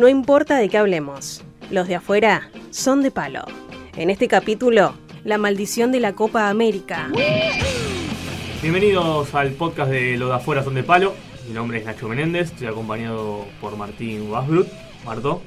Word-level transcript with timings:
No 0.00 0.08
importa 0.08 0.56
de 0.56 0.70
qué 0.70 0.78
hablemos, 0.78 1.44
los 1.70 1.86
de 1.86 1.96
afuera 1.96 2.48
son 2.70 3.02
de 3.02 3.10
palo. 3.10 3.44
En 3.98 4.08
este 4.08 4.28
capítulo, 4.28 4.94
la 5.24 5.36
maldición 5.36 5.92
de 5.92 6.00
la 6.00 6.14
Copa 6.14 6.48
América. 6.48 7.08
Bienvenidos 8.62 9.34
al 9.34 9.50
podcast 9.50 9.90
de 9.90 10.16
Los 10.16 10.30
de 10.30 10.36
afuera 10.36 10.64
son 10.64 10.74
de 10.74 10.84
palo. 10.84 11.12
Mi 11.46 11.52
nombre 11.52 11.80
es 11.80 11.84
Nacho 11.84 12.08
Menéndez, 12.08 12.50
estoy 12.50 12.68
acompañado 12.68 13.44
por 13.60 13.76
Martín 13.76 14.30
Wasbrut. 14.30 14.68
Marto, 15.04 15.42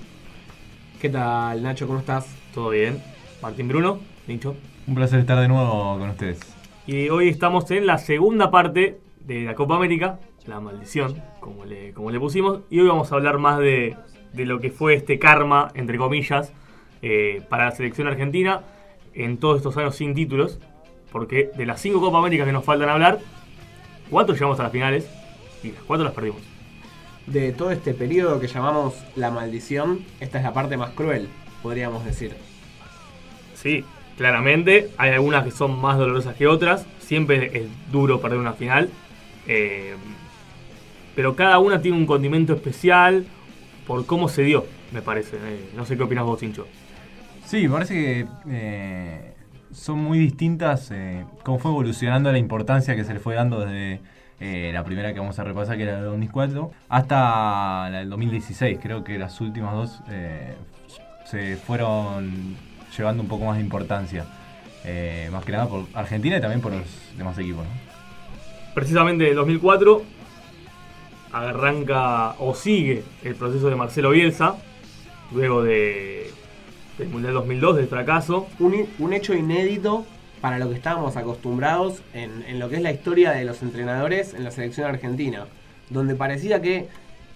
¿Qué 1.01 1.09
tal, 1.09 1.63
Nacho? 1.63 1.87
¿Cómo 1.87 1.97
estás? 1.97 2.27
¿todo 2.53 2.69
bien? 2.69 3.01
Martín 3.41 3.67
Bruno, 3.67 4.01
Nicho. 4.27 4.55
Un 4.85 4.93
placer 4.93 5.19
estar 5.19 5.39
de 5.39 5.47
nuevo 5.47 5.97
con 5.97 6.11
ustedes. 6.11 6.39
Y 6.85 7.09
hoy 7.09 7.27
estamos 7.27 7.71
en 7.71 7.87
la 7.87 7.97
segunda 7.97 8.51
parte 8.51 8.99
de 9.25 9.45
la 9.45 9.55
Copa 9.55 9.77
América, 9.77 10.19
la 10.45 10.59
maldición, 10.59 11.23
como 11.39 11.65
le, 11.65 11.91
como 11.93 12.11
le 12.11 12.19
pusimos. 12.19 12.59
Y 12.69 12.81
hoy 12.81 12.87
vamos 12.87 13.11
a 13.11 13.15
hablar 13.15 13.39
más 13.39 13.57
de, 13.57 13.97
de 14.33 14.45
lo 14.45 14.59
que 14.59 14.69
fue 14.69 14.95
este 14.95 15.19
karma, 15.19 15.71
entre 15.75 15.97
comillas, 15.97 16.51
eh, 17.01 17.41
para 17.49 17.65
la 17.65 17.71
selección 17.71 18.07
argentina 18.07 18.61
en 19.13 19.37
todos 19.37 19.57
estos 19.57 19.77
años 19.77 19.95
sin 19.95 20.13
títulos. 20.13 20.59
Porque 21.11 21.51
de 21.55 21.65
las 21.65 21.79
cinco 21.79 22.01
Copa 22.01 22.17
Américas 22.17 22.47
que 22.47 22.53
nos 22.53 22.65
faltan 22.65 22.89
hablar, 22.89 23.19
cuatro 24.09 24.33
llegamos 24.33 24.59
a 24.59 24.63
las 24.63 24.71
finales 24.71 25.07
y 25.63 25.71
las 25.71 25.83
cuatro 25.83 26.03
las 26.03 26.13
perdimos. 26.13 26.41
De 27.27 27.51
todo 27.53 27.71
este 27.71 27.93
periodo 27.93 28.39
que 28.39 28.47
llamamos 28.47 28.95
la 29.15 29.31
maldición, 29.31 30.03
esta 30.19 30.39
es 30.39 30.43
la 30.43 30.53
parte 30.53 30.75
más 30.75 30.89
cruel, 30.91 31.29
podríamos 31.61 32.03
decir. 32.03 32.35
Sí, 33.53 33.85
claramente. 34.17 34.89
Hay 34.97 35.11
algunas 35.11 35.43
que 35.43 35.51
son 35.51 35.79
más 35.79 35.97
dolorosas 35.97 36.35
que 36.35 36.47
otras. 36.47 36.85
Siempre 36.99 37.51
es 37.57 37.67
duro 37.91 38.19
perder 38.19 38.39
una 38.39 38.53
final. 38.53 38.89
Eh, 39.47 39.95
pero 41.15 41.35
cada 41.35 41.59
una 41.59 41.81
tiene 41.81 41.97
un 41.97 42.05
condimento 42.05 42.53
especial 42.53 43.25
por 43.85 44.05
cómo 44.05 44.29
se 44.29 44.43
dio, 44.43 44.65
me 44.91 45.01
parece. 45.01 45.37
Eh, 45.37 45.69
no 45.75 45.85
sé 45.85 45.97
qué 45.97 46.03
opinas 46.03 46.25
vos, 46.25 46.39
Tincho. 46.39 46.67
Sí, 47.45 47.67
me 47.67 47.73
parece 47.73 47.93
que 47.93 48.27
eh, 48.49 49.33
son 49.71 49.99
muy 49.99 50.19
distintas 50.19 50.91
eh, 50.91 51.25
cómo 51.43 51.59
fue 51.59 51.71
evolucionando 51.71 52.31
la 52.31 52.37
importancia 52.37 52.95
que 52.95 53.03
se 53.03 53.13
le 53.13 53.19
fue 53.19 53.35
dando 53.35 53.59
desde 53.59 54.01
la 54.73 54.83
primera 54.83 55.13
que 55.13 55.19
vamos 55.21 55.39
a 55.39 55.45
repasar, 55.45 55.77
que 55.77 55.83
era 55.83 55.93
la 55.93 55.97
del 55.99 56.07
2004, 56.07 56.71
hasta 56.89 57.89
la 57.89 57.99
del 57.99 58.09
2016. 58.09 58.77
Creo 58.81 59.01
que 59.01 59.17
las 59.17 59.39
últimas 59.39 59.73
dos 59.73 60.01
se 61.25 61.55
fueron 61.55 62.57
llevando 62.97 63.23
un 63.23 63.29
poco 63.29 63.45
más 63.45 63.55
de 63.55 63.63
importancia. 63.63 64.25
Más 65.31 65.45
que 65.45 65.51
nada 65.53 65.69
por 65.69 65.85
Argentina 65.93 66.35
y 66.35 66.41
también 66.41 66.59
por 66.59 66.73
los 66.73 66.83
demás 67.17 67.37
equipos. 67.37 67.63
¿no? 67.63 67.93
Precisamente 68.73 69.29
en 69.29 69.35
2004 69.35 70.03
arranca 71.33 72.35
o 72.39 72.53
sigue 72.53 73.03
el 73.23 73.35
proceso 73.35 73.69
de 73.69 73.75
Marcelo 73.75 74.11
Bielsa, 74.11 74.55
luego 75.31 75.63
de, 75.63 76.29
del 76.97 77.09
Mundial 77.09 77.33
2002, 77.33 77.75
del 77.77 77.87
fracaso. 77.87 78.47
Un, 78.59 78.87
un 78.99 79.13
hecho 79.13 79.33
inédito 79.33 80.05
para 80.39 80.59
lo 80.59 80.69
que 80.69 80.75
estábamos 80.75 81.17
acostumbrados 81.17 82.01
en, 82.13 82.43
en 82.47 82.59
lo 82.59 82.69
que 82.69 82.75
es 82.75 82.81
la 82.81 82.91
historia 82.91 83.31
de 83.31 83.45
los 83.45 83.61
entrenadores 83.61 84.33
en 84.33 84.43
la 84.43 84.51
selección 84.51 84.87
argentina, 84.87 85.47
donde 85.89 86.15
parecía 86.15 86.61
que 86.61 86.87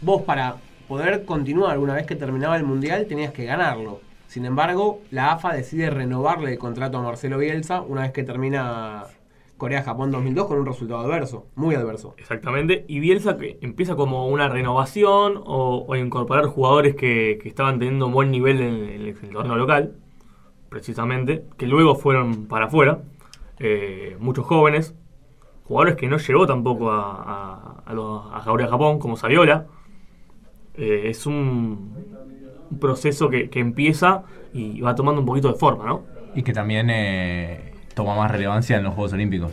vos 0.01 0.21
para 0.21 0.57
poder 0.87 1.25
continuar 1.25 1.79
una 1.79 1.93
vez 1.93 2.05
que 2.05 2.15
terminaba 2.15 2.55
el 2.55 2.63
Mundial 2.63 3.07
tenías 3.07 3.33
que 3.33 3.45
ganarlo. 3.45 4.01
Sin 4.27 4.45
embargo, 4.45 5.01
la 5.09 5.31
AFA 5.31 5.53
decide 5.53 5.89
renovarle 5.89 6.51
el 6.51 6.59
contrato 6.59 6.97
a 6.97 7.01
Marcelo 7.01 7.37
Bielsa 7.37 7.81
una 7.81 8.01
vez 8.01 8.11
que 8.11 8.23
termina 8.23 9.05
Corea-Japón 9.57 10.11
2002 10.11 10.47
con 10.47 10.59
un 10.59 10.65
resultado 10.65 10.99
adverso, 11.01 11.47
muy 11.55 11.75
adverso. 11.75 12.13
Exactamente, 12.17 12.85
y 12.87 12.99
Bielsa 12.99 13.37
que 13.37 13.57
empieza 13.61 13.95
como 13.95 14.27
una 14.27 14.49
renovación 14.49 15.41
o, 15.45 15.85
o 15.87 15.95
incorporar 15.95 16.45
jugadores 16.45 16.95
que, 16.95 17.39
que 17.41 17.49
estaban 17.49 17.79
teniendo 17.79 18.07
un 18.07 18.13
buen 18.13 18.31
nivel 18.31 18.61
en, 18.61 18.75
en 18.89 19.01
el 19.07 19.15
torneo 19.31 19.55
local, 19.55 19.95
precisamente, 20.69 21.45
que 21.57 21.65
luego 21.67 21.95
fueron 21.95 22.45
para 22.47 22.65
afuera, 22.65 22.99
eh, 23.59 24.15
muchos 24.19 24.45
jóvenes, 24.45 24.93
jugadores 25.63 25.95
que 25.95 26.07
no 26.07 26.17
llegó 26.17 26.45
tampoco 26.45 26.91
a, 26.91 27.01
a, 27.23 27.83
a, 27.85 27.93
los- 27.93 28.23
a 28.33 28.41
Corea 28.45 28.67
Japón, 28.67 28.99
como 28.99 29.17
Saviola. 29.17 29.65
Eh, 30.75 31.09
es 31.09 31.25
un, 31.25 31.93
un 32.69 32.79
proceso 32.79 33.29
que, 33.29 33.49
que 33.49 33.59
empieza 33.59 34.23
y 34.53 34.79
va 34.81 34.93
tomando 34.95 35.21
un 35.21 35.25
poquito 35.27 35.47
de 35.51 35.55
forma, 35.57 35.85
¿no? 35.85 36.03
Y 36.35 36.43
que 36.43 36.53
también 36.53 36.89
eh, 36.91 37.73
toma 37.97 38.15
más 38.15 38.31
relevancia 38.31 38.77
en 38.77 38.83
los 38.83 38.93
Juegos 38.93 39.11
Olímpicos, 39.13 39.51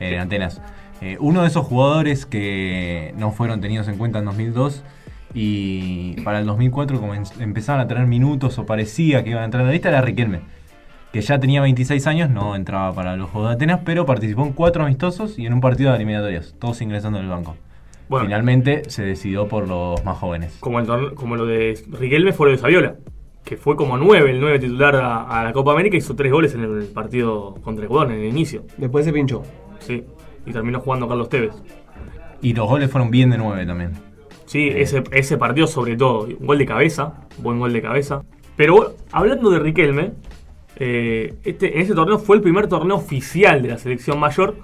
eh, 0.00 0.14
en 0.14 0.20
Atenas. 0.20 0.60
Eh, 1.00 1.16
uno 1.20 1.42
de 1.42 1.48
esos 1.48 1.64
jugadores 1.64 2.26
que 2.26 3.14
no 3.16 3.30
fueron 3.30 3.60
tenidos 3.60 3.86
en 3.88 3.96
cuenta 3.96 4.18
en 4.18 4.24
2002 4.26 4.82
y 5.32 6.20
para 6.22 6.40
el 6.40 6.46
2004 6.46 7.00
comen- 7.00 7.40
empezaban 7.40 7.80
a 7.80 7.86
tener 7.88 8.06
minutos 8.06 8.58
o 8.58 8.66
parecía 8.66 9.22
que 9.24 9.30
iban 9.30 9.42
a 9.42 9.44
entrar 9.46 9.62
en 9.62 9.66
la 9.68 9.72
lista 9.72 9.88
era 9.88 10.00
Riquelme, 10.00 10.40
que 11.12 11.20
ya 11.20 11.38
tenía 11.38 11.60
26 11.62 12.06
años, 12.06 12.30
no 12.30 12.56
entraba 12.56 12.92
para 12.92 13.16
los 13.16 13.30
Juegos 13.30 13.50
de 13.50 13.54
Atenas, 13.56 13.80
pero 13.84 14.06
participó 14.06 14.42
en 14.44 14.52
cuatro 14.52 14.84
amistosos 14.84 15.38
y 15.38 15.46
en 15.46 15.52
un 15.54 15.60
partido 15.60 15.90
de 15.90 15.96
eliminatorias, 15.96 16.54
todos 16.58 16.80
ingresando 16.82 17.18
en 17.18 17.24
el 17.24 17.30
banco. 17.30 17.56
Bueno. 18.08 18.26
Finalmente 18.26 18.82
se 18.90 19.02
decidió 19.02 19.48
por 19.48 19.66
los 19.68 20.04
más 20.04 20.18
jóvenes. 20.18 20.56
como, 20.60 20.78
el 20.80 21.14
como 21.14 21.36
lo 21.36 21.46
de 21.46 21.80
Riquelme 21.90 22.32
fue 22.32 22.46
lo 22.48 22.52
de 22.52 22.58
Saviola, 22.58 22.96
que 23.44 23.56
fue 23.56 23.76
como 23.76 23.96
9, 23.98 24.30
el 24.30 24.40
9 24.40 24.58
titular 24.58 24.96
a, 24.96 25.40
a 25.40 25.44
la 25.44 25.52
Copa 25.52 25.72
América, 25.72 25.96
hizo 25.96 26.16
3 26.16 26.32
goles 26.32 26.54
en 26.54 26.62
el 26.62 26.86
partido 26.86 27.56
contra 27.62 27.84
Ecuador 27.84 28.10
en 28.10 28.20
el 28.20 28.26
inicio, 28.26 28.62
Después 28.78 29.04
se 29.04 29.12
pinchó. 29.12 29.42
sí, 29.78 30.04
y 30.46 30.52
terminó 30.52 30.80
jugando 30.80 31.08
Carlos 31.08 31.28
Tevez. 31.28 31.54
Y 32.42 32.52
los 32.54 32.68
goles 32.68 32.90
fueron 32.90 33.10
bien 33.10 33.30
de 33.30 33.38
9 33.38 33.64
también. 33.66 33.92
Sí, 34.46 34.68
ese, 34.68 35.02
ese 35.12 35.38
partido 35.38 35.66
sobre 35.66 35.96
todo, 35.96 36.24
un 36.24 36.46
gol 36.46 36.58
de 36.58 36.66
cabeza, 36.66 37.14
buen 37.38 37.58
gol 37.58 37.72
de 37.72 37.80
cabeza. 37.80 38.22
Pero 38.56 38.74
bueno, 38.76 38.90
hablando 39.10 39.50
de 39.50 39.58
Riquelme, 39.58 40.12
eh, 40.76 41.34
este, 41.44 41.76
en 41.76 41.82
ese 41.82 41.94
torneo 41.94 42.18
fue 42.18 42.36
el 42.36 42.42
primer 42.42 42.66
torneo 42.66 42.96
oficial 42.96 43.62
de 43.62 43.68
la 43.68 43.78
selección 43.78 44.18
mayor 44.18 44.56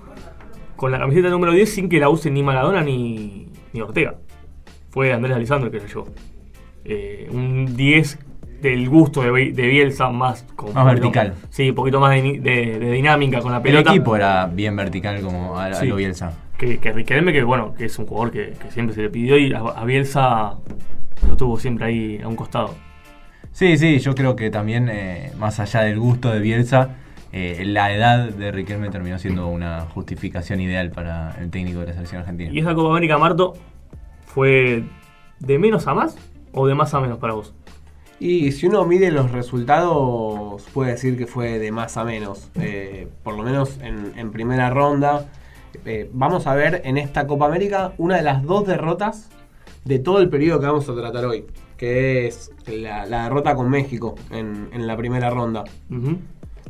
con 0.76 0.92
la 0.92 0.98
camiseta 0.98 1.28
número 1.28 1.52
10 1.52 1.70
sin 1.70 1.88
que 1.88 1.98
la 1.98 2.08
use 2.08 2.30
ni 2.30 2.42
Maradona 2.42 2.82
ni, 2.82 3.48
ni 3.72 3.80
Ortega. 3.80 4.16
Fue 4.90 5.12
Andrés 5.12 5.36
Alisandro 5.36 5.66
el 5.66 5.72
que 5.72 5.78
lo 5.80 5.86
llevó. 5.86 6.08
Eh, 6.84 7.28
un 7.30 7.76
10 7.76 8.18
del 8.60 8.88
gusto 8.88 9.22
de, 9.22 9.30
Bi- 9.30 9.52
de 9.52 9.66
Bielsa 9.66 10.08
más... 10.10 10.42
Con 10.56 10.72
Más 10.74 10.84
poquito- 10.84 11.10
vertical. 11.10 11.34
Sí, 11.50 11.70
un 11.70 11.74
poquito 11.74 12.00
más 12.00 12.10
de, 12.14 12.22
ni- 12.22 12.38
de- 12.38 12.78
de 12.78 12.92
dinámica 12.92 13.40
con 13.40 13.50
la 13.52 13.58
El 13.58 13.62
pelota. 13.62 13.90
equipo 13.90 14.16
era 14.16 14.46
bien 14.46 14.76
vertical 14.76 15.20
como 15.22 15.58
a, 15.58 15.66
a 15.66 15.74
Sí. 15.74 15.86
lo 15.86 15.96
Bielsa. 15.96 16.32
Que, 16.58 16.78
que 16.78 16.92
Riquelme, 16.92 17.32
que 17.32 17.42
bueno, 17.42 17.74
que 17.74 17.86
es 17.86 17.98
un 17.98 18.06
jugador 18.06 18.30
que, 18.32 18.52
que 18.52 18.70
siempre 18.70 18.94
se 18.94 19.02
le 19.02 19.08
pidió 19.10 19.38
y 19.38 19.52
a, 19.54 19.60
a 19.60 19.84
Bielsa 19.84 20.56
lo 21.28 21.36
tuvo 21.36 21.58
siempre 21.58 21.86
ahí 21.86 22.20
a 22.22 22.28
un 22.28 22.36
costado. 22.36 22.74
Sí, 23.52 23.76
sí, 23.78 23.98
yo 23.98 24.14
creo 24.14 24.36
que 24.36 24.50
también, 24.50 24.88
eh, 24.90 25.32
más 25.38 25.58
allá 25.58 25.80
del 25.82 25.98
gusto 25.98 26.30
de 26.30 26.38
Bielsa, 26.40 26.90
eh, 27.32 27.62
la 27.64 27.92
edad 27.92 28.28
de 28.28 28.52
Riquelme 28.52 28.90
terminó 28.90 29.18
siendo 29.18 29.48
una 29.48 29.82
justificación 29.92 30.60
ideal 30.60 30.90
para 30.90 31.34
el 31.40 31.50
técnico 31.50 31.80
de 31.80 31.86
la 31.86 31.92
selección 31.94 32.20
argentina. 32.20 32.50
¿Y 32.52 32.58
esa 32.60 32.74
Copa 32.74 32.90
América, 32.90 33.18
Marto, 33.18 33.54
fue 34.26 34.84
de 35.40 35.58
menos 35.58 35.86
a 35.86 35.94
más 35.94 36.16
o 36.52 36.66
de 36.66 36.74
más 36.74 36.92
a 36.94 37.00
menos 37.00 37.18
para 37.18 37.32
vos? 37.34 37.54
Y 38.20 38.52
si 38.52 38.66
uno 38.66 38.84
mide 38.84 39.10
los 39.10 39.32
resultados, 39.32 40.62
puede 40.74 40.92
decir 40.92 41.16
que 41.16 41.26
fue 41.26 41.58
de 41.58 41.72
más 41.72 41.96
a 41.96 42.04
menos. 42.04 42.50
Eh, 42.60 43.08
por 43.24 43.34
lo 43.34 43.42
menos 43.42 43.78
en, 43.82 44.12
en 44.16 44.30
primera 44.30 44.68
ronda. 44.70 45.26
Eh, 45.86 46.10
vamos 46.12 46.46
a 46.46 46.54
ver 46.54 46.82
en 46.84 46.98
esta 46.98 47.26
Copa 47.26 47.46
América 47.46 47.92
una 47.96 48.16
de 48.16 48.22
las 48.22 48.42
dos 48.42 48.66
derrotas 48.66 49.30
de 49.84 49.98
todo 49.98 50.18
el 50.20 50.28
periodo 50.28 50.60
que 50.60 50.66
vamos 50.66 50.88
a 50.88 50.94
tratar 50.94 51.24
hoy. 51.24 51.46
Que 51.78 52.26
es 52.26 52.52
la, 52.66 53.06
la 53.06 53.24
derrota 53.24 53.54
con 53.54 53.70
México 53.70 54.14
en, 54.30 54.68
en 54.74 54.86
la 54.86 54.96
primera 54.98 55.30
ronda. 55.30 55.64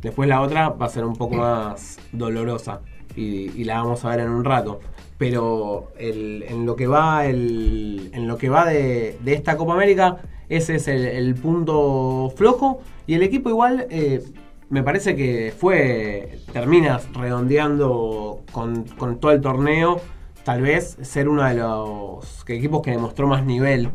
Después 0.01 0.29
la 0.29 0.39
otra 0.41 0.69
va 0.69 0.85
a 0.85 0.89
ser 0.89 1.03
un 1.03 1.17
poco 1.17 1.35
más 1.35 1.99
dolorosa 2.13 2.79
y, 3.15 3.51
y 3.59 3.65
la 3.65 3.79
vamos 3.83 4.05
a 4.05 4.09
ver 4.09 4.21
en 4.21 4.29
un 4.29 4.45
rato. 4.45 4.79
Pero 5.17 5.91
el- 5.99 6.43
en 6.47 6.65
lo 6.65 6.77
que 6.77 6.87
va, 6.87 7.25
el- 7.25 8.09
en 8.13 8.25
lo 8.27 8.37
que 8.37 8.47
va 8.49 8.65
de, 8.65 9.17
de 9.21 9.33
esta 9.33 9.57
Copa 9.57 9.73
América, 9.73 10.17
ese 10.51 10.75
es 10.75 10.87
el, 10.87 11.05
el 11.05 11.35
punto 11.35 12.31
flojo. 12.35 12.81
Y 13.07 13.15
el 13.15 13.23
equipo 13.23 13.49
igual 13.49 13.87
eh, 13.89 14.21
me 14.69 14.83
parece 14.83 15.15
que 15.15 15.53
fue, 15.57 16.39
terminas 16.53 17.07
redondeando 17.13 18.41
con, 18.51 18.83
con 18.83 19.19
todo 19.19 19.31
el 19.31 19.41
torneo, 19.41 19.99
tal 20.43 20.61
vez 20.61 20.97
ser 21.01 21.27
uno 21.29 21.43
de 21.43 21.55
los 21.55 22.43
equipos 22.47 22.81
que 22.81 22.91
demostró 22.91 23.27
más 23.27 23.45
nivel. 23.45 23.89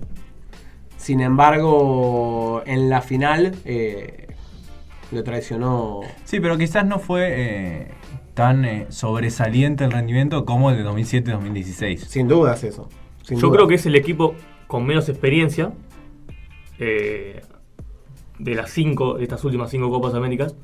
Sin 0.96 1.20
embargo, 1.20 2.62
en 2.66 2.88
la 2.90 3.00
final 3.00 3.54
eh, 3.64 4.26
lo 5.12 5.22
traicionó. 5.22 6.00
Sí, 6.24 6.40
pero 6.40 6.58
quizás 6.58 6.84
no 6.84 6.98
fue 6.98 7.28
eh, 7.28 7.88
tan 8.34 8.64
eh, 8.64 8.86
sobresaliente 8.88 9.84
el 9.84 9.92
rendimiento 9.92 10.44
como 10.44 10.70
el 10.70 10.78
de 10.78 10.84
2007-2016. 10.84 11.98
Sin 11.98 12.28
dudas 12.28 12.64
eso. 12.64 12.88
sin 13.22 13.38
Yo 13.38 13.46
dudas. 13.48 13.56
creo 13.56 13.68
que 13.68 13.74
es 13.76 13.86
el 13.86 13.94
equipo 13.94 14.34
con 14.66 14.84
menos 14.84 15.08
experiencia 15.08 15.72
eh, 16.78 17.40
de 18.38 18.54
las 18.54 18.70
cinco, 18.70 19.14
de 19.14 19.22
estas 19.24 19.42
últimas 19.44 19.70
cinco 19.70 19.90
Copas 19.90 20.14
Américas. 20.14 20.54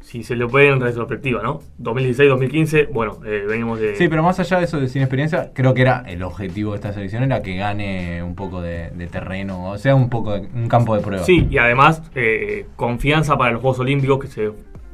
si 0.00 0.24
se 0.24 0.34
lo 0.34 0.48
puede 0.48 0.68
en 0.68 0.80
retrospectiva, 0.80 1.42
¿no? 1.42 1.60
2016-2015, 1.80 2.88
bueno, 2.92 3.18
eh, 3.24 3.44
venimos 3.48 3.78
de... 3.78 3.94
Sí, 3.96 4.08
pero 4.08 4.22
más 4.24 4.38
allá 4.40 4.58
de 4.58 4.64
eso 4.64 4.80
de 4.80 4.88
sin 4.88 5.00
experiencia, 5.00 5.52
creo 5.54 5.74
que 5.74 5.82
era 5.82 6.02
el 6.08 6.22
objetivo 6.24 6.72
de 6.72 6.76
esta 6.76 6.92
selección 6.92 7.22
era 7.22 7.40
que 7.40 7.56
gane 7.56 8.20
un 8.22 8.34
poco 8.34 8.60
de, 8.60 8.90
de 8.90 9.06
terreno, 9.06 9.70
o 9.70 9.78
sea, 9.78 9.94
un 9.94 10.10
poco 10.10 10.32
de, 10.32 10.40
un 10.54 10.66
campo 10.68 10.96
de 10.96 11.02
prueba. 11.02 11.24
Sí, 11.24 11.46
y 11.48 11.56
además 11.58 12.02
eh, 12.16 12.66
confianza 12.76 13.38
para 13.38 13.52
los 13.52 13.60
Juegos 13.62 13.78
Olímpicos 13.78 14.18
que 14.18 14.26
se 14.26 14.50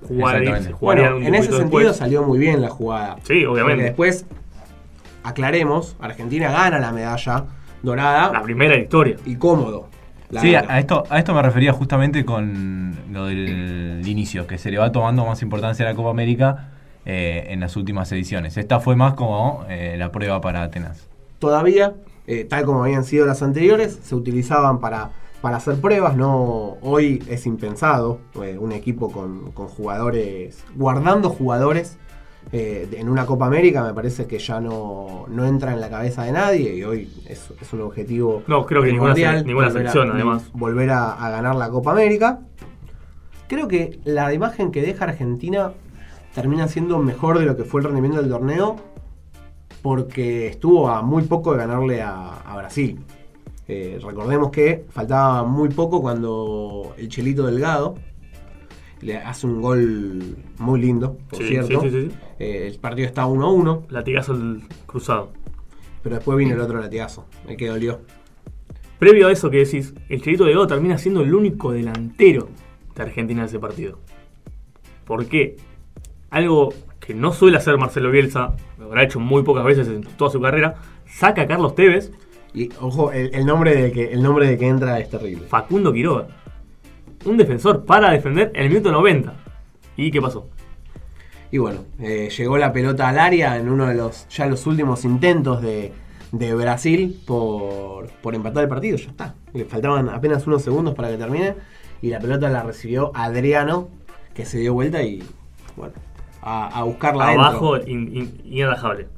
jugarían, 0.06 0.62
se 0.62 0.72
jugarían 0.72 1.12
Bueno, 1.12 1.16
un 1.16 1.26
en 1.26 1.34
ese 1.34 1.44
sentido 1.52 1.78
después. 1.78 1.96
salió 1.96 2.22
muy 2.22 2.38
bien 2.38 2.60
la 2.60 2.68
jugada. 2.68 3.16
Sí, 3.22 3.44
obviamente. 3.46 3.92
Porque 3.92 4.10
después, 4.10 4.26
aclaremos, 5.24 5.96
Argentina 6.00 6.50
gana 6.52 6.78
la 6.78 6.92
medalla 6.92 7.44
dorada 7.82 8.30
La 8.32 8.42
primera 8.42 8.76
historia. 8.76 9.16
y 9.24 9.36
cómodo. 9.36 9.88
La 10.30 10.40
Sí, 10.42 10.54
a, 10.54 10.78
esto, 10.78 11.04
a 11.08 11.18
esto 11.18 11.34
me 11.34 11.42
refería 11.42 11.72
justamente 11.72 12.24
con 12.24 12.94
lo 13.10 13.26
del 13.26 14.02
inicio, 14.06 14.46
que 14.46 14.58
se 14.58 14.70
le 14.70 14.78
va 14.78 14.92
tomando 14.92 15.24
más 15.24 15.40
importancia 15.42 15.86
a 15.86 15.90
la 15.90 15.94
Copa 15.94 16.10
América 16.10 16.70
eh, 17.06 17.46
en 17.48 17.60
las 17.60 17.76
últimas 17.76 18.12
ediciones. 18.12 18.58
Esta 18.58 18.80
fue 18.80 18.94
más 18.94 19.14
como 19.14 19.64
eh, 19.70 19.96
la 19.98 20.12
prueba 20.12 20.42
para 20.42 20.62
Atenas. 20.62 21.08
Todavía, 21.38 21.94
eh, 22.26 22.44
tal 22.44 22.66
como 22.66 22.84
habían 22.84 23.04
sido 23.04 23.24
las 23.24 23.42
anteriores, 23.42 23.98
se 24.02 24.14
utilizaban 24.14 24.80
para, 24.80 25.10
para 25.40 25.56
hacer 25.56 25.80
pruebas. 25.80 26.16
No, 26.16 26.76
hoy 26.82 27.24
es 27.28 27.46
impensado 27.46 28.20
un 28.34 28.72
equipo 28.72 29.10
con, 29.10 29.52
con 29.52 29.68
jugadores, 29.68 30.62
guardando 30.74 31.30
jugadores 31.30 31.96
eh, 32.52 32.88
en 32.92 33.08
una 33.08 33.26
Copa 33.26 33.46
América, 33.46 33.82
me 33.84 33.92
parece 33.92 34.26
que 34.26 34.38
ya 34.38 34.60
no, 34.60 35.26
no 35.28 35.44
entra 35.44 35.72
en 35.74 35.80
la 35.80 35.90
cabeza 35.90 36.24
de 36.24 36.32
nadie 36.32 36.74
y 36.76 36.82
hoy 36.84 37.12
es, 37.26 37.50
es 37.60 37.72
un 37.72 37.82
objetivo 37.82 38.42
No, 38.46 38.64
creo 38.64 38.82
que 38.82 38.90
ninguna 38.92 39.14
se- 39.14 39.44
ninguna 39.44 39.70
selección, 39.70 40.10
además. 40.10 40.50
Volver 40.54 40.90
a, 40.90 41.12
a 41.12 41.30
ganar 41.30 41.54
la 41.56 41.68
Copa 41.68 41.92
América. 41.92 42.40
Creo 43.48 43.68
que 43.68 44.00
la 44.04 44.32
imagen 44.32 44.70
que 44.70 44.82
deja 44.82 45.04
Argentina 45.04 45.72
termina 46.34 46.68
siendo 46.68 46.98
mejor 46.98 47.38
de 47.38 47.46
lo 47.46 47.56
que 47.56 47.64
fue 47.64 47.80
el 47.80 47.86
rendimiento 47.86 48.20
del 48.20 48.30
torneo 48.30 48.76
porque 49.82 50.48
estuvo 50.48 50.88
a 50.88 51.02
muy 51.02 51.22
poco 51.24 51.52
de 51.52 51.58
ganarle 51.58 52.02
a, 52.02 52.34
a 52.44 52.56
Brasil. 52.56 52.98
Eh, 53.66 53.98
recordemos 54.02 54.50
que 54.50 54.86
faltaba 54.90 55.44
muy 55.44 55.68
poco 55.68 56.00
cuando 56.00 56.94
el 56.96 57.08
Chelito 57.08 57.46
Delgado 57.46 57.94
le 59.00 59.16
hace 59.16 59.46
un 59.46 59.60
gol 59.60 60.36
muy 60.58 60.80
lindo, 60.80 61.16
por 61.28 61.38
Sí, 61.38 61.48
cierto. 61.48 61.80
sí, 61.82 61.90
sí, 61.90 62.02
sí. 62.10 62.16
Eh, 62.38 62.68
el 62.72 62.78
partido 62.80 63.06
está 63.06 63.26
1-1, 63.26 63.86
Latigazo 63.90 64.32
el 64.34 64.62
cruzado. 64.86 65.32
pero 66.02 66.16
después 66.16 66.38
vino 66.38 66.54
el 66.54 66.60
otro 66.60 66.80
latigazo, 66.80 67.26
el 67.46 67.56
que 67.56 67.68
dolió. 67.68 68.00
Previo 68.98 69.28
a 69.28 69.32
eso 69.32 69.50
que 69.50 69.58
decís, 69.58 69.94
el 70.08 70.22
Chelito 70.22 70.44
Delgado 70.44 70.66
termina 70.66 70.98
siendo 70.98 71.20
el 71.22 71.34
único 71.34 71.72
delantero 71.72 72.48
de 72.96 73.02
Argentina 73.02 73.42
en 73.42 73.46
ese 73.46 73.58
partido. 73.60 73.98
¿Por 75.04 75.26
qué? 75.26 75.56
Algo 76.30 76.72
que 77.00 77.14
no 77.14 77.32
suele 77.32 77.56
hacer 77.56 77.78
Marcelo 77.78 78.10
Bielsa, 78.10 78.54
lo 78.78 78.86
habrá 78.86 79.04
hecho 79.04 79.20
muy 79.20 79.42
pocas 79.42 79.64
veces 79.64 79.88
en 79.88 80.02
toda 80.02 80.30
su 80.30 80.40
carrera, 80.40 80.74
saca 81.06 81.42
a 81.42 81.46
Carlos 81.46 81.74
Tevez, 81.74 82.12
Y 82.54 82.70
ojo, 82.80 83.12
el, 83.12 83.34
el 83.34 83.44
nombre 83.46 83.74
de 83.76 83.92
que, 83.92 84.12
el 84.12 84.22
nombre 84.22 84.48
de 84.48 84.56
que 84.58 84.66
entra 84.66 84.98
es 84.98 85.08
terrible. 85.10 85.46
Facundo 85.46 85.92
Quiroga. 85.92 86.26
Un 87.24 87.36
defensor 87.36 87.84
para 87.84 88.10
defender 88.10 88.50
en 88.54 88.62
el 88.64 88.68
minuto 88.70 88.90
90. 88.92 89.34
¿Y 89.96 90.10
qué 90.10 90.20
pasó? 90.22 90.48
Y 91.50 91.58
bueno, 91.58 91.80
eh, 91.98 92.28
llegó 92.36 92.58
la 92.58 92.72
pelota 92.72 93.08
al 93.08 93.18
área 93.18 93.56
en 93.56 93.68
uno 93.68 93.86
de 93.86 93.94
los 93.94 94.28
ya 94.28 94.46
los 94.46 94.66
últimos 94.66 95.04
intentos 95.04 95.62
de, 95.62 95.92
de 96.32 96.54
Brasil 96.54 97.18
por, 97.26 98.08
por 98.22 98.34
empatar 98.34 98.64
el 98.64 98.68
partido. 98.68 98.96
Ya 98.98 99.10
está. 99.10 99.34
Le 99.54 99.64
faltaban 99.64 100.08
apenas 100.10 100.46
unos 100.46 100.62
segundos 100.62 100.94
para 100.94 101.08
que 101.08 101.16
termine. 101.16 101.54
Y 102.02 102.10
la 102.10 102.20
pelota 102.20 102.48
la 102.48 102.62
recibió 102.62 103.10
Adriano, 103.14 103.88
que 104.34 104.44
se 104.44 104.58
dio 104.58 104.74
vuelta 104.74 105.02
y 105.02 105.22
bueno, 105.76 105.94
a, 106.42 106.68
a 106.78 106.82
buscarla 106.84 107.28
Abajo, 107.30 107.74
adentro. 107.74 107.92
in- 107.92 108.16
in- 108.16 108.40
inatajable. 108.44 109.08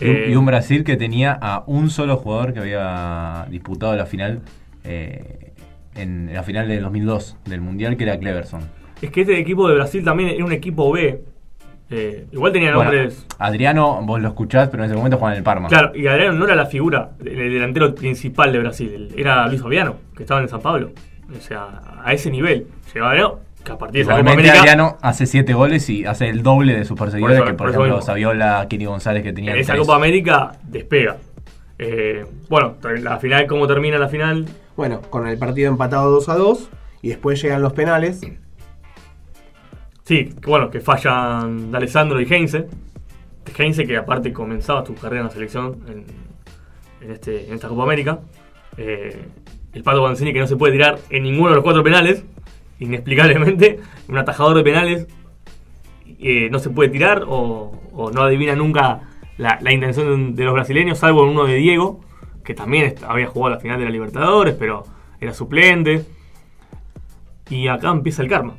Y 0.00 0.04
un- 0.08 0.16
Eh, 0.16 0.26
y 0.30 0.34
un 0.36 0.46
Brasil 0.46 0.84
que 0.84 0.96
tenía 0.96 1.36
a 1.40 1.64
un 1.66 1.90
solo 1.90 2.16
jugador 2.16 2.52
que 2.54 2.60
había 2.60 3.46
disputado 3.50 3.94
la 3.96 4.06
final 4.06 4.40
eh, 4.84 5.52
en 5.96 6.30
la 6.32 6.42
final 6.42 6.68
del 6.68 6.82
2002 6.82 7.36
del 7.46 7.60
Mundial, 7.60 7.96
que 7.96 8.04
era 8.04 8.18
Cleverson. 8.18 8.62
Es 9.02 9.10
que 9.10 9.22
este 9.22 9.38
equipo 9.38 9.68
de 9.68 9.74
Brasil 9.74 10.04
también 10.04 10.30
era 10.30 10.44
un 10.44 10.52
equipo 10.52 10.90
B. 10.92 11.22
Eh, 11.90 12.26
igual 12.32 12.50
tenía 12.52 12.74
Bueno, 12.74 12.90
nombres. 12.90 13.26
Adriano, 13.38 14.00
vos 14.02 14.20
lo 14.20 14.28
escuchás, 14.28 14.68
pero 14.68 14.82
en 14.82 14.90
ese 14.90 14.96
momento 14.96 15.18
jugaba 15.18 15.34
en 15.34 15.38
el 15.38 15.44
Parma. 15.44 15.68
Claro, 15.68 15.92
y 15.94 16.06
Adriano 16.06 16.32
no 16.32 16.44
era 16.46 16.54
la 16.56 16.66
figura, 16.66 17.10
el 17.20 17.28
el 17.28 17.52
delantero 17.52 17.94
principal 17.94 18.52
de 18.52 18.58
Brasil. 18.60 18.92
el- 18.94 19.20
Era 19.20 19.46
Luis 19.48 19.60
Fabiano, 19.60 19.96
que 20.16 20.22
estaba 20.22 20.40
en 20.40 20.48
San 20.48 20.60
Pablo. 20.60 20.92
O 21.36 21.40
sea, 21.40 21.80
a 22.02 22.12
ese 22.12 22.30
nivel. 22.30 22.66
Llegó 22.92 23.06
Adriano, 23.06 23.40
que 23.62 23.72
a 23.72 23.78
partir 23.78 23.96
de 23.96 24.00
esa 24.12 24.18
Copa 24.18 24.32
América. 24.32 24.58
Adriano 24.60 24.96
hace 25.02 25.26
7 25.26 25.52
goles 25.52 25.88
y 25.90 26.06
hace 26.06 26.28
el 26.30 26.42
doble 26.42 26.74
de 26.74 26.84
sus 26.86 26.98
perseguidores 26.98 27.38
Por 27.38 27.46
eso- 27.48 27.52
que, 27.52 27.58
por, 27.58 27.72
por 27.72 27.80
ejemplo. 27.84 28.02
Saviola, 28.02 28.66
Kiri 28.68 28.86
González 28.86 29.22
que 29.22 29.32
tenía 29.34 29.52
En 29.52 29.58
esa 29.58 29.74
tres. 29.74 29.82
Copa 29.86 29.96
América 29.96 30.52
despega. 30.66 31.16
Eh, 31.78 32.24
bueno, 32.48 32.76
la 33.02 33.18
final, 33.18 33.46
¿cómo 33.46 33.66
termina 33.66 33.98
la 33.98 34.08
final? 34.08 34.46
Bueno, 34.76 35.00
con 35.02 35.26
el 35.26 35.38
partido 35.38 35.70
empatado 35.70 36.10
2 36.10 36.28
a 36.28 36.36
2. 36.36 36.70
Y 37.02 37.08
después 37.08 37.40
llegan 37.40 37.62
los 37.62 37.72
penales. 37.72 38.20
Sí, 40.04 40.34
bueno, 40.46 40.70
que 40.70 40.80
fallan 40.80 41.70
de 41.70 41.76
Alessandro 41.76 42.20
y 42.20 42.24
Heinze. 42.24 42.66
Heinze 43.56 43.86
que 43.86 43.96
aparte 43.96 44.32
comenzaba 44.32 44.84
su 44.84 44.94
carrera 44.94 45.20
en 45.20 45.26
la 45.26 45.32
selección 45.32 45.84
en, 45.88 47.12
este, 47.12 47.52
esta 47.52 47.68
Copa 47.68 47.82
América. 47.84 48.20
Eh, 48.76 49.26
el 49.72 49.82
Pato 49.82 50.02
Banzini 50.02 50.32
que 50.32 50.40
no 50.40 50.46
se 50.46 50.56
puede 50.56 50.72
tirar 50.72 50.98
en 51.10 51.24
ninguno 51.24 51.50
de 51.50 51.56
los 51.56 51.64
cuatro 51.64 51.82
penales. 51.82 52.24
Inexplicablemente, 52.78 53.80
un 54.08 54.18
atajador 54.18 54.56
de 54.56 54.62
penales 54.62 55.06
eh, 56.18 56.48
no 56.50 56.58
se 56.58 56.70
puede 56.70 56.90
tirar 56.90 57.24
o, 57.26 57.80
o 57.92 58.10
no 58.10 58.22
adivina 58.22 58.54
nunca 58.56 59.02
la, 59.36 59.58
la 59.60 59.72
intención 59.72 60.34
de 60.34 60.44
los 60.44 60.54
brasileños, 60.54 60.98
salvo 60.98 61.24
en 61.24 61.30
uno 61.30 61.44
de 61.44 61.56
Diego, 61.56 62.00
que 62.44 62.54
también 62.54 62.94
había 63.06 63.26
jugado 63.26 63.54
la 63.54 63.60
final 63.60 63.78
de 63.78 63.86
la 63.86 63.90
Libertadores, 63.90 64.54
pero 64.56 64.84
era 65.20 65.34
suplente. 65.34 66.04
Y 67.50 67.68
acá 67.68 67.90
empieza 67.90 68.22
el 68.22 68.28
karma. 68.28 68.54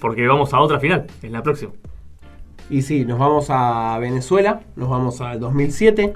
Porque 0.00 0.26
vamos 0.26 0.52
a 0.52 0.60
otra 0.60 0.78
final, 0.78 1.06
en 1.22 1.32
la 1.32 1.42
próxima. 1.42 1.72
Y 2.68 2.82
sí, 2.82 3.04
nos 3.04 3.18
vamos 3.18 3.46
a 3.48 3.96
Venezuela, 3.98 4.60
nos 4.74 4.90
vamos 4.90 5.20
al 5.20 5.38
2007. 5.38 6.14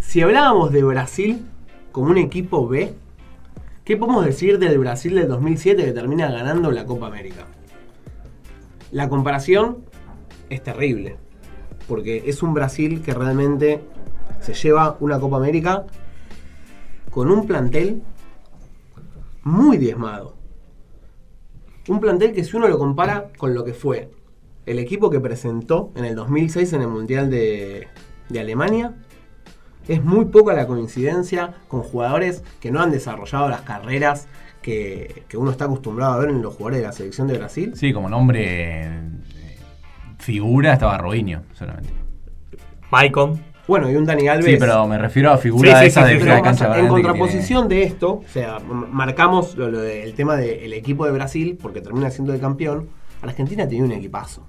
Si 0.00 0.20
hablábamos 0.20 0.72
de 0.72 0.82
Brasil 0.82 1.46
como 1.92 2.10
un 2.10 2.18
equipo 2.18 2.66
B, 2.66 2.92
¿qué 3.84 3.96
podemos 3.96 4.24
decir 4.24 4.58
del 4.58 4.78
Brasil 4.78 5.14
del 5.14 5.28
2007 5.28 5.84
que 5.84 5.92
termina 5.92 6.30
ganando 6.30 6.72
la 6.72 6.84
Copa 6.86 7.06
América? 7.06 7.46
La 8.90 9.08
comparación 9.08 9.78
es 10.50 10.62
terrible, 10.62 11.16
porque 11.86 12.24
es 12.26 12.42
un 12.42 12.54
Brasil 12.54 13.02
que 13.02 13.14
realmente 13.14 13.80
se 14.40 14.54
lleva 14.54 14.96
una 15.00 15.18
Copa 15.18 15.36
América 15.36 15.86
con 17.10 17.30
un 17.30 17.46
plantel 17.46 18.02
muy 19.42 19.78
diezmado. 19.78 20.36
Un 21.88 22.00
plantel 22.00 22.32
que 22.32 22.44
si 22.44 22.56
uno 22.56 22.68
lo 22.68 22.78
compara 22.78 23.30
con 23.38 23.54
lo 23.54 23.64
que 23.64 23.72
fue 23.72 24.10
el 24.66 24.78
equipo 24.78 25.08
que 25.08 25.20
presentó 25.20 25.90
en 25.96 26.04
el 26.04 26.14
2006 26.14 26.74
en 26.74 26.82
el 26.82 26.88
Mundial 26.88 27.30
de, 27.30 27.88
de 28.28 28.40
Alemania, 28.40 28.94
es 29.88 30.04
muy 30.04 30.26
poca 30.26 30.52
la 30.52 30.66
coincidencia 30.66 31.54
con 31.66 31.82
jugadores 31.82 32.44
que 32.60 32.70
no 32.70 32.80
han 32.80 32.90
desarrollado 32.90 33.48
las 33.48 33.62
carreras 33.62 34.28
que, 34.60 35.24
que 35.28 35.38
uno 35.38 35.50
está 35.50 35.64
acostumbrado 35.64 36.12
a 36.12 36.18
ver 36.18 36.28
en 36.28 36.42
los 36.42 36.54
jugadores 36.54 36.80
de 36.80 36.86
la 36.86 36.92
selección 36.92 37.26
de 37.26 37.38
Brasil. 37.38 37.72
Sí, 37.74 37.92
como 37.92 38.10
nombre 38.10 38.82
eh, 38.84 39.58
figura 40.18 40.74
estaba 40.74 40.98
Robinho 40.98 41.42
solamente. 41.54 41.90
Maicon, 42.90 43.40
Bueno, 43.68 43.88
y 43.90 43.94
un 43.96 44.04
Dani 44.06 44.26
Alves. 44.28 44.46
Sí, 44.46 44.56
pero 44.58 44.86
me 44.88 44.98
refiero 44.98 45.30
a 45.30 45.38
figura 45.38 45.70
Sí, 45.72 45.76
sí, 45.82 45.86
esa 45.86 46.06
sí, 46.06 46.14
de 46.14 46.20
sí, 46.20 46.26
la 46.26 46.32
Pero 46.32 46.42
cancha 46.44 46.78
en 46.80 46.88
contraposición 46.88 47.68
de 47.68 47.82
esto, 47.84 48.12
o 48.14 48.24
sea, 48.28 48.58
marcamos 48.60 49.56
lo, 49.56 49.70
lo 49.70 49.80
del 49.80 50.14
tema 50.14 50.36
del 50.36 50.72
equipo 50.72 51.04
de 51.06 51.12
Brasil, 51.12 51.56
porque 51.60 51.80
termina 51.80 52.10
siendo 52.10 52.32
de 52.32 52.40
campeón. 52.40 52.88
Argentina 53.22 53.68
tenía 53.68 53.84
un 53.84 53.92
equipazo. 53.92 54.46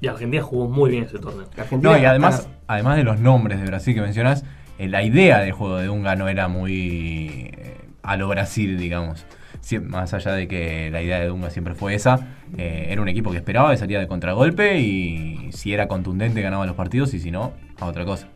y 0.00 0.08
Argentina 0.08 0.42
jugó 0.42 0.68
muy 0.68 0.90
bien 0.90 1.04
ese 1.04 1.18
torneo. 1.18 1.46
Argentina 1.56 1.92
No, 1.92 1.98
y 1.98 2.04
además, 2.04 2.48
además 2.66 2.96
de 2.96 3.04
los 3.04 3.20
nombres 3.20 3.60
de 3.60 3.66
Brasil 3.66 3.94
que 3.94 4.00
mencionas, 4.00 4.44
eh, 4.78 4.88
la 4.88 5.02
idea 5.02 5.38
del 5.40 5.52
juego 5.52 5.76
de 5.76 5.86
Dunga 5.86 6.16
no 6.16 6.26
era 6.28 6.48
muy 6.48 7.50
eh, 7.56 7.76
a 8.02 8.16
lo 8.16 8.26
Brasil, 8.28 8.78
digamos. 8.78 9.26
Sie- 9.62 9.78
más 9.80 10.14
allá 10.14 10.32
de 10.32 10.48
que 10.48 10.88
la 10.90 11.02
idea 11.02 11.20
de 11.20 11.26
Dunga 11.26 11.50
siempre 11.50 11.74
fue 11.74 11.94
esa, 11.94 12.28
eh, 12.56 12.86
era 12.88 13.02
un 13.02 13.08
equipo 13.10 13.30
que 13.30 13.36
esperaba, 13.36 13.70
que 13.70 13.76
salía 13.76 14.00
de 14.00 14.08
contragolpe 14.08 14.80
y 14.80 15.50
si 15.52 15.72
era 15.74 15.86
contundente 15.86 16.40
ganaba 16.40 16.64
los 16.66 16.74
partidos 16.76 17.12
y 17.14 17.20
si 17.20 17.30
no, 17.30 17.52
a 17.78 17.84
otra 17.84 18.04
cosa. 18.06 18.28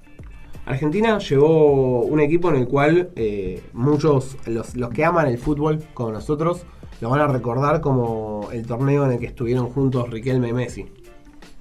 Argentina 0.67 1.19
llevó 1.19 2.03
un 2.03 2.21
equipo 2.21 2.49
en 2.51 2.57
el 2.57 2.67
cual 2.67 3.11
eh, 3.17 3.63
muchos, 3.73 4.37
los, 4.47 4.75
los 4.77 4.91
que 4.91 5.05
aman 5.05 5.27
el 5.27 5.39
fútbol 5.39 5.85
como 5.95 6.13
nosotros, 6.13 6.65
lo 7.01 7.11
van 7.11 7.21
a 7.21 7.27
recordar 7.27 7.81
como 7.81 8.49
el 8.53 8.65
torneo 8.67 9.05
en 9.05 9.13
el 9.13 9.19
que 9.19 9.27
estuvieron 9.27 9.69
juntos 9.69 10.09
Riquelme 10.11 10.49
y 10.49 10.53
Messi. 10.53 10.87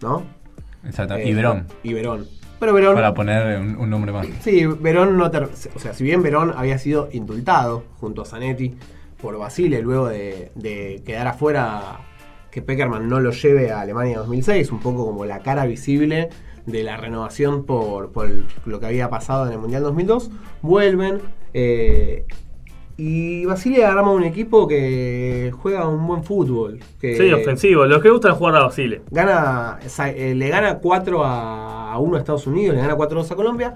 ¿No? 0.02 0.24
Exacto. 0.86 1.16
Eh, 1.16 1.30
y 1.30 1.34
Verón, 1.34 1.68
Y 1.84 1.94
Verón. 1.94 2.28
Pero 2.60 2.74
Verón. 2.74 2.96
para 2.96 3.14
poner 3.14 3.60
un, 3.60 3.76
un 3.76 3.90
nombre 3.90 4.12
más. 4.14 4.26
Sí, 4.42 4.66
Verón 4.66 5.18
no 5.18 5.30
ter- 5.32 5.50
o 5.76 5.80
sea, 5.80 5.94
si 5.94 6.04
bien 6.06 6.22
Verón 6.24 6.54
había 6.56 6.78
sido 6.78 7.10
indultado 7.12 7.84
junto 8.00 8.22
a 8.22 8.26
Zanetti 8.26 8.74
por 9.22 9.38
Basile 9.38 9.82
luego 9.82 10.08
de, 10.08 10.52
de 10.56 11.02
quedar 11.06 11.28
afuera 11.28 12.00
que 12.52 12.62
Peckerman 12.62 13.10
no 13.10 13.20
lo 13.20 13.32
lleve 13.32 13.72
a 13.72 13.82
Alemania 13.82 14.20
2006, 14.20 14.72
un 14.72 14.80
poco 14.80 15.06
como 15.06 15.26
la 15.26 15.40
cara 15.40 15.66
visible 15.66 16.30
de 16.66 16.84
la 16.84 16.98
renovación 16.98 17.66
por, 17.66 18.12
por 18.12 18.28
el- 18.28 18.46
lo 18.66 18.80
que 18.80 18.86
había 18.86 19.10
pasado 19.10 19.46
en 19.48 19.54
el 19.54 19.60
Mundial 19.60 19.84
2002. 19.84 20.32
Vuelven. 20.62 21.20
eh, 21.54 22.26
y 22.96 23.44
Basile 23.46 23.86
arma 23.86 24.12
un 24.12 24.24
equipo 24.24 24.68
que 24.68 25.52
juega 25.62 25.88
un 25.88 26.06
buen 26.06 26.24
fútbol. 26.24 26.80
Que 27.02 27.16
Sí, 27.18 27.32
ofensivo. 27.34 27.86
Los 27.86 28.02
que 28.04 28.10
gustan 28.12 28.36
jugar 28.36 28.56
a 28.56 28.64
Basile. 28.66 29.02
Gana, 29.10 29.80
eh, 30.16 30.34
le 30.36 30.50
gana 30.50 30.78
4 30.78 31.24
a 31.26 31.98
1 32.00 32.16
a 32.16 32.20
Estados 32.20 32.46
Unidos, 32.48 32.76
le 32.76 32.82
gana 32.82 32.96
4-2 32.96 33.32
a 33.32 33.36
Colombia. 33.36 33.74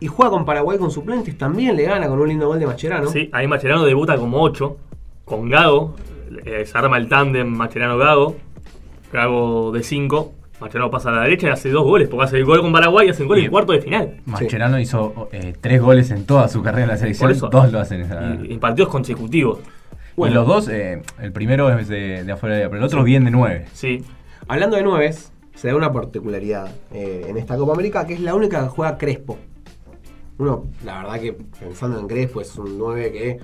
Y 0.00 0.06
juega 0.08 0.30
con 0.30 0.44
Paraguay 0.44 0.78
con 0.78 0.90
suplentes, 0.90 1.36
también 1.38 1.74
le 1.74 1.84
gana 1.84 2.06
con 2.06 2.20
un 2.20 2.28
lindo 2.28 2.46
gol 2.46 2.58
de 2.60 2.66
Macherano. 2.66 3.08
Sí, 3.08 3.30
ahí 3.32 3.46
Macherano 3.48 3.84
debuta 3.84 4.16
como 4.16 4.40
8. 4.42 4.76
Con 5.24 5.48
Gago. 5.48 5.94
eh, 6.44 6.64
se 6.66 6.76
arma 6.78 6.98
el 6.98 7.08
tándem 7.08 7.48
Macherano-Gago. 7.48 8.36
Gago 9.12 9.72
de 9.72 9.82
5. 9.82 10.32
Macherano 10.60 10.90
pasa 10.90 11.10
a 11.10 11.12
la 11.12 11.22
derecha 11.22 11.46
y 11.48 11.50
hace 11.50 11.70
dos 11.70 11.84
goles. 11.84 12.08
Porque 12.08 12.24
hace 12.26 12.36
el 12.38 12.44
gol 12.44 12.60
con 12.60 12.72
Paraguay 12.72 13.06
y 13.06 13.10
hace 13.10 13.22
el 13.22 13.28
gol 13.28 13.38
en 13.38 13.42
Bien. 13.42 13.50
cuarto 13.52 13.72
de 13.72 13.80
final. 13.80 14.20
Mascherano 14.26 14.78
hizo 14.80 15.28
eh, 15.32 15.54
tres 15.60 15.80
goles 15.80 16.10
en 16.10 16.24
toda 16.24 16.48
su 16.48 16.62
carrera 16.62 16.84
en 16.84 16.88
la 16.90 16.96
selección. 16.96 17.30
Eso. 17.30 17.48
Dos 17.48 17.70
lo 17.72 17.80
hacen. 17.80 18.00
esa- 18.02 18.34
Y, 18.42 18.52
en 18.52 18.60
partidos 18.60 18.88
consecutivos. 18.90 19.60
Bueno. 20.16 20.32
Y 20.32 20.34
los 20.34 20.46
dos, 20.46 20.68
eh, 20.68 21.00
el 21.20 21.32
primero 21.32 21.70
es 21.78 21.86
de, 21.88 22.24
de 22.24 22.32
afuera 22.32 22.56
de 22.56 22.64
pero 22.68 22.78
el 22.78 22.82
otro 22.84 23.04
bien 23.04 23.24
de 23.24 23.30
nueve. 23.30 23.66
Sí. 23.72 24.04
Hablando 24.48 24.76
de 24.76 24.82
nueves, 24.82 25.32
se 25.54 25.68
da 25.68 25.76
una 25.76 25.92
particularidad 25.92 26.70
eh, 26.92 27.26
en 27.28 27.36
esta 27.36 27.56
Copa 27.56 27.72
América, 27.74 28.06
que 28.06 28.14
es 28.14 28.20
la 28.20 28.34
única 28.34 28.62
que 28.62 28.68
juega 28.68 28.98
Crespo. 28.98 29.38
Uno, 30.38 30.64
la 30.84 31.02
verdad 31.02 31.20
que 31.20 31.32
pensando 31.60 31.98
en 32.00 32.06
Crespo, 32.08 32.40
es 32.40 32.56
un 32.56 32.78
9 32.78 33.12
que 33.12 33.38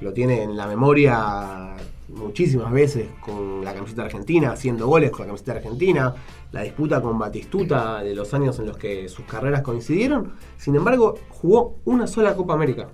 lo 0.00 0.12
tiene 0.12 0.42
en 0.42 0.56
la 0.56 0.66
memoria 0.66 1.76
muchísimas 2.08 2.72
veces 2.72 3.08
con 3.20 3.64
la 3.64 3.72
camiseta 3.74 4.02
argentina, 4.02 4.52
haciendo 4.52 4.86
goles 4.86 5.10
con 5.10 5.20
la 5.20 5.26
camiseta 5.26 5.52
argentina, 5.52 6.14
la 6.52 6.62
disputa 6.62 7.00
con 7.00 7.18
Batistuta 7.18 8.02
de 8.02 8.14
los 8.14 8.34
años 8.34 8.58
en 8.58 8.66
los 8.66 8.76
que 8.76 9.08
sus 9.08 9.24
carreras 9.26 9.62
coincidieron. 9.62 10.32
Sin 10.56 10.74
embargo, 10.74 11.18
jugó 11.28 11.76
una 11.84 12.06
sola 12.06 12.34
Copa 12.34 12.54
América. 12.54 12.88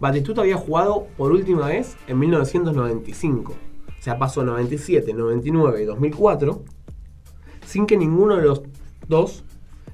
Batistuta 0.00 0.42
había 0.42 0.56
jugado 0.56 1.06
por 1.16 1.32
última 1.32 1.68
vez 1.68 1.96
en 2.06 2.18
1995. 2.18 3.52
O 3.52 4.02
sea, 4.02 4.18
pasó 4.18 4.44
97, 4.44 5.14
99 5.14 5.82
y 5.82 5.84
2004 5.86 6.62
sin 7.64 7.86
que 7.86 7.96
ninguno 7.96 8.36
de 8.36 8.42
los 8.42 8.62
dos 9.08 9.44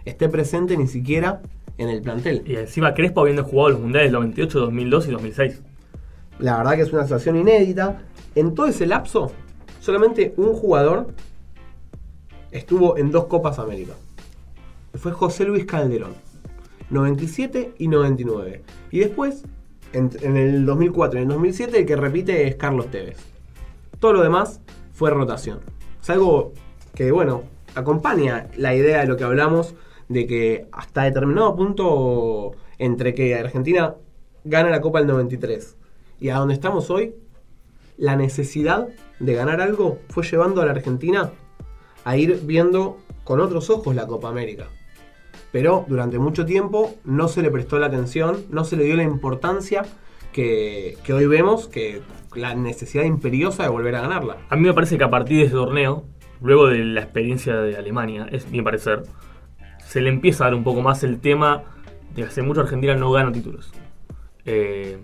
esté 0.04 0.28
presente 0.28 0.76
ni 0.76 0.86
siquiera 0.86 1.42
en 1.78 1.88
el 1.88 2.02
plantel. 2.02 2.42
Y 2.46 2.56
encima 2.56 2.94
Crespo 2.94 3.20
habiendo 3.20 3.44
jugado 3.44 3.70
los 3.70 3.80
mundiales 3.80 4.12
98, 4.12 4.58
2002 4.58 5.08
y 5.08 5.10
2006. 5.12 5.62
La 6.40 6.56
verdad 6.56 6.76
que 6.76 6.82
es 6.82 6.92
una 6.92 7.02
situación 7.02 7.36
inédita. 7.36 8.02
En 8.34 8.54
todo 8.54 8.66
ese 8.66 8.86
lapso, 8.86 9.30
solamente 9.80 10.32
un 10.36 10.54
jugador 10.54 11.08
estuvo 12.50 12.96
en 12.96 13.10
dos 13.10 13.26
Copas 13.26 13.58
América. 13.58 13.92
Fue 14.94 15.12
José 15.12 15.44
Luis 15.44 15.66
Calderón. 15.66 16.14
97 16.88 17.74
y 17.78 17.88
99. 17.88 18.62
Y 18.90 19.00
después, 19.00 19.44
en, 19.92 20.10
en 20.22 20.36
el 20.36 20.64
2004 20.64 21.18
y 21.18 21.22
en 21.22 21.28
el 21.28 21.34
2007, 21.34 21.78
el 21.80 21.86
que 21.86 21.96
repite 21.96 22.48
es 22.48 22.56
Carlos 22.56 22.90
Tevez. 22.90 23.18
Todo 23.98 24.14
lo 24.14 24.22
demás 24.22 24.60
fue 24.92 25.10
rotación. 25.10 25.60
Es 26.02 26.08
algo 26.10 26.52
que, 26.94 27.12
bueno, 27.12 27.44
acompaña 27.74 28.48
la 28.56 28.74
idea 28.74 29.00
de 29.00 29.06
lo 29.06 29.16
que 29.16 29.24
hablamos 29.24 29.74
de 30.08 30.26
que 30.26 30.66
hasta 30.72 31.02
determinado 31.02 31.54
punto 31.54 32.52
entre 32.78 33.14
que 33.14 33.34
Argentina 33.34 33.94
gana 34.44 34.70
la 34.70 34.80
Copa 34.80 34.98
del 34.98 35.06
93 35.08 35.76
y 36.20 36.28
a 36.28 36.36
donde 36.36 36.54
estamos 36.54 36.90
hoy, 36.90 37.14
la 37.96 38.16
necesidad 38.16 38.88
de 39.18 39.34
ganar 39.34 39.60
algo 39.60 39.98
fue 40.08 40.24
llevando 40.24 40.62
a 40.62 40.66
la 40.66 40.72
Argentina 40.72 41.32
a 42.04 42.16
ir 42.16 42.40
viendo 42.44 42.98
con 43.24 43.40
otros 43.40 43.70
ojos 43.70 43.94
la 43.94 44.06
Copa 44.06 44.28
América. 44.28 44.68
Pero 45.52 45.84
durante 45.88 46.18
mucho 46.18 46.46
tiempo 46.46 46.94
no 47.04 47.28
se 47.28 47.42
le 47.42 47.50
prestó 47.50 47.78
la 47.78 47.86
atención, 47.86 48.44
no 48.50 48.64
se 48.64 48.76
le 48.76 48.84
dio 48.84 48.96
la 48.96 49.02
importancia 49.02 49.82
que, 50.32 50.96
que 51.02 51.12
hoy 51.12 51.26
vemos, 51.26 51.66
que 51.66 52.02
la 52.34 52.54
necesidad 52.54 53.04
imperiosa 53.04 53.64
de 53.64 53.68
volver 53.68 53.96
a 53.96 54.02
ganarla. 54.02 54.38
A 54.48 54.56
mí 54.56 54.62
me 54.62 54.74
parece 54.74 54.96
que 54.96 55.04
a 55.04 55.10
partir 55.10 55.38
de 55.38 55.44
ese 55.44 55.54
torneo, 55.54 56.04
luego 56.40 56.68
de 56.68 56.78
la 56.78 57.00
experiencia 57.00 57.56
de 57.56 57.76
Alemania, 57.76 58.28
es 58.30 58.48
mi 58.50 58.62
parecer, 58.62 59.02
se 59.86 60.00
le 60.00 60.08
empieza 60.08 60.44
a 60.44 60.46
dar 60.48 60.54
un 60.54 60.64
poco 60.64 60.82
más 60.82 61.02
el 61.02 61.20
tema 61.20 61.64
de 62.14 62.22
que 62.22 62.28
hace 62.28 62.42
mucho 62.42 62.60
Argentina 62.60 62.94
no 62.94 63.10
gana 63.10 63.32
títulos. 63.32 63.72
Eh, 64.44 64.98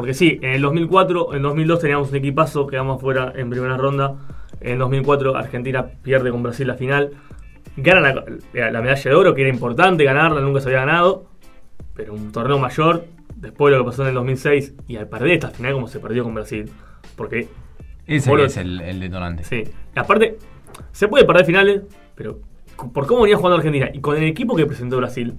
porque 0.00 0.14
sí, 0.14 0.38
en 0.40 0.52
el 0.52 0.62
2004, 0.62 1.34
en 1.34 1.42
2002 1.42 1.78
teníamos 1.80 2.08
un 2.10 2.16
equipazo, 2.16 2.66
quedamos 2.66 3.02
fuera 3.02 3.34
en 3.36 3.50
primera 3.50 3.76
ronda. 3.76 4.14
En 4.62 4.78
2004 4.78 5.36
Argentina 5.36 5.84
pierde 6.02 6.30
con 6.30 6.42
Brasil 6.42 6.66
la 6.66 6.74
final. 6.74 7.10
Gana 7.76 8.00
la, 8.00 8.24
la- 8.54 8.70
la 8.70 8.80
medalla 8.80 9.10
de 9.10 9.14
oro, 9.14 9.34
que 9.34 9.42
era 9.42 9.50
importante 9.50 10.02
ganarla, 10.04 10.40
nunca 10.40 10.60
se 10.60 10.68
había 10.70 10.80
ganado. 10.86 11.26
Pero 11.94 12.14
un 12.14 12.32
torneo 12.32 12.58
mayor, 12.58 13.04
después 13.36 13.70
de 13.72 13.76
lo 13.78 13.84
que 13.84 13.90
pasó 13.90 14.02
en 14.04 14.08
el 14.08 14.14
2006, 14.14 14.74
y 14.88 14.96
al 14.96 15.06
perder 15.06 15.32
esta 15.32 15.50
final 15.50 15.74
como 15.74 15.86
se 15.86 16.00
perdió 16.00 16.24
con 16.24 16.34
Brasil. 16.34 16.70
Porque 17.14 17.48
Ese 18.06 18.32
es 18.44 18.56
el, 18.56 18.80
el 18.80 19.00
detonante. 19.00 19.44
Sí. 19.44 19.64
Aparte, 19.94 20.38
se 20.92 21.08
puede 21.08 21.26
perder 21.26 21.44
finales, 21.44 21.82
pero 22.14 22.38
por 22.94 23.06
cómo 23.06 23.20
venía 23.20 23.36
jugando 23.36 23.56
Argentina 23.58 23.90
y 23.92 24.00
con 24.00 24.16
el 24.16 24.24
equipo 24.24 24.56
que 24.56 24.64
presentó 24.64 24.96
Brasil, 24.96 25.34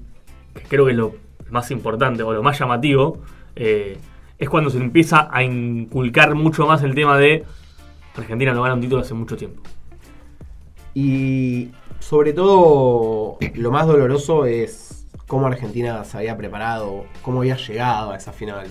que 0.54 0.62
creo 0.68 0.86
que 0.86 0.92
es 0.92 0.98
lo 0.98 1.16
más 1.50 1.72
importante 1.72 2.22
o 2.22 2.32
lo 2.32 2.44
más 2.44 2.60
llamativo, 2.60 3.24
eh, 3.56 3.98
es 4.42 4.50
cuando 4.50 4.72
se 4.72 4.80
empieza 4.80 5.30
a 5.32 5.44
inculcar 5.44 6.34
mucho 6.34 6.66
más 6.66 6.82
el 6.82 6.96
tema 6.96 7.16
de 7.16 7.46
Argentina 8.18 8.54
no 8.54 8.64
gana 8.64 8.74
un 8.74 8.82
título 8.82 9.02
hace 9.02 9.14
mucho 9.14 9.38
tiempo. 9.38 9.62
Y 10.96 11.70
sobre 12.00 12.34
todo, 12.34 13.38
lo 13.54 13.72
más 13.72 13.86
doloroso 13.86 14.46
es 14.46 15.06
cómo 15.28 15.46
Argentina 15.46 16.04
se 16.06 16.18
había 16.18 16.36
preparado, 16.38 17.06
cómo 17.22 17.42
había 17.42 17.56
llegado 17.56 18.12
a 18.12 18.18
esa 18.18 18.34
final. 18.34 18.66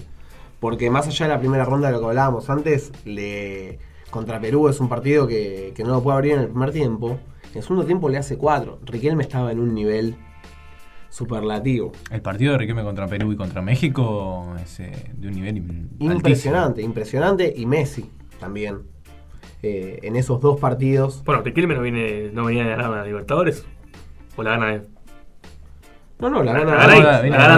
Porque 0.59 0.91
más 0.91 1.07
allá 1.07 1.27
de 1.27 1.35
la 1.35 1.39
primera 1.39 1.65
ronda 1.65 1.87
de 1.87 1.95
lo 1.95 2.01
que 2.01 2.07
hablábamos 2.07 2.51
antes, 2.51 2.91
le, 3.05 3.79
contra 4.11 4.41
Perú 4.41 4.69
es 4.69 4.81
un 4.81 4.89
partido 4.89 5.29
que, 5.29 5.73
que 5.77 5.85
no 5.85 5.91
lo 5.91 6.03
puede 6.03 6.17
abrir 6.17 6.33
en 6.33 6.41
el 6.41 6.49
primer 6.49 6.73
tiempo. 6.73 7.17
En 7.53 7.59
el 7.59 7.63
segundo 7.63 7.87
tiempo 7.87 8.09
le 8.09 8.19
hace 8.19 8.37
cuatro. 8.37 8.81
Riquelme 8.85 9.23
estaba 9.23 9.53
en 9.53 9.61
un 9.61 9.73
nivel 9.73 10.17
superlativo. 11.11 11.93
El 12.11 12.23
partido 12.23 12.53
de 12.53 12.59
Riquelme 12.59 12.83
contra 12.83 13.07
Perú 13.07 13.33
y 13.33 13.37
contra 13.37 13.61
México 13.61 14.55
es 14.63 14.81
eh, 14.81 14.93
de 15.15 15.29
un 15.29 15.35
nivel 15.35 15.57
im- 15.57 15.83
altísimo. 15.91 16.13
Impresionante, 16.15 16.83
impresionante. 16.83 17.53
Y 17.57 17.67
Messi 17.67 18.09
también. 18.39 18.79
Eh, 19.63 19.99
en 20.05 20.17
esos 20.17 20.41
dos 20.41 20.59
partidos. 20.59 21.23
Bueno, 21.25 21.43
Riquelme 21.43 21.75
no, 21.75 21.83
viene, 21.83 22.31
no 22.33 22.47
venía 22.47 22.65
de 22.65 22.71
ganar 22.71 22.91
la 22.91 23.05
Libertadores. 23.05 23.67
O 24.37 24.43
la 24.43 24.53
gana 24.53 24.67
de. 24.69 24.83
No, 26.21 26.29
no, 26.29 26.43
la 26.43 26.53
La 26.53 26.59
gana 26.61 26.71
la 26.73 26.77
la 26.77 26.87
gana 26.87 26.99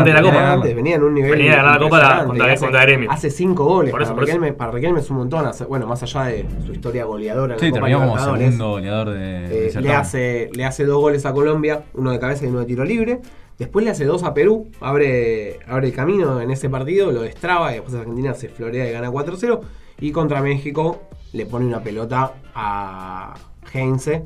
de 0.04 0.12
la 0.12 0.20
venía 0.20 0.22
Copa. 0.22 0.52
antes, 0.52 0.74
venía 0.76 0.94
en 0.96 1.02
un 1.02 1.14
nivel. 1.14 1.32
Venía 1.32 1.56
ganar 1.56 1.72
la 1.72 1.78
Copa 1.80 1.98
la- 1.98 2.02
impresionante, 2.04 2.26
contra- 2.38 2.52
hace- 2.52 2.64
contra 2.64 2.82
Gremio. 2.82 3.10
Hace 3.10 3.30
cinco 3.30 3.64
goles. 3.64 3.90
Por 3.92 4.02
eso, 4.02 4.14
para, 4.14 4.24
eso. 4.24 4.34
Riquelme, 4.36 4.52
para 4.56 4.70
Riquelme 4.72 5.00
es 5.00 5.10
un 5.10 5.16
montón. 5.16 5.46
hace- 5.46 5.64
bueno, 5.64 5.86
más 5.86 6.02
allá 6.02 6.24
de 6.24 6.46
su 6.64 6.72
historia 6.72 7.04
goleadora 7.04 7.54
en 7.54 7.60
Sí, 7.60 7.66
la 7.66 7.70
Copa 7.72 7.80
terminó 7.86 7.98
como 8.08 8.18
segundo 8.38 8.68
goleador 8.70 9.10
de, 9.10 9.68
eh, 9.68 9.80
le, 9.80 9.92
hace, 9.92 10.50
le 10.54 10.64
hace 10.64 10.84
dos 10.84 11.00
goles 11.00 11.26
a 11.26 11.32
Colombia, 11.32 11.82
uno 11.94 12.10
de 12.12 12.18
cabeza 12.20 12.44
y 12.44 12.48
uno 12.48 12.60
de 12.60 12.66
tiro 12.66 12.84
libre. 12.84 13.20
Después 13.62 13.84
le 13.84 13.92
hace 13.92 14.04
dos 14.04 14.24
a 14.24 14.34
Perú, 14.34 14.68
abre, 14.80 15.60
abre 15.68 15.86
el 15.86 15.92
camino 15.94 16.40
en 16.40 16.50
ese 16.50 16.68
partido, 16.68 17.12
lo 17.12 17.22
destraba 17.22 17.70
y 17.70 17.74
después 17.74 17.94
Argentina 17.94 18.34
se 18.34 18.48
florea 18.48 18.88
y 18.88 18.92
gana 18.92 19.08
4-0. 19.08 19.60
Y 20.00 20.10
contra 20.10 20.42
México 20.42 21.04
le 21.32 21.46
pone 21.46 21.66
una 21.66 21.80
pelota 21.80 22.32
a 22.56 23.34
Heinze, 23.72 24.24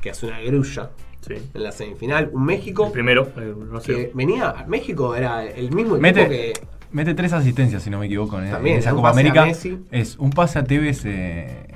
que 0.00 0.10
hace 0.10 0.26
una 0.26 0.38
grulla 0.40 0.90
Sí. 1.26 1.34
en 1.54 1.62
la 1.62 1.72
semifinal. 1.72 2.30
Un 2.32 2.44
México 2.44 2.86
El 2.86 2.92
primero, 2.92 3.28
no 3.70 3.80
sé. 3.80 3.92
que 3.94 4.12
venía, 4.14 4.64
México 4.68 5.16
era 5.16 5.44
el 5.44 5.72
mismo 5.72 5.96
equipo 5.96 6.00
Mete, 6.00 6.28
que... 6.28 6.52
mete 6.92 7.14
tres 7.14 7.32
asistencias, 7.32 7.82
si 7.82 7.90
no 7.90 7.98
me 7.98 8.06
equivoco, 8.06 8.38
en, 8.38 8.44
en 8.46 8.50
También, 8.52 8.78
esa 8.78 8.90
un 8.90 8.96
Copa 8.98 9.10
América. 9.10 9.48
Es 9.90 10.16
un 10.18 10.30
pase 10.30 10.60
a 10.60 10.64
Tevez 10.64 11.02
eh, 11.04 11.66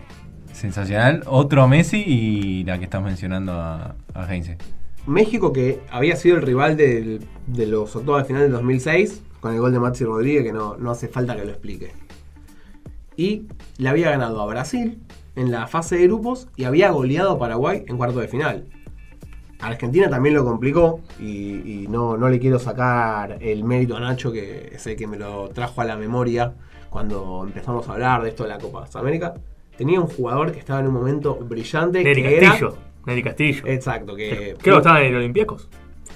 sensacional, 0.52 1.25
otro 1.26 1.62
a 1.62 1.66
Messi 1.69 2.02
y 2.07 2.62
la 2.64 2.78
que 2.78 2.85
estás 2.85 3.02
mencionando 3.02 3.52
a, 3.52 3.97
a 4.14 4.33
Heinze. 4.33 4.57
México 5.06 5.52
que 5.52 5.80
había 5.90 6.16
sido 6.16 6.36
el 6.36 6.42
rival 6.42 6.76
del- 6.76 7.25
de 7.46 7.66
los 7.66 7.94
octavos 7.94 8.22
de 8.22 8.26
final 8.26 8.42
del 8.42 8.52
2006 8.52 9.22
con 9.40 9.54
el 9.54 9.60
gol 9.60 9.72
de 9.72 9.78
Maxi 9.78 10.04
Rodríguez 10.04 10.42
que 10.44 10.52
no, 10.52 10.76
no 10.76 10.90
hace 10.90 11.08
falta 11.08 11.36
que 11.36 11.44
lo 11.44 11.50
explique. 11.50 11.92
Y 13.16 13.46
le 13.78 13.88
había 13.88 14.10
ganado 14.10 14.40
a 14.40 14.46
Brasil 14.46 14.98
en 15.36 15.50
la 15.50 15.66
fase 15.66 15.96
de 15.96 16.06
grupos 16.06 16.48
y 16.56 16.64
había 16.64 16.90
goleado 16.90 17.32
a 17.32 17.38
Paraguay 17.38 17.84
en 17.86 17.96
cuarto 17.96 18.20
de 18.20 18.28
final. 18.28 18.66
Argentina 19.60 20.10
también 20.10 20.34
lo 20.34 20.44
complicó 20.44 21.00
y, 21.18 21.84
y 21.84 21.86
no, 21.88 22.16
no 22.18 22.28
le 22.28 22.38
quiero 22.38 22.58
sacar 22.58 23.38
el 23.40 23.64
mérito 23.64 23.96
a 23.96 24.00
Nacho 24.00 24.30
que 24.32 24.70
es 24.75 24.86
el 24.86 24.96
que 24.96 25.06
me 25.06 25.16
lo 25.16 25.48
trajo 25.48 25.80
a 25.80 25.84
la 25.86 25.96
memoria 25.96 26.52
cuando 26.90 27.42
empezamos 27.46 27.88
a 27.88 27.92
hablar 27.94 28.22
de 28.22 28.30
esto 28.30 28.42
de 28.42 28.50
la 28.50 28.58
Copa 28.58 28.86
América. 28.94 29.34
Tenía 29.78 30.00
un 30.00 30.08
jugador 30.08 30.52
que 30.52 30.58
estaba 30.58 30.80
en 30.80 30.88
un 30.88 30.94
momento 30.94 31.36
brillante 31.36 32.02
que 32.02 32.36
era- 32.38 32.50
Neri 33.06 33.22
Castillo. 33.22 33.62
Exacto, 33.66 34.14
que 34.14 34.56
Creo 34.60 34.76
que 34.76 34.78
estaba 34.78 35.00
en 35.00 35.06
el 35.08 35.16
Olympiacos. 35.16 35.68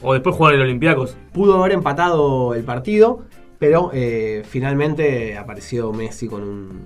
O 0.02 0.12
después 0.14 0.34
jugó 0.36 0.50
en 0.50 0.56
el 0.56 0.62
Olympiacos. 0.62 1.16
pudo 1.32 1.60
haber 1.60 1.72
empatado 1.72 2.54
el 2.54 2.64
partido, 2.64 3.22
pero 3.58 3.90
eh, 3.92 4.42
finalmente 4.48 5.36
apareció 5.36 5.92
Messi 5.92 6.26
con 6.26 6.42
un, 6.42 6.80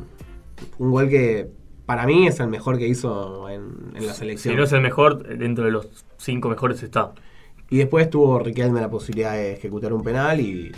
un 0.78 0.90
gol 0.90 1.08
que 1.08 1.48
para 1.86 2.06
mí 2.06 2.26
es 2.26 2.40
el 2.40 2.48
mejor 2.48 2.78
que 2.78 2.86
hizo 2.88 3.48
en, 3.48 3.92
en 3.94 4.06
la 4.06 4.14
selección. 4.14 4.52
Si 4.52 4.56
no 4.56 4.64
es 4.64 4.72
el 4.72 4.80
mejor, 4.80 5.36
dentro 5.38 5.64
de 5.64 5.70
los 5.70 6.04
cinco 6.16 6.48
mejores 6.48 6.82
está. 6.82 7.12
Y 7.70 7.78
después 7.78 8.10
tuvo 8.10 8.38
Riquelme 8.38 8.80
la 8.80 8.90
posibilidad 8.90 9.32
de 9.32 9.54
ejecutar 9.54 9.92
un 9.92 10.02
penal 10.02 10.40
y 10.40 10.72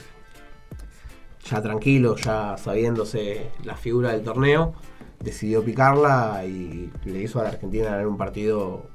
ya 1.49 1.63
tranquilo, 1.63 2.17
ya 2.17 2.57
sabiéndose 2.57 3.51
la 3.65 3.77
figura 3.77 4.13
del 4.13 4.23
torneo, 4.23 4.75
decidió 5.21 5.65
picarla 5.65 6.45
y 6.45 6.91
le 7.05 7.23
hizo 7.23 7.41
a 7.41 7.45
la 7.45 7.51
Argentina 7.51 7.87
ganar 7.87 8.07
un 8.07 8.17
partido 8.17 8.87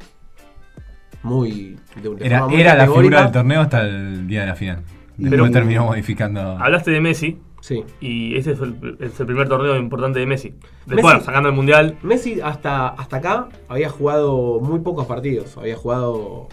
muy... 1.24 1.78
De, 2.02 2.10
de 2.10 2.26
Era, 2.26 2.40
forma 2.40 2.54
muy 2.54 2.62
era 2.62 2.76
la 2.76 2.86
figura 2.86 3.24
del 3.24 3.32
torneo 3.32 3.62
hasta 3.62 3.82
el 3.82 4.28
día 4.28 4.42
de 4.42 4.48
la 4.48 4.56
final. 4.56 4.78
Después 5.18 5.30
Pero- 5.30 5.52
terminó 5.52 5.86
modificando. 5.86 6.40
Hablaste 6.42 6.92
de 6.92 7.02
Messi 7.02 7.38
Sí. 7.60 7.84
y 8.00 8.36
ese 8.38 8.56
fue 8.56 8.68
el, 8.68 8.98
es 9.00 9.20
el 9.20 9.26
primer 9.28 9.48
torneo 9.48 9.78
importante 9.78 10.20
de 10.20 10.26
Messi. 10.26 10.56
Después, 10.88 11.16
Messi- 11.16 11.22
sacando 11.26 11.50
el 11.50 11.56
Mundial, 11.56 11.96
Messi 12.02 12.42
hasta, 12.42 12.88
hasta 12.88 13.18
acá 13.18 13.50
había 13.68 13.90
jugado 13.90 14.60
muy 14.60 14.80
pocos 14.80 15.06
partidos. 15.06 15.56
Había 15.58 15.76
jugado 15.76 16.48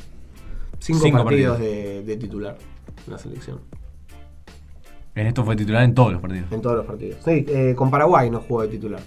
cinco, 0.80 1.00
Cinco 1.04 1.24
partidos, 1.24 1.56
partidos. 1.56 1.76
De, 1.76 2.02
de 2.02 2.16
titular 2.18 2.58
en 3.06 3.12
la 3.12 3.18
selección. 3.18 3.60
En 5.14 5.26
esto 5.26 5.44
fue 5.44 5.56
titular 5.56 5.82
en 5.82 5.94
todos 5.94 6.12
los 6.12 6.20
partidos. 6.20 6.52
En 6.52 6.60
todos 6.60 6.76
los 6.76 6.86
partidos. 6.86 7.18
Sí, 7.24 7.44
eh, 7.48 7.74
con 7.74 7.90
Paraguay 7.90 8.30
no 8.30 8.40
jugó 8.40 8.62
de 8.62 8.68
titular. 8.68 9.00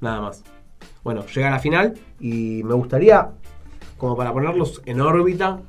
Nada 0.00 0.20
más. 0.20 0.44
Bueno, 1.04 1.26
llega 1.26 1.48
a 1.48 1.50
la 1.50 1.58
final 1.58 1.94
y 2.20 2.62
me 2.64 2.74
gustaría, 2.74 3.28
como 4.02 4.16
para 4.16 4.32
ponerlos 4.32 4.82
en 4.84 5.00
órbita, 5.00 5.60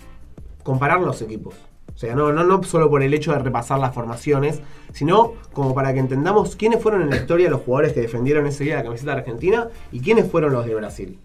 comparar 0.64 1.00
los 1.02 1.22
equipos. 1.22 1.54
O 1.94 1.98
sea, 2.00 2.16
no, 2.16 2.64
solo 2.64 2.90
por 2.90 3.04
el 3.04 3.14
hecho 3.14 3.32
de 3.32 3.38
repasar 3.38 3.78
las 3.78 3.94
formaciones, 3.94 4.60
sino 4.92 5.34
como 5.54 5.76
para 5.76 5.94
que 5.94 6.00
entendamos 6.00 6.56
quiénes 6.56 6.82
fueron 6.82 7.04
en 7.04 7.12
la 7.12 7.18
historia 7.18 7.48
los 7.52 7.62
jugadores 7.62 7.94
que 7.94 8.02
defendieron 8.02 8.48
ese 8.48 8.64
día 8.64 8.78
la 8.78 8.86
camiseta 8.86 9.12
de 9.12 9.18
Argentina 9.20 9.68
y 9.92 10.00
quiénes 10.00 10.32
fueron 10.32 10.52
los 10.52 10.66
de 10.66 10.74
Brasil. 10.74 11.20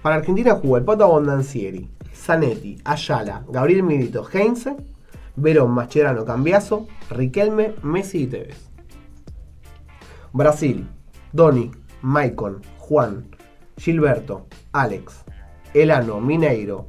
Para 0.00 0.14
Argentina 0.14 0.54
jugó 0.54 0.76
el 0.76 0.84
Pato 0.84 1.02
Abondancieri, 1.02 1.90
Zanetti, 2.14 2.78
Ayala, 2.84 3.42
Gabriel 3.48 3.82
Milito, 3.82 4.24
Heinze, 4.32 4.76
Verón, 5.34 5.72
Mascherano, 5.72 6.24
Cambiaso, 6.24 6.86
Riquelme, 7.10 7.74
Messi 7.82 8.22
y 8.22 8.26
Tevez. 8.28 8.60
Brasil, 10.32 10.86
Doni, 11.32 11.72
Maicon, 12.00 12.62
Juan, 12.78 13.26
Gilberto, 13.76 14.46
Alex, 14.70 15.21
Elano, 15.74 16.20
Mineiro, 16.20 16.86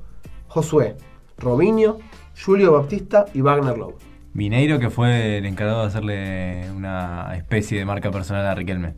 Josué, 0.47 0.95
Robinho, 1.37 1.99
Julio 2.43 2.73
Baptista 2.73 3.25
y 3.33 3.41
Wagner 3.41 3.77
Love. 3.77 3.95
Mineiro, 4.33 4.79
que 4.79 4.89
fue 4.89 5.37
el 5.37 5.45
encargado 5.45 5.81
de 5.81 5.87
hacerle 5.87 6.71
una 6.75 7.33
especie 7.35 7.77
de 7.77 7.85
marca 7.85 8.09
personal 8.11 8.45
a 8.47 8.55
Riquelme. 8.55 8.93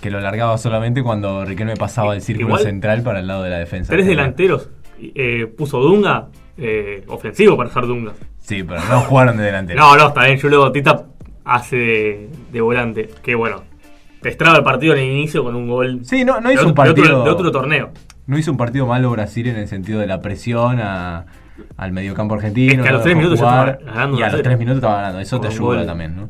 Que 0.00 0.10
lo 0.10 0.20
largaba 0.20 0.58
solamente 0.58 1.02
cuando 1.02 1.44
Riquelme 1.44 1.76
pasaba 1.76 2.14
el 2.14 2.22
círculo 2.22 2.48
Igual, 2.48 2.62
central 2.62 3.02
para 3.02 3.20
el 3.20 3.26
lado 3.26 3.42
de 3.44 3.50
la 3.50 3.58
defensa. 3.58 3.92
tres 3.92 4.06
delanteros. 4.06 4.70
eh, 4.98 5.46
puso 5.56 5.80
Dunga, 5.80 6.28
eh, 6.56 7.04
ofensivo 7.08 7.56
para 7.56 7.70
ser 7.70 7.86
Dunga. 7.86 8.12
Sí, 8.38 8.62
pero 8.62 8.80
no 8.90 9.00
jugaron 9.02 9.36
de 9.36 9.44
delantero. 9.44 9.78
No, 9.80 9.96
no, 9.96 10.08
está 10.08 10.24
bien. 10.26 10.40
Julio 10.40 10.60
Bautista 10.60 11.06
hace 11.44 11.76
de, 11.76 12.30
de 12.52 12.60
volante. 12.60 13.08
Que 13.22 13.34
bueno, 13.34 13.62
te 14.26 14.30
estraba 14.32 14.58
el 14.58 14.64
partido 14.64 14.92
en 14.94 14.98
el 14.98 15.10
inicio 15.12 15.44
con 15.44 15.54
un 15.54 15.68
gol. 15.68 16.00
Sí, 16.02 16.24
no, 16.24 16.40
no 16.40 16.48
de 16.48 16.54
hizo 16.54 16.62
otro- 16.62 16.68
un 16.70 16.74
partido. 16.74 17.06
De 17.06 17.12
otro, 17.12 17.24
de 17.24 17.30
otro 17.30 17.52
torneo. 17.52 17.90
No 18.26 18.36
hizo 18.36 18.50
un 18.50 18.56
partido 18.56 18.84
malo 18.84 19.08
Brasil 19.12 19.46
en 19.46 19.54
el 19.56 19.68
sentido 19.68 20.00
de 20.00 20.08
la 20.08 20.20
presión 20.20 20.80
a- 20.80 21.26
al 21.76 21.92
mediocampo 21.92 22.34
argentino. 22.34 22.72
Es 22.74 22.80
que 22.82 22.88
a 22.88 22.92
los 22.92 23.02
tres 23.02 23.16
minutos 23.16 23.38
jugar, 23.38 23.68
estaba 23.78 23.94
ganando 23.94 24.18
Y 24.18 24.22
a 24.22 24.24
1 24.24 24.24
a 24.24 24.28
los 24.28 24.32
0. 24.38 24.42
tres 24.42 24.58
minutos 24.58 24.76
estaba 24.78 24.96
ganando. 24.96 25.20
Eso 25.20 25.40
te 25.40 25.46
ayuda 25.46 25.76
gol. 25.76 25.86
también, 25.86 26.16
¿no? 26.16 26.28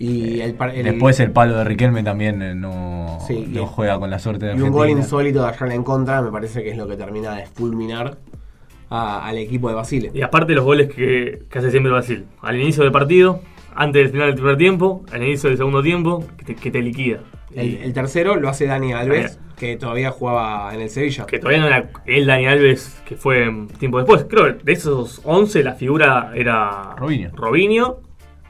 Y 0.00 0.40
el, 0.40 0.56
el- 0.74 0.84
Después 0.84 1.20
el 1.20 1.30
palo 1.30 1.56
de 1.58 1.64
Riquelme 1.64 2.02
también 2.02 2.42
eh, 2.42 2.54
no, 2.56 3.18
Sí, 3.26 3.46
no 3.48 3.66
juega 3.66 3.98
con 4.00 4.10
la 4.10 4.18
suerte 4.18 4.46
de 4.46 4.56
y 4.56 4.60
un 4.60 4.70
gol 4.70 4.90
insólito 4.90 5.42
de 5.42 5.48
Ayala 5.48 5.74
en 5.74 5.84
contra 5.84 6.20
me 6.22 6.30
parece 6.32 6.62
que 6.64 6.70
es 6.70 6.76
lo 6.76 6.86
que 6.88 6.96
termina 6.96 7.36
de 7.36 7.46
fulminar 7.46 8.16
a- 8.90 9.24
al 9.26 9.38
equipo 9.38 9.68
de 9.68 9.74
Basile. 9.76 10.10
Y 10.12 10.22
aparte 10.22 10.54
los 10.54 10.64
goles 10.64 10.88
que, 10.92 11.42
que 11.48 11.58
hace 11.60 11.70
siempre 11.70 11.92
Brasil. 11.92 12.24
Al 12.42 12.56
inicio 12.60 12.82
del 12.82 12.92
partido, 12.92 13.40
antes 13.78 14.02
del 14.02 14.10
final 14.10 14.26
del 14.26 14.34
primer 14.34 14.56
tiempo, 14.56 15.04
al 15.12 15.22
inicio 15.22 15.48
del 15.50 15.56
segundo 15.56 15.80
tiempo, 15.84 16.24
que 16.36 16.44
te, 16.44 16.54
que 16.56 16.70
te 16.72 16.82
liquida. 16.82 17.20
El, 17.54 17.92
tercero 17.92 18.34
lo 18.34 18.48
hace 18.48 18.66
Dani 18.66 18.92
Alves, 18.92 19.38
que 19.56 19.76
todavía 19.76 20.10
jugaba 20.10 20.74
en 20.74 20.80
el 20.80 20.90
Sevilla. 20.90 21.26
que 21.26 21.38
todavía 21.38 21.60
no 21.60 21.68
era 21.68 21.88
el 22.04 22.26
Dani 22.26 22.46
Alves 22.46 23.00
que 23.06 23.16
fue 23.16 23.48
tiempo 23.78 23.98
después. 23.98 24.26
Creo 24.28 24.58
que 24.58 24.64
de 24.64 24.72
esos 24.72 25.20
11 25.24 25.62
la 25.62 25.74
figura 25.74 26.32
era 26.34 26.96
Robinho. 26.96 27.30
Robinho, 27.34 28.00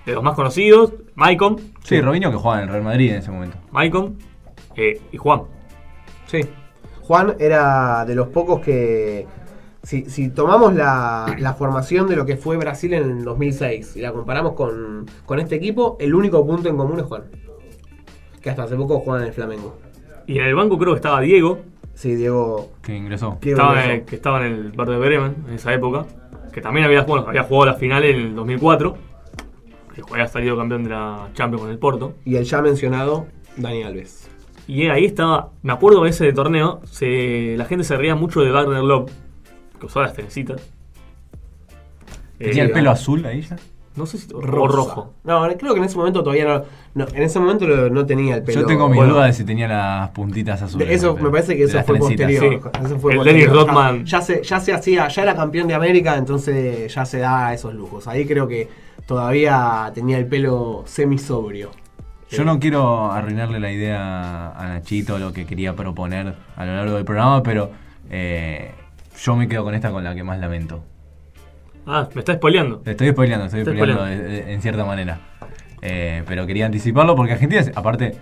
de 0.07 0.15
los 0.15 0.23
más 0.23 0.35
conocidos, 0.35 0.95
Maicon, 1.15 1.59
Sí, 1.85 2.01
Robinho 2.01 2.31
que 2.31 2.39
jugaba 2.39 2.63
en 2.63 2.69
el 2.69 2.73
Real 2.73 2.85
Madrid 2.85 3.11
en 3.11 3.19
ese 3.19 3.31
momento. 3.31 3.59
Maicon 3.71 4.17
eh, 4.77 4.99
y 5.13 5.19
Juan. 5.19 5.43
Sí. 6.27 6.41
Juan 7.03 7.35
era 7.39 8.07
de 8.07 8.15
los 8.15 8.29
pocos 8.29 8.61
que. 8.61 9.27
Si, 9.89 10.05
si 10.05 10.29
tomamos 10.29 10.75
la, 10.75 11.35
la 11.39 11.55
formación 11.55 12.07
de 12.09 12.15
lo 12.17 12.27
que 12.27 12.37
fue 12.37 12.59
Brasil 12.59 12.93
en 12.93 13.05
el 13.11 13.25
2006 13.25 13.97
y 13.97 14.01
la 14.03 14.13
comparamos 14.13 14.53
con, 14.53 15.07
con 15.25 15.41
este 15.41 15.55
equipo, 15.55 15.97
el 15.99 16.15
único 16.15 16.47
punto 16.47 16.69
en 16.69 16.77
común 16.77 16.99
es 17.01 17.07
Juan. 17.07 17.23
Que 18.43 18.51
hasta 18.51 18.65
hace 18.65 18.77
poco 18.77 19.01
jugaba 19.01 19.23
en 19.23 19.29
el 19.29 19.33
Flamengo. 19.33 19.79
Y 20.27 20.39
en 20.41 20.45
el 20.45 20.55
banco 20.55 20.77
creo 20.79 20.93
que 20.93 20.97
estaba 20.99 21.21
Diego, 21.23 21.61
Sí, 21.95 22.15
Diego. 22.17 22.69
Que 22.83 22.95
ingresó. 22.95 23.39
¿qué 23.41 23.53
estaba 23.53 23.71
ingresó? 23.73 23.91
en- 23.93 24.05
que 24.05 24.15
estaba 24.17 24.47
en 24.47 24.53
el 24.53 24.73
Verde 24.73 24.99
Bremen 24.99 25.37
en 25.49 25.55
esa 25.55 25.73
época, 25.73 26.05
que 26.53 26.61
también 26.61 26.85
había, 26.85 27.03
bueno, 27.05 27.25
había 27.27 27.43
jugado 27.45 27.67
la 27.73 27.75
final 27.75 28.05
en 28.05 28.17
el 28.21 28.35
2004, 28.37 28.95
que 29.95 30.03
había 30.13 30.29
salido 30.29 30.55
campeón 30.59 30.85
de 30.85 30.91
la 30.91 31.29
Champions 31.33 31.63
con 31.63 31.71
el 31.71 31.79
Porto. 31.79 32.13
Y 32.27 32.37
el 32.37 32.45
ya 32.45 32.61
mencionado 32.61 33.27
Dani 33.57 33.85
Alves. 33.85 34.29
Y 34.67 34.87
ahí 34.89 35.07
estaba, 35.07 35.49
me 35.63 35.73
acuerdo 35.73 36.05
de 36.05 36.11
ese 36.11 36.31
torneo, 36.35 36.81
se, 36.85 37.55
la 37.57 37.65
gente 37.65 37.85
se 37.85 37.97
reía 37.97 38.15
mucho 38.15 38.43
de 38.43 38.53
Wagner 38.53 38.83
Love, 38.85 39.11
que 39.79 39.87
usaba 39.87 40.07
las 40.07 40.15
trencitas. 40.15 40.61
¿Tenía 42.39 42.63
Eh, 42.63 42.67
el 42.67 42.73
pelo 42.73 42.91
azul 42.91 43.25
ahí 43.27 43.43
ya? 43.43 43.57
No 43.97 44.07
sé 44.07 44.17
si 44.19 44.33
o 44.33 44.41
rojo. 44.41 45.13
No, 45.25 45.43
creo 45.59 45.73
que 45.75 45.79
en 45.81 45.85
ese 45.85 45.97
momento 45.97 46.23
todavía 46.23 46.45
no. 46.45 46.63
no, 46.95 47.07
en 47.13 47.23
ese 47.25 47.41
momento 47.41 47.67
lo- 47.67 47.91
no 47.91 48.07
tenía 48.07 48.37
el 48.37 48.45
pelo. 48.45 48.61
Yo 48.61 48.67
tengo 48.67 48.89
mis 48.89 48.97
bueno. 48.97 49.15
dudas 49.15 49.27
de 49.27 49.33
si 49.33 49.45
tenía 49.45 49.67
las 49.67 50.11
puntitas 50.11 50.63
azules. 50.63 50.87
De 50.87 50.95
eso 50.95 51.17
me 51.17 51.31
parece 51.31 51.57
que 51.57 51.65
eso 51.65 51.83
fue 51.83 51.99
posterior. 51.99 52.61
Sí. 52.63 52.81
Eso 52.85 52.99
fue 53.01 53.13
El 53.15 53.19
posterior. 53.19 53.49
Ya- 53.49 53.53
Rodman. 53.55 54.05
Ya, 54.05 54.21
se, 54.23 54.43
ya 54.45 54.61
se 54.61 54.73
hacía, 54.73 55.09
ya 55.09 55.23
era 55.23 55.35
campeón 55.35 55.67
de 55.67 55.75
América, 55.75 56.17
entonces 56.17 56.95
ya 56.95 57.05
se 57.05 57.19
daba 57.19 57.53
esos 57.53 57.75
lujos. 57.75 58.07
Ahí 58.07 58.25
creo 58.25 58.47
que 58.47 58.69
todavía 59.07 59.91
tenía 59.93 60.17
el 60.19 60.27
pelo 60.27 60.85
semisobrio. 60.87 61.71
Yo 62.31 62.45
no 62.45 62.61
quiero 62.61 63.11
arruinarle 63.11 63.59
la 63.59 63.73
idea 63.73 64.51
a 64.53 64.69
Nachito, 64.69 65.19
lo 65.19 65.33
que 65.33 65.45
quería 65.45 65.75
proponer 65.75 66.35
a 66.57 66.65
lo 66.67 66.77
largo 66.77 66.95
del 66.97 67.05
programa, 67.05 67.43
pero 67.43 67.71
eh, 68.11 68.71
yo 69.19 69.37
me 69.37 69.49
quedo 69.49 69.65
con 69.65 69.75
esta 69.75 69.91
con 69.91 70.03
la 70.05 70.15
que 70.15 70.23
más 70.25 70.39
lamento. 70.39 70.83
Ah, 71.87 72.09
me 72.15 72.21
está 72.21 72.35
spoileando. 72.35 72.83
Estoy 72.85 73.11
spoileando, 73.11 73.47
estoy 73.47 73.63
spoileando 73.63 74.05
de- 74.05 74.23
de- 74.23 74.53
en 74.53 74.61
cierta 74.63 74.85
manera. 74.85 75.21
Eh, 75.81 76.23
pero 76.27 76.47
quería 76.47 76.67
anticiparlo 76.67 77.15
porque 77.17 77.33
Argentina, 77.33 77.63
aparte, 77.75 78.15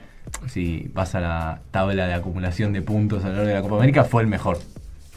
si 0.47 0.89
vas 0.93 1.15
a 1.15 1.21
la 1.21 1.61
tabla 1.71 2.07
de 2.07 2.15
acumulación 2.15 2.73
de 2.73 2.83
puntos 2.83 3.25
a 3.25 3.29
lo 3.29 3.35
largo 3.35 3.49
de 3.49 3.55
la 3.55 3.63
Copa 3.63 3.77
América, 3.77 4.05
fue 4.05 4.23
el 4.23 4.29
mejor. 4.29 4.59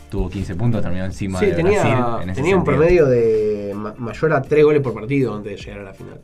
Tuvo 0.10 0.30
15 0.30 0.56
puntos, 0.56 0.82
terminó 0.82 1.06
encima 1.06 1.38
Sí, 1.40 1.48
de 1.48 1.52
tenía, 1.54 1.82
Brasil. 1.84 2.24
En 2.24 2.30
ese 2.32 2.42
tenía 2.42 2.56
un 2.56 2.66
sentido. 2.66 2.78
promedio 2.80 3.06
de 3.06 3.74
ma- 3.76 3.94
mayor 3.98 4.34
a 4.34 4.42
3 4.42 4.64
goles 4.64 4.82
por 4.82 4.94
partido 4.96 5.36
antes 5.36 5.52
de 5.52 5.58
llegar 5.64 5.82
a 5.82 5.84
la 5.84 5.94
final. 5.94 6.22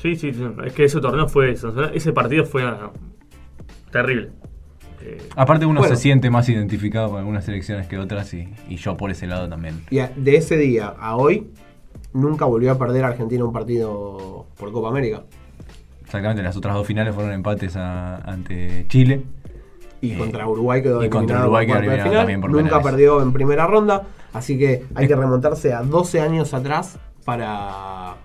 Sí, 0.00 0.14
sí, 0.16 0.32
sí, 0.32 0.44
es 0.66 0.72
que 0.72 0.84
ese 0.84 1.00
torneo 1.00 1.26
fue 1.28 1.46
sensacional. 1.56 1.90
Ese 1.94 2.12
partido 2.12 2.44
fue 2.44 2.62
ah, 2.62 2.90
terrible. 3.90 4.30
Eh, 5.06 5.18
Aparte 5.36 5.66
uno 5.66 5.80
Bueno. 5.80 5.94
se 5.94 6.00
siente 6.00 6.30
más 6.30 6.48
identificado 6.48 7.10
con 7.10 7.18
algunas 7.18 7.44
selecciones 7.44 7.86
que 7.86 7.98
otras 7.98 8.32
y, 8.32 8.48
y 8.68 8.76
yo 8.76 8.96
por 8.96 9.10
ese 9.10 9.26
lado 9.26 9.48
también. 9.48 9.82
Y 9.90 9.98
a- 9.98 10.10
de 10.16 10.36
ese 10.36 10.56
día 10.56 10.94
a 10.98 11.16
hoy, 11.16 11.48
nunca 12.14 12.46
volvió 12.46 12.72
a 12.72 12.78
perder 12.78 13.04
Argentina 13.04 13.44
un 13.44 13.52
partido 13.52 14.46
por 14.56 14.72
Copa 14.72 14.88
América. 14.88 15.22
Exactamente, 16.04 16.42
las 16.42 16.56
otras 16.56 16.74
dos 16.74 16.86
finales 16.86 17.14
fueron 17.14 17.32
empates 17.32 17.76
a- 17.76 18.16
ante 18.18 18.86
Chile. 18.88 19.22
Y 20.00 20.12
Eh, 20.12 20.18
contra 20.18 20.46
Uruguay 20.46 20.82
quedó 20.82 21.04
y 21.04 21.08
contra 21.10 21.40
Uruguay 21.40 21.66
por 21.66 21.76
quedó 21.76 21.84
cuartos 21.84 21.86
de 21.88 21.94
eliminado 21.94 22.10
final. 22.10 22.20
también 22.22 22.40
por 22.40 22.50
Nunca 22.50 22.64
penales. 22.78 22.86
perdió 22.86 23.22
en 23.22 23.32
primera 23.32 23.66
ronda. 23.66 24.02
Así 24.32 24.58
que 24.58 24.84
hay 24.94 25.06
que 25.06 25.16
remontarse 25.16 25.72
a 25.72 25.82
12 25.82 26.20
años 26.20 26.52
atrás 26.54 26.98
para, 27.24 28.16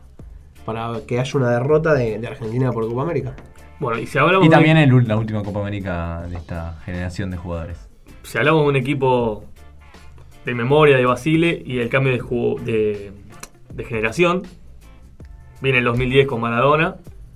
para 0.66 1.02
que 1.08 1.20
haya 1.20 1.32
una 1.38 1.52
derrota 1.52 1.94
de, 1.94 2.18
de 2.20 2.28
Argentina 2.28 2.72
por 2.72 2.88
Copa 2.88 3.04
América. 3.04 3.34
Bueno, 3.80 4.00
y 4.00 4.06
si 4.08 4.18
hablamos, 4.18 4.46
Y 4.46 4.50
de, 4.50 4.56
también 4.56 4.78
el- 4.78 5.08
la 5.08 5.18
última 5.18 5.44
Copa 5.44 5.60
América 5.62 6.24
de 6.30 6.36
esta 6.38 6.80
generación 6.86 7.32
de 7.32 7.38
jugadores. 7.38 7.88
si 8.24 8.38
hablamos 8.38 8.64
de 8.64 8.70
un 8.70 8.76
equipo 8.76 9.44
de 10.46 10.54
memoria 10.56 10.98
de 10.98 11.06
Basile 11.06 11.62
y 11.66 11.80
el 11.80 11.90
cambio 11.90 12.12
de, 12.14 12.20
jugo- 12.20 12.60
de, 12.62 13.12
de 13.74 13.84
generación, 13.86 14.44
viene 15.62 15.80
el 15.80 15.84
2010 15.86 16.28
con 16.28 16.42
Maradona, 16.42 16.96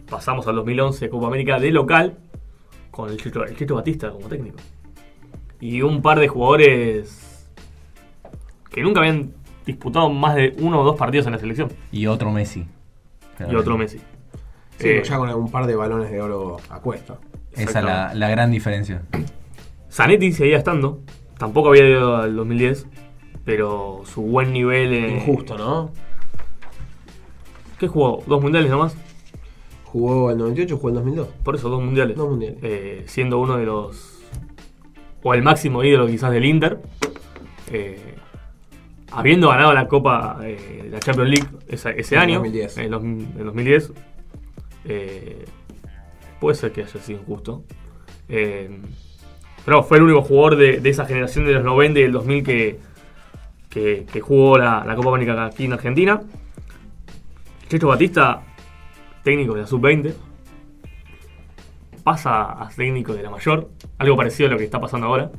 pasamos 0.09 0.47
al 0.47 0.55
2011 0.55 1.09
Copa 1.09 1.27
América 1.27 1.59
de 1.59 1.71
local 1.71 2.17
con 2.91 3.09
el 3.09 3.17
Chito, 3.17 3.43
el 3.45 3.55
Chito 3.55 3.75
Batista 3.75 4.11
como 4.11 4.27
técnico. 4.27 4.57
Y 5.59 5.81
un 5.81 6.01
par 6.01 6.19
de 6.19 6.27
jugadores 6.27 7.49
que 8.69 8.81
nunca 8.81 8.99
habían 8.99 9.31
disputado 9.65 10.09
más 10.09 10.35
de 10.35 10.53
uno 10.59 10.81
o 10.81 10.83
dos 10.83 10.97
partidos 10.97 11.25
en 11.27 11.31
la 11.33 11.39
selección. 11.39 11.69
Y 11.91 12.05
otro 12.07 12.31
Messi. 12.31 12.65
Y 13.49 13.55
otro 13.55 13.77
Messi. 13.77 13.99
Sí, 14.79 14.87
Eh, 14.89 15.03
ya 15.03 15.17
con 15.17 15.29
algún 15.29 15.49
par 15.51 15.65
de 15.67 15.75
balones 15.75 16.11
de 16.11 16.21
oro 16.21 16.57
a 16.69 16.79
cuesta. 16.79 17.17
Esa 17.53 17.79
es 17.79 17.85
la, 17.85 18.13
la 18.13 18.29
gran 18.29 18.51
diferencia. 18.51 19.03
Zanetti 19.91 20.31
seguía 20.33 20.57
estando. 20.57 21.01
Tampoco 21.37 21.69
había 21.69 21.87
ido 21.87 22.17
al 22.17 22.35
2010. 22.35 22.87
Pero 23.45 24.01
su 24.05 24.21
buen 24.21 24.51
nivel. 24.53 24.93
eh, 24.93 25.15
Injusto, 25.17 25.57
¿no? 25.57 25.91
¿Qué 27.79 27.87
jugó? 27.87 28.23
¿Dos 28.27 28.41
mundiales 28.41 28.69
nomás? 28.71 28.95
Jugó 29.83 30.31
el 30.31 30.37
98, 30.37 30.75
jugó 30.77 30.89
el 30.89 30.95
2002. 30.95 31.27
Por 31.43 31.55
eso, 31.55 31.69
dos 31.69 31.81
mundiales. 31.83 32.15
Dos 32.17 32.29
mundiales. 32.29 32.57
Eh, 32.63 33.03
siendo 33.07 33.39
uno 33.39 33.57
de 33.57 33.65
los. 33.65 34.21
O 35.21 35.33
el 35.33 35.41
máximo 35.43 35.83
ídolo 35.83 36.07
quizás 36.07 36.31
del 36.31 36.45
Inter. 36.45 36.79
Eh, 37.71 38.15
habiendo 39.11 39.49
ganado 39.49 39.73
la 39.73 39.87
Copa, 39.87 40.39
eh, 40.43 40.87
la 40.91 40.99
Champions 40.99 41.29
League 41.29 41.47
esa- 41.67 41.91
ese 41.91 42.15
En 42.15 42.21
año. 42.21 42.35
2010. 42.35 42.77
En, 42.77 42.91
los- 42.91 43.03
en 43.03 43.45
2010. 43.45 43.91
Eh, 44.85 45.45
puede 46.39 46.55
ser 46.55 46.71
que 46.71 46.81
haya 46.83 46.99
sido 46.99 47.19
injusto. 47.19 47.63
Eh, 48.29 48.79
pero 49.65 49.83
fue 49.83 49.97
el 49.97 50.03
único 50.03 50.21
jugador 50.21 50.55
de, 50.57 50.79
de 50.79 50.89
esa 50.89 51.05
generación 51.05 51.45
de 51.45 51.53
los 51.53 51.63
90 51.63 51.99
y 51.99 52.03
del 52.03 52.11
2000 52.11 52.43
que, 52.43 52.79
que, 53.69 54.05
que 54.11 54.21
jugó 54.21 54.57
la, 54.57 54.83
la 54.85 54.95
Copa 54.95 55.09
América 55.09 55.45
aquí 55.45 55.65
en 55.65 55.73
Argentina. 55.73 56.21
Checho 57.69 57.87
Batista, 57.87 58.43
técnico 59.23 59.53
de 59.53 59.61
la 59.61 59.67
Sub-20, 59.67 60.13
pasa 62.03 62.63
a 62.63 62.69
técnico 62.69 63.13
de 63.13 63.23
la 63.23 63.29
mayor, 63.29 63.69
algo 63.97 64.15
parecido 64.17 64.49
a 64.49 64.51
lo 64.51 64.57
que 64.57 64.65
está 64.65 64.79
pasando 64.79 65.07
ahora. 65.07 65.31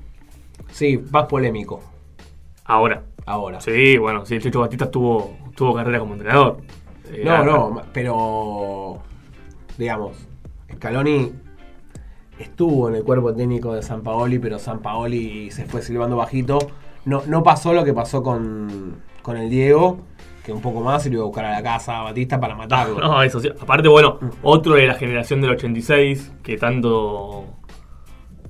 Sí, 0.71 1.01
más 1.11 1.27
polémico. 1.27 1.83
Ahora. 2.65 3.03
Ahora. 3.27 3.61
Sí, 3.61 3.97
bueno, 3.99 4.25
sí, 4.27 4.37
el 4.37 4.43
Checho 4.43 4.61
Batista 4.61 4.91
tuvo, 4.91 5.37
tuvo 5.55 5.75
carrera 5.75 5.99
como 5.99 6.15
entrenador. 6.15 6.59
Eh, 7.11 7.23
No, 7.25 7.33
ah, 7.35 7.45
no, 7.45 7.83
pero. 7.93 9.03
Digamos, 9.79 10.17
Scaloni 10.73 11.33
estuvo 12.39 12.89
en 12.89 12.97
el 12.97 13.05
cuerpo 13.05 13.35
técnico 13.35 13.75
de 13.75 13.83
San 13.83 14.03
Paoli, 14.03 14.39
pero 14.39 14.59
San 14.59 14.81
Paoli 14.81 15.51
se 15.51 15.67
fue 15.67 15.83
silbando 15.83 16.17
bajito. 16.17 16.59
No, 17.05 17.23
no 17.27 17.43
pasó 17.43 17.73
lo 17.73 17.85
que 17.85 17.93
pasó 17.93 18.23
con, 18.23 19.03
con 19.23 19.37
el 19.37 19.51
Diego, 19.51 19.99
que 20.45 20.53
un 20.53 20.61
poco 20.61 20.81
más 20.81 21.03
se 21.03 21.11
lo 21.11 21.17
iba 21.17 21.23
a 21.25 21.27
buscar 21.27 21.45
a 21.47 21.53
la 21.53 21.63
casa 21.63 22.01
a 22.01 22.03
Batista 22.03 22.41
para 22.41 22.55
matarlo. 22.55 22.99
No, 23.01 23.23
eso 23.23 23.41
sí. 23.41 23.49
Aparte, 23.61 23.89
bueno, 23.89 24.19
otro 24.43 24.75
de 24.75 24.87
la 24.87 24.95
generación 24.95 25.41
del 25.41 25.51
86 25.51 26.33
que 26.43 26.57
tanto, 26.57 27.45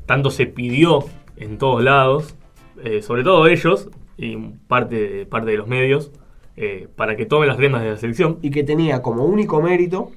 tanto 0.06 0.30
se 0.30 0.46
pidió 0.46 1.04
en 1.36 1.58
todos 1.58 1.82
lados, 1.82 2.36
eh, 2.82 3.02
sobre 3.02 3.24
todo 3.24 3.46
ellos 3.46 3.88
y 4.16 4.36
parte, 4.36 5.26
parte 5.26 5.50
de 5.50 5.56
los 5.56 5.66
medios, 5.66 6.12
eh, 6.56 6.88
para 6.94 7.16
que 7.16 7.26
tomen 7.26 7.48
las 7.48 7.56
riendas 7.56 7.82
de 7.82 7.90
la 7.90 7.96
selección. 7.96 8.38
Y 8.42 8.50
que 8.50 8.62
tenía 8.62 9.02
como 9.02 9.24
único 9.24 9.60
mérito, 9.60 10.12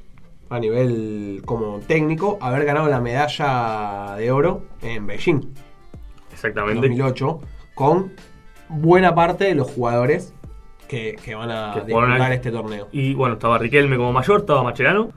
a 0.49 0.59
nivel 0.59 1.41
como 1.45 1.79
técnico, 1.79 2.37
haber 2.41 2.65
ganado 2.65 2.87
la 2.87 2.99
medalla 3.01 4.15
de 4.17 4.31
oro 4.31 4.63
en 4.81 5.05
Beijing. 5.07 5.41
en 5.41 5.53
Exactamente. 6.31 6.87
2008 6.87 7.39
con 7.75 8.13
buena 8.69 9.13
parte 9.15 9.45
de 9.45 9.55
los 9.55 9.69
jugadores 9.71 10.33
que, 10.87 11.15
que 11.23 11.35
van 11.35 11.51
a 11.51 11.73
Que 11.73 11.81
disputar 11.81 12.21
ahí. 12.21 12.33
este 12.33 12.51
torneo. 12.51 12.87
Y 12.91 13.13
bueno, 13.13 13.33
estaba 13.35 13.57
Riquelme 13.57 13.97
como 13.97 14.13
mayor, 14.13 14.39
estaba 14.41 14.63
Macherano. 14.63 15.11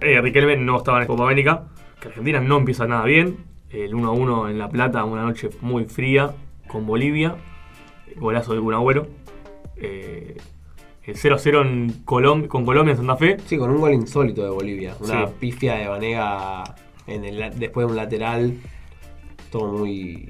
Eh, 0.00 0.20
Riquelme 0.20 0.56
no 0.56 0.76
estaba 0.76 1.00
en 1.00 1.06
Copa 1.06 1.24
América, 1.24 1.64
que 2.00 2.08
Argentina 2.08 2.40
no 2.40 2.58
empieza 2.58 2.86
nada 2.86 3.04
bien. 3.04 3.38
El 3.70 3.92
1-1 3.94 4.50
en 4.50 4.58
La 4.58 4.68
Plata, 4.68 5.04
una 5.04 5.22
noche 5.22 5.50
muy 5.60 5.84
fría 5.84 6.32
con 6.66 6.86
Bolivia. 6.86 7.36
Golazo 8.16 8.54
de 8.54 8.60
Kun 8.60 8.74
Agüero. 8.74 9.06
Eh, 9.76 10.36
0-0 11.14 11.62
en 11.62 12.04
Colom- 12.04 12.46
con 12.48 12.64
Colombia 12.64 12.92
en 12.92 12.98
Santa 12.98 13.16
Fe. 13.16 13.36
Sí, 13.46 13.56
con 13.56 13.70
un 13.70 13.78
gol 13.80 13.92
insólito 13.94 14.42
de 14.44 14.50
Bolivia. 14.50 14.94
Una 15.00 15.26
Sí. 15.26 15.32
pifia 15.40 15.74
de 15.74 15.88
Vanega 15.88 16.64
en 17.06 17.24
el, 17.24 17.58
después 17.58 17.86
de 17.86 17.90
un 17.90 17.96
lateral. 17.96 18.54
Todo 19.50 19.72
muy, 19.78 20.28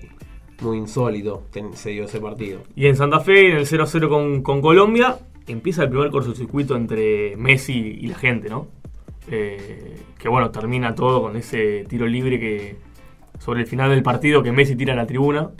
muy 0.62 0.76
insólito 0.78 1.44
se 1.74 1.90
dio 1.90 2.04
ese 2.04 2.20
partido. 2.20 2.60
Y 2.76 2.86
en 2.86 2.96
Santa 2.96 3.20
Fe, 3.20 3.50
en 3.50 3.56
el 3.56 3.66
0-0 3.66 4.08
con, 4.08 4.42
con 4.42 4.60
Colombia, 4.60 5.18
empieza 5.46 5.82
el 5.84 5.88
primer 5.90 6.10
cortocircuito 6.10 6.76
entre 6.76 7.36
Messi 7.36 7.98
y 8.00 8.06
la 8.06 8.16
gente, 8.16 8.48
¿no? 8.48 8.68
Eh, 9.30 9.96
que 10.18 10.28
bueno, 10.28 10.50
termina 10.50 10.94
todo 10.94 11.20
con 11.22 11.36
ese 11.36 11.84
tiro 11.88 12.06
libre 12.06 12.38
que 12.40 12.76
sobre 13.38 13.60
el 13.60 13.66
final 13.66 13.90
del 13.90 14.02
partido 14.02 14.42
que 14.42 14.52
Messi 14.52 14.74
tira 14.76 14.92
a 14.92 14.96
la 14.96 15.06
tribuna. 15.06 15.50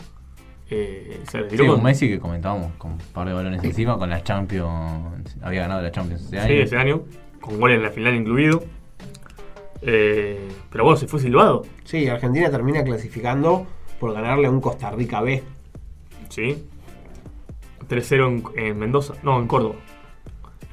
Eh, 0.71 1.21
se 1.29 1.39
retiró 1.39 1.63
Sí, 1.63 1.69
con 1.69 1.79
un 1.79 1.83
Messi 1.83 2.07
que 2.07 2.19
comentábamos 2.19 2.73
con 2.77 2.91
un 2.91 2.97
par 2.99 3.27
de 3.27 3.33
balones 3.33 3.63
encima, 3.63 3.97
con 3.97 4.09
la 4.09 4.21
Champions. 4.23 5.35
Había 5.41 5.61
ganado 5.61 5.81
la 5.81 5.91
Champions 5.91 6.21
ese 6.23 6.31
Sí, 6.31 6.37
año. 6.37 6.63
ese 6.63 6.77
año, 6.77 7.01
con 7.41 7.59
gol 7.59 7.71
en 7.71 7.81
la 7.81 7.89
final 7.89 8.15
incluido. 8.15 8.63
Eh, 9.81 10.47
pero 10.71 10.83
bueno, 10.83 10.97
se 10.97 11.07
fue 11.07 11.19
silbado, 11.19 11.65
Sí, 11.85 12.07
Argentina 12.07 12.51
termina 12.51 12.83
clasificando 12.83 13.65
por 13.99 14.13
ganarle 14.13 14.47
a 14.47 14.51
un 14.51 14.61
Costa 14.61 14.91
Rica 14.91 15.21
B. 15.21 15.41
¿sí? 16.29 16.65
3-0 17.87 18.53
en, 18.55 18.65
en 18.67 18.77
Mendoza, 18.79 19.15
no, 19.23 19.39
en 19.39 19.47
Córdoba. 19.47 19.75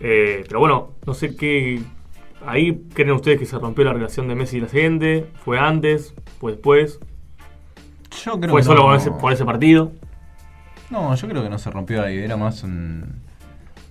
Eh, 0.01 0.45
pero 0.47 0.61
bueno, 0.61 0.91
no 1.07 1.15
sé 1.15 1.35
qué. 1.37 1.81
Ahí 2.45 2.83
creen 2.93 3.13
ustedes 3.13 3.39
que 3.39 3.47
se 3.47 3.59
rompió 3.59 3.85
la 3.85 3.95
relación 3.95 4.29
de 4.29 4.35
Messi 4.35 4.59
y 4.59 4.61
la 4.61 4.69
gente. 4.69 5.27
¿Fue 5.43 5.59
antes? 5.59 6.15
¿Fue 6.39 6.53
después? 6.53 7.01
Yo 8.27 8.41
creo 8.41 8.51
¿Fue 8.51 8.61
que 8.61 8.65
solo 8.67 8.81
no, 8.81 8.87
por, 8.89 8.97
ese, 8.97 9.11
por 9.13 9.33
ese 9.33 9.45
partido? 9.45 9.93
No, 10.91 11.15
yo 11.15 11.29
creo 11.29 11.43
que 11.45 11.49
no 11.49 11.59
se 11.59 11.71
rompió 11.71 12.03
ahí. 12.03 12.19
Era 12.19 12.37
más 12.37 12.63
un- 12.65 13.23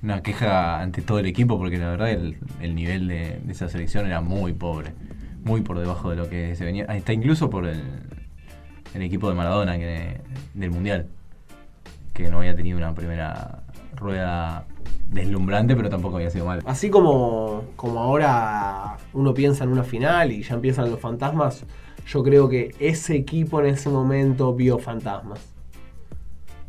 una 0.03 0.21
queja 0.21 0.81
ante 0.81 1.01
todo 1.01 1.19
el 1.19 1.25
equipo, 1.25 1.57
porque 1.57 1.77
la 1.77 1.89
verdad 1.89 2.09
el, 2.11 2.37
el 2.61 2.75
nivel 2.75 3.07
de, 3.07 3.39
de 3.43 3.51
esa 3.51 3.69
selección 3.69 4.05
era 4.05 4.19
muy 4.21 4.51
pobre. 4.53 4.93
Muy 5.45 5.61
por 5.61 5.79
debajo 5.79 6.09
de 6.09 6.17
lo 6.17 6.29
que 6.29 6.55
se 6.55 6.65
venía. 6.65 6.83
Está 6.85 7.13
incluso 7.13 7.49
por 7.49 7.65
el, 7.65 7.81
el 8.93 9.01
equipo 9.01 9.29
de 9.29 9.35
Maradona 9.35 9.77
que, 9.77 10.19
del 10.53 10.71
Mundial. 10.71 11.07
Que 12.13 12.29
no 12.29 12.39
había 12.39 12.55
tenido 12.55 12.77
una 12.77 12.93
primera 12.93 13.63
rueda 13.95 14.65
deslumbrante, 15.09 15.75
pero 15.77 15.89
tampoco 15.89 16.17
había 16.17 16.29
sido 16.29 16.45
mal. 16.45 16.61
Así 16.65 16.89
como, 16.89 17.63
como 17.77 17.99
ahora 18.01 18.97
uno 19.13 19.33
piensa 19.33 19.63
en 19.63 19.69
una 19.71 19.83
final 19.83 20.31
y 20.31 20.41
ya 20.43 20.55
empiezan 20.55 20.89
los 20.91 20.99
fantasmas, 20.99 21.63
yo 22.05 22.23
creo 22.23 22.47
que 22.49 22.75
ese 22.79 23.15
equipo 23.15 23.59
en 23.59 23.67
ese 23.67 23.89
momento 23.89 24.53
vio 24.53 24.77
fantasmas. 24.79 25.39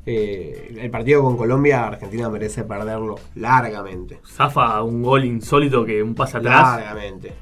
Eh, 0.09 0.77
el 0.81 0.90
partido 0.90 1.22
con 1.22 1.37
Colombia, 1.37 1.87
Argentina 1.88 2.29
merece 2.31 2.62
perderlo 2.64 3.16
largamente. 3.35 4.20
Zafa 4.25 4.81
un 4.83 5.03
gol 5.03 5.25
insólito 5.25 5.85
que 5.85 6.03
un 6.03 6.14
pase 6.14 6.38
atrás. 6.38 6.79
Largamente. 6.79 7.33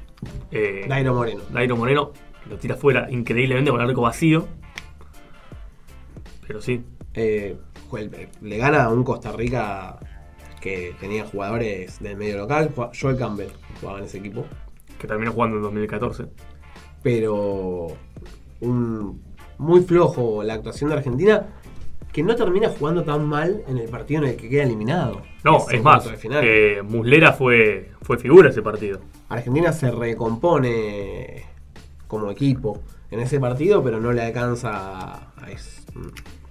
Eh, 0.51 0.85
Dairo 0.87 1.13
Moreno. 1.13 1.41
Dairo 1.51 1.77
Moreno 1.77 2.11
lo 2.49 2.57
tira 2.57 2.75
fuera 2.75 3.09
increíblemente 3.11 3.69
con 3.71 3.81
el 3.81 3.89
arco 3.89 4.01
vacío. 4.01 4.47
Pero 6.47 6.61
sí, 6.61 6.83
Eh, 7.13 7.55
le 8.41 8.57
gana 8.57 8.83
a 8.83 8.89
un 8.89 9.03
Costa 9.05 9.31
Rica 9.31 9.97
que 10.59 10.93
tenía 10.99 11.23
jugadores 11.25 11.99
del 12.01 12.17
medio 12.17 12.37
local. 12.37 12.71
Joel 12.99 13.17
Campbell 13.17 13.47
jugaba 13.79 13.99
en 13.99 14.05
ese 14.05 14.17
equipo. 14.17 14.45
que 14.99 15.07
terminó 15.07 15.31
jugando 15.31 15.57
en 15.57 15.63
2014. 15.63 16.25
Pero 17.05 17.85
un, 18.61 19.21
muy 19.59 19.81
flojo 19.81 20.41
la 20.41 20.55
actuación 20.55 20.89
de 20.89 20.95
Argentina 20.95 21.45
que 22.11 22.23
no 22.23 22.35
termina 22.35 22.69
jugando 22.69 23.03
tan 23.03 23.27
mal 23.27 23.61
en 23.67 23.77
el 23.77 23.87
partido 23.89 24.23
en 24.23 24.29
el 24.29 24.35
que 24.37 24.49
queda 24.49 24.63
eliminado. 24.63 25.21
No, 25.43 25.69
es 25.69 25.83
más, 25.83 26.09
eh, 26.41 26.81
Muslera 26.83 27.33
fue, 27.33 27.91
fue 28.01 28.17
figura 28.17 28.49
ese 28.49 28.63
partido. 28.63 29.01
Argentina 29.29 29.71
se 29.71 29.91
recompone 29.91 31.43
como 32.07 32.31
equipo 32.31 32.81
en 33.11 33.19
ese 33.19 33.39
partido, 33.39 33.83
pero 33.83 33.99
no 33.99 34.11
le 34.11 34.23
alcanza 34.23 34.71
a... 35.37 35.51
es- 35.51 35.85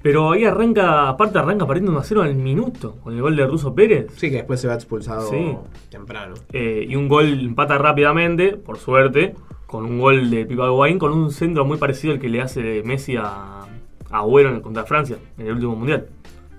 Pero 0.02 0.30
ahí 0.32 0.44
arranca, 0.44 1.08
aparte 1.08 1.36
arranca 1.38 1.66
perdiendo 1.66 1.90
1 1.90 2.00
a 2.00 2.04
0 2.04 2.22
al 2.22 2.36
minuto, 2.36 2.96
con 3.02 3.14
el 3.14 3.22
gol 3.22 3.34
de 3.34 3.44
Russo 3.46 3.74
Pérez. 3.74 4.06
Sí, 4.16 4.30
que 4.30 4.36
después 4.36 4.60
se 4.60 4.68
va 4.68 4.74
expulsado 4.74 5.28
Sí. 5.30 5.56
temprano. 5.90 6.34
Eh, 6.52 6.86
y 6.88 6.94
un 6.94 7.08
gol 7.08 7.26
empata 7.40 7.76
rápidamente, 7.78 8.56
por 8.56 8.78
suerte, 8.78 9.34
con 9.74 9.86
un 9.86 9.98
gol 9.98 10.30
de 10.30 10.46
Pipa 10.46 10.66
Higuaín, 10.66 11.00
con 11.00 11.12
un 11.12 11.32
centro 11.32 11.64
muy 11.64 11.78
parecido 11.78 12.12
al 12.14 12.20
que 12.20 12.28
le 12.28 12.40
hace 12.40 12.80
Messi 12.84 13.16
a, 13.16 13.62
Agüero 14.08 14.50
en- 14.50 14.60
contra 14.60 14.84
Francia, 14.84 15.16
en 15.36 15.48
el 15.48 15.54
último 15.54 15.74
mundial. 15.74 16.06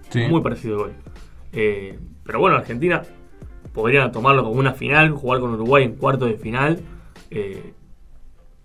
Sí. 0.09 0.19
Muy 0.29 0.41
parecido 0.41 0.73
el 0.73 0.79
gol. 0.81 0.93
Eh, 1.53 1.97
pero 2.25 2.39
bueno, 2.39 2.57
Argentina 2.57 3.03
podría 3.73 4.11
tomarlo 4.11 4.43
como 4.43 4.59
una 4.59 4.73
final, 4.73 5.11
jugar 5.11 5.39
con 5.39 5.53
Uruguay 5.53 5.85
en 5.85 5.95
cuarto 5.95 6.25
de 6.25 6.35
final. 6.35 6.81
Eh, 7.31 7.71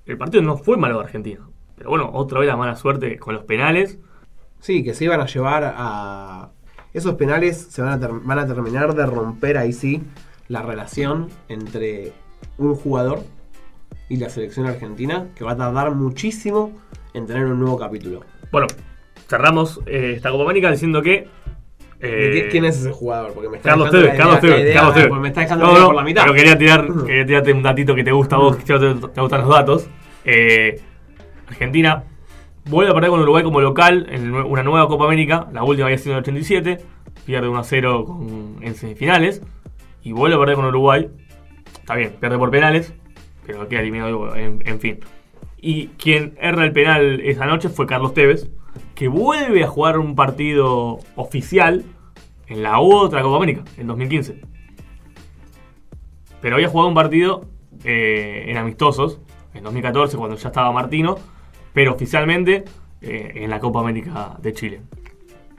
el 0.07 0.19
partido 0.19 0.43
no 0.43 0.57
fue 0.57 0.77
malo 0.77 0.99
de 0.99 1.05
Argentina. 1.05 1.47
Pero 1.77 1.91
bueno, 1.91 2.11
otra 2.13 2.41
vez 2.41 2.49
la 2.49 2.57
mala 2.57 2.75
suerte 2.75 3.19
con 3.21 3.35
los 3.37 3.45
penales. 3.45 4.01
Sí, 4.59 4.83
que 4.83 4.95
se 4.95 5.05
iban 5.05 5.21
a 5.21 5.27
llevar 5.27 5.63
a... 5.77 6.51
Esos 6.93 7.15
penales 7.15 7.57
se 7.71 7.83
van 7.83 7.93
a, 7.93 8.01
ter- 8.01 8.19
van 8.25 8.41
a 8.41 8.47
terminar 8.49 8.97
de 8.97 9.07
romper 9.07 9.59
ahí 9.59 9.73
sí 9.73 10.03
la 10.49 10.63
relación 10.63 11.29
entre 11.49 12.13
un 12.59 12.75
jugador 12.75 13.23
y 14.11 14.17
la 14.17 14.29
selección 14.29 14.67
argentina, 14.67 15.29
que 15.35 15.45
va 15.45 15.53
a 15.53 15.57
tardar 15.57 15.95
muchísimo 15.95 16.73
en 17.15 17.27
tener 17.27 17.47
un 17.47 17.59
nuevo 17.59 17.79
capítulo. 17.79 18.21
Bueno, 18.53 18.67
cerramos 19.29 19.81
eh, 19.87 20.15
esta 20.17 20.31
Copa 20.31 20.45
América 20.45 20.71
diciendo 20.71 21.01
que. 21.01 21.29
¿De 21.99 22.41
eh, 22.41 22.49
¿Quién 22.51 22.65
es 22.67 22.79
ese 22.81 22.93
jugador? 22.93 23.33
Porque 23.33 23.49
me 23.49 23.57
está 23.59 23.71
Carlos 23.71 23.91
Tevez, 23.91 24.17
Carlos 24.17 24.41
Tevez, 24.41 24.75
Carlos 24.75 24.95
Tevez. 24.95 25.13
me 25.13 25.29
está 25.29 25.41
dejando 25.43 25.67
No, 25.67 25.79
no, 25.79 25.87
por 25.87 25.95
la 25.95 26.03
mitad. 26.03 26.23
Pero 26.23 26.35
quería 26.35 26.59
tirar, 26.59 26.87
quería 27.07 27.27
tirarte 27.27 27.53
un 27.53 27.63
datito 27.63 27.95
que 27.95 28.05
te 28.05 28.13
gusta 28.13 28.37
a 28.37 28.39
vos, 28.41 28.57
que 28.57 28.65
te, 28.65 28.95
te 28.95 29.21
gustan 29.21 29.41
los 29.41 29.49
datos. 29.49 29.89
Eh, 30.25 30.81
Argentina 31.47 32.05
Vuelve 32.67 32.91
a 32.91 32.95
perder 32.95 33.11
con 33.11 33.21
Uruguay 33.21 33.43
como 33.43 33.61
local 33.61 34.07
en 34.11 34.33
una 34.35 34.63
nueva 34.63 34.87
Copa 34.87 35.07
América. 35.07 35.49
La 35.53 35.65
última 35.65 35.87
había 35.87 35.99
sido 35.99 36.13
en 36.13 36.19
el 36.19 36.23
87. 36.23 36.79
Pierde 37.25 37.49
1 37.49 37.59
a 37.59 37.65
0 37.65 38.05
con- 38.05 38.57
en 38.61 38.75
semifinales. 38.75 39.43
Y 40.03 40.13
vuelve 40.13 40.37
a 40.37 40.39
perder 40.39 40.57
con 40.57 40.67
Uruguay. 40.67 41.09
Está 41.81 41.95
bien, 41.95 42.17
pierde 42.21 42.39
por 42.39 42.51
penales. 42.51 42.93
Pero 43.51 43.69
queda 43.69 43.81
eliminado 43.81 44.37
en, 44.37 44.81
fin. 44.81 45.01
Y 45.61 45.89
quien 45.89 46.35
erra 46.41 46.65
el 46.65 46.73
penal 46.73 47.21
esa 47.21 47.47
noche 47.47 47.69
fue 47.69 47.87
Carlos 47.87 48.15
Tevez. 48.15 48.49
Que 48.95 49.09
vuelve 49.09 49.65
a 49.65 49.67
jugar 49.67 49.99
un 49.99 50.15
partido 50.15 51.01
oficial 51.17 51.85
en 52.47 52.63
la 52.63 52.79
otra 52.79 53.23
Copa 53.23 53.37
América, 53.37 53.65
en 53.77 53.89
2015. 53.89 54.41
Pero 56.41 56.55
había 56.55 56.69
jugado 56.69 56.89
un 56.89 56.95
partido 56.95 57.47
eh, 57.83 58.45
en 58.47 58.57
amistosos, 58.57 59.19
en 59.53 59.65
2014, 59.65 60.17
cuando 60.17 60.37
ya 60.37 60.49
estaba 60.49 60.71
Martino, 60.71 61.19
pero 61.73 61.95
oficialmente 61.95 62.65
eh, 63.01 63.33
en 63.35 63.51
la 63.51 63.59
Copa 63.59 63.81
América 63.81 64.37
de 64.41 64.53
Chile. 64.53 64.81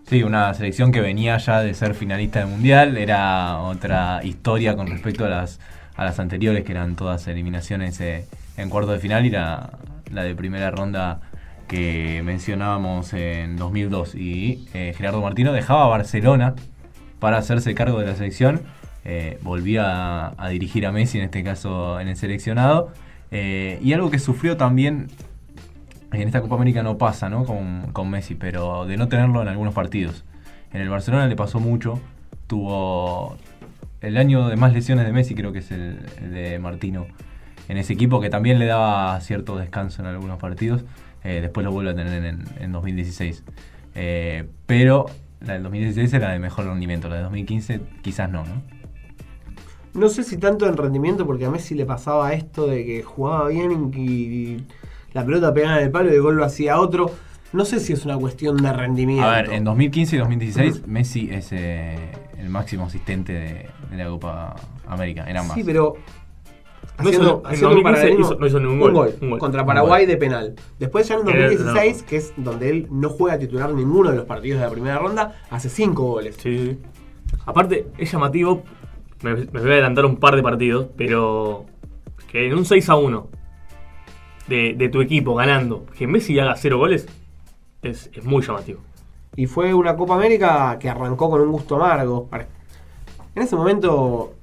Sí, 0.05 0.23
una 0.23 0.53
selección 0.53 0.91
que 0.91 1.01
venía 1.01 1.37
ya 1.37 1.61
de 1.61 1.73
ser 1.73 1.93
finalista 1.93 2.39
del 2.39 2.49
Mundial, 2.49 2.97
era 2.97 3.59
otra 3.59 4.21
historia 4.23 4.75
con 4.75 4.87
respecto 4.87 5.25
a 5.25 5.29
las, 5.29 5.59
a 6.01 6.05
las 6.05 6.19
anteriores, 6.19 6.63
que 6.63 6.71
eran 6.71 6.95
todas 6.95 7.27
eliminaciones 7.27 7.99
eh, 8.01 8.25
en 8.57 8.69
cuarto 8.69 8.91
de 8.91 8.99
final, 8.99 9.25
y 9.25 9.29
la, 9.29 9.71
la 10.11 10.23
de 10.23 10.35
primera 10.35 10.71
ronda 10.71 11.21
que 11.67 12.21
mencionábamos 12.23 13.13
en 13.13 13.55
2002. 13.55 14.15
Y 14.15 14.67
eh, 14.73 14.93
Gerardo 14.97 15.21
Martino 15.21 15.53
dejaba 15.53 15.87
Barcelona 15.87 16.55
para 17.19 17.37
hacerse 17.37 17.73
cargo 17.75 17.99
de 17.99 18.07
la 18.07 18.15
selección, 18.15 18.61
eh, 19.05 19.39
volvía 19.41 19.85
a, 20.27 20.33
a 20.37 20.49
dirigir 20.49 20.85
a 20.85 20.91
Messi, 20.91 21.17
en 21.17 21.25
este 21.25 21.43
caso 21.43 21.99
en 21.99 22.07
el 22.07 22.17
seleccionado, 22.17 22.91
eh, 23.31 23.79
y 23.81 23.93
algo 23.93 24.11
que 24.11 24.19
sufrió 24.19 24.57
también 24.57 25.07
en 26.11 26.27
esta 26.27 26.41
Copa 26.41 26.55
América 26.55 26.83
no 26.83 26.97
pasa, 26.97 27.29
¿no? 27.29 27.45
Con, 27.45 27.91
con 27.93 28.09
Messi, 28.09 28.35
pero 28.35 28.85
de 28.85 28.97
no 28.97 29.07
tenerlo 29.07 29.41
en 29.41 29.47
algunos 29.47 29.73
partidos. 29.73 30.25
En 30.73 30.81
el 30.81 30.89
Barcelona 30.89 31.27
le 31.27 31.35
pasó 31.35 31.59
mucho. 31.59 31.99
Tuvo 32.47 33.37
el 34.01 34.17
año 34.17 34.47
de 34.47 34.55
más 34.55 34.73
lesiones 34.73 35.05
de 35.05 35.13
Messi, 35.13 35.35
creo 35.35 35.51
que 35.51 35.59
es 35.59 35.71
el, 35.71 35.99
el 36.21 36.33
de 36.33 36.59
Martino. 36.59 37.07
En 37.67 37.77
ese 37.77 37.93
equipo 37.93 38.19
que 38.19 38.29
también 38.29 38.59
le 38.59 38.65
daba 38.65 39.19
cierto 39.21 39.57
descanso 39.57 40.01
en 40.01 40.07
algunos 40.07 40.39
partidos. 40.39 40.83
Eh, 41.23 41.39
después 41.41 41.63
lo 41.63 41.71
vuelve 41.71 41.91
a 41.91 41.95
tener 41.95 42.25
en, 42.25 42.43
en 42.59 42.71
2016. 42.71 43.43
Eh, 43.95 44.47
pero 44.65 45.05
la 45.39 45.53
del 45.53 45.63
2016 45.63 46.13
era 46.13 46.31
de 46.31 46.39
mejor 46.39 46.65
rendimiento. 46.65 47.09
La 47.09 47.17
de 47.17 47.23
2015 47.23 47.81
quizás 48.01 48.29
no, 48.29 48.43
¿no? 48.43 48.61
No 49.93 50.09
sé 50.09 50.23
si 50.23 50.37
tanto 50.37 50.67
en 50.67 50.77
rendimiento, 50.77 51.25
porque 51.25 51.45
a 51.45 51.49
Messi 51.49 51.75
le 51.75 51.85
pasaba 51.85 52.33
esto 52.33 52.65
de 52.65 52.85
que 52.85 53.03
jugaba 53.03 53.49
bien 53.49 53.91
y 53.95 54.63
la 55.13 55.25
pelota 55.25 55.53
pegaba 55.53 55.77
en 55.77 55.83
el 55.85 55.91
palo 55.91 56.11
y 56.11 56.15
el 56.15 56.21
gol 56.21 56.35
lo 56.35 56.45
hacía 56.45 56.79
otro. 56.79 57.11
No 57.51 57.65
sé 57.65 57.81
si 57.81 57.91
es 57.91 58.05
una 58.05 58.17
cuestión 58.17 58.55
de 58.57 58.71
rendimiento. 58.71 59.25
A 59.25 59.41
ver, 59.41 59.51
en 59.51 59.65
2015 59.65 60.15
y 60.15 60.19
2016 60.19 60.87
Messi 60.87 61.29
es 61.29 61.49
eh, 61.51 61.97
el 62.41 62.49
máximo 62.49 62.85
asistente 62.85 63.33
de, 63.33 63.69
de 63.91 63.97
la 63.97 64.07
Copa 64.09 64.55
América, 64.87 65.25
en 65.29 65.37
ambas. 65.37 65.55
Sí, 65.55 65.63
pero 65.63 65.95
No 66.97 67.07
haciendo, 67.09 67.27
hizo- 67.27 67.39
en 67.41 67.45
haciendo 67.53 67.67
un 67.69 67.83
2015 67.83 67.83
paralelismo, 67.83 68.25
hizo- 68.25 68.39
no 68.39 68.47
hizo 68.47 68.59
ningún 68.59 68.81
un 68.89 68.93
gol, 68.93 69.15
un 69.21 69.29
gol. 69.31 69.39
contra 69.39 69.65
Paraguay 69.65 70.01
gol. 70.03 70.07
de 70.09 70.17
penal. 70.17 70.55
Después 70.79 71.07
ya 71.07 71.15
en 71.15 71.27
Era- 71.29 71.47
2016, 71.49 72.01
no. 72.01 72.07
que 72.07 72.15
es 72.17 72.33
donde 72.37 72.69
él 72.69 72.87
no 72.91 73.09
juega 73.09 73.37
titular 73.39 73.71
ninguno 73.73 74.11
de 74.11 74.17
los 74.17 74.25
partidos 74.25 74.59
de 74.59 74.65
la 74.65 74.71
primera 74.71 74.97
ronda, 74.99 75.41
hace 75.49 75.69
cinco 75.69 76.03
goles. 76.03 76.35
Sí, 76.39 76.57
sí, 76.57 76.65
sí. 76.71 76.79
Aparte, 77.45 77.87
es 77.97 78.11
llamativo. 78.11 78.63
Me, 79.23 79.35
me 79.35 79.45
voy 79.45 79.69
a 79.69 79.73
adelantar 79.73 80.05
un 80.05 80.17
par 80.17 80.35
de 80.35 80.41
partidos, 80.43 80.87
pero 80.97 81.65
que 82.31 82.47
en 82.47 82.53
un 82.57 82.65
6 82.65 82.89
a 82.89 82.95
1 82.95 83.27
de, 84.47 84.73
de 84.75 84.89
tu 84.89 85.01
equipo 85.01 85.35
ganando, 85.35 85.85
que 85.97 86.07
Messi 86.07 86.39
haga 86.39 86.55
cero 86.55 86.77
goles, 86.77 87.07
es, 87.83 88.09
es 88.13 88.25
muy 88.25 88.41
llamativo. 88.43 88.79
Y 89.35 89.45
fue 89.45 89.73
una 89.73 89.95
Copa 89.95 90.15
América 90.15 90.77
que 90.79 90.89
arrancó 90.89 91.29
con 91.29 91.41
un 91.41 91.51
gusto 91.51 91.75
amargo. 91.75 92.27
En 93.33 93.43
ese 93.43 93.55
momento 93.55 94.33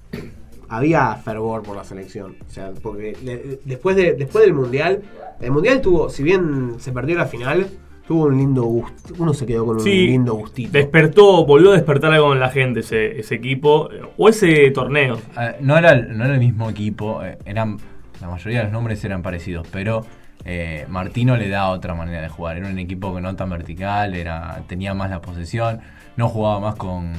había 0.68 1.14
fervor 1.16 1.62
por 1.62 1.76
la 1.76 1.84
selección. 1.84 2.36
O 2.46 2.50
sea, 2.50 2.72
porque 2.82 3.16
le- 3.22 3.60
después, 3.64 3.96
de, 3.96 4.14
después 4.14 4.44
del 4.44 4.54
Mundial, 4.54 5.02
el 5.40 5.50
Mundial 5.50 5.80
tuvo, 5.82 6.08
si 6.08 6.22
bien 6.22 6.74
se 6.78 6.92
perdió 6.92 7.16
la 7.18 7.26
final, 7.26 7.66
tuvo 8.06 8.24
un 8.24 8.38
lindo 8.38 8.62
gusto. 8.62 9.12
Uno 9.18 9.34
se 9.34 9.44
quedó 9.44 9.66
con 9.66 9.76
un 9.76 9.82
Sí, 9.82 10.06
lindo 10.06 10.34
gustito. 10.34 10.72
Despertó, 10.72 11.44
volvió 11.44 11.70
a 11.72 11.74
despertar 11.74 12.12
algo 12.12 12.32
en 12.32 12.40
la 12.40 12.48
gente 12.48 12.80
ese, 12.80 13.20
ese 13.20 13.34
equipo, 13.34 13.90
o 14.16 14.28
ese 14.30 14.70
torneo. 14.70 15.18
Eh, 15.38 15.56
no, 15.60 15.76
era, 15.76 15.92
el- 15.92 16.16
no 16.16 16.24
era 16.24 16.32
el 16.34 16.40
mismo 16.40 16.70
equipo, 16.70 17.22
eh, 17.22 17.36
eran 17.44 17.76
la 18.22 18.28
mayoría 18.28 18.58
de 18.60 18.64
los 18.64 18.72
nombres 18.72 19.04
eran 19.04 19.22
parecidos, 19.22 19.68
pero 19.70 20.04
eh, 20.50 20.86
Martino 20.88 21.36
le 21.36 21.50
da 21.50 21.68
otra 21.68 21.94
manera 21.94 22.22
de 22.22 22.30
jugar. 22.30 22.56
Era 22.56 22.68
un 22.68 22.78
equipo 22.78 23.14
que 23.14 23.20
no 23.20 23.36
tan 23.36 23.50
vertical, 23.50 24.14
era 24.14 24.62
tenía 24.66 24.94
más 24.94 25.10
la 25.10 25.20
posesión, 25.20 25.80
no 26.16 26.28
jugaba 26.30 26.58
más 26.58 26.74
con 26.76 27.12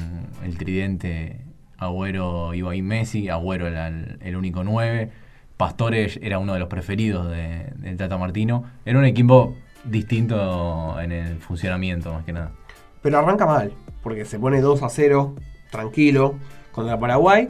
el 0.44 0.58
tridente 0.58 1.40
Agüero, 1.78 2.52
Ibai 2.54 2.82
Messi, 2.82 3.28
Agüero 3.28 3.68
era 3.68 3.86
el, 3.86 4.34
único 4.36 4.64
9, 4.64 5.10
Pastores 5.56 6.18
era 6.22 6.40
uno 6.40 6.54
de 6.54 6.58
los 6.58 6.68
preferidos 6.68 7.30
de- 7.30 7.94
Tata 7.96 8.18
Martino. 8.18 8.64
Era 8.84 8.98
un 8.98 9.04
equipo 9.04 9.54
distinto 9.84 10.98
en 11.00 11.12
el 11.12 11.36
funcionamiento, 11.38 12.12
más 12.12 12.24
que 12.24 12.32
nada. 12.32 12.50
Pero 13.00 13.18
arranca 13.18 13.46
mal, 13.46 13.72
porque 14.02 14.24
se 14.24 14.40
pone 14.40 14.60
2 14.60 14.82
a 14.82 14.88
0, 14.88 15.36
tranquilo, 15.70 16.34
contra 16.72 16.98
Paraguay. 16.98 17.48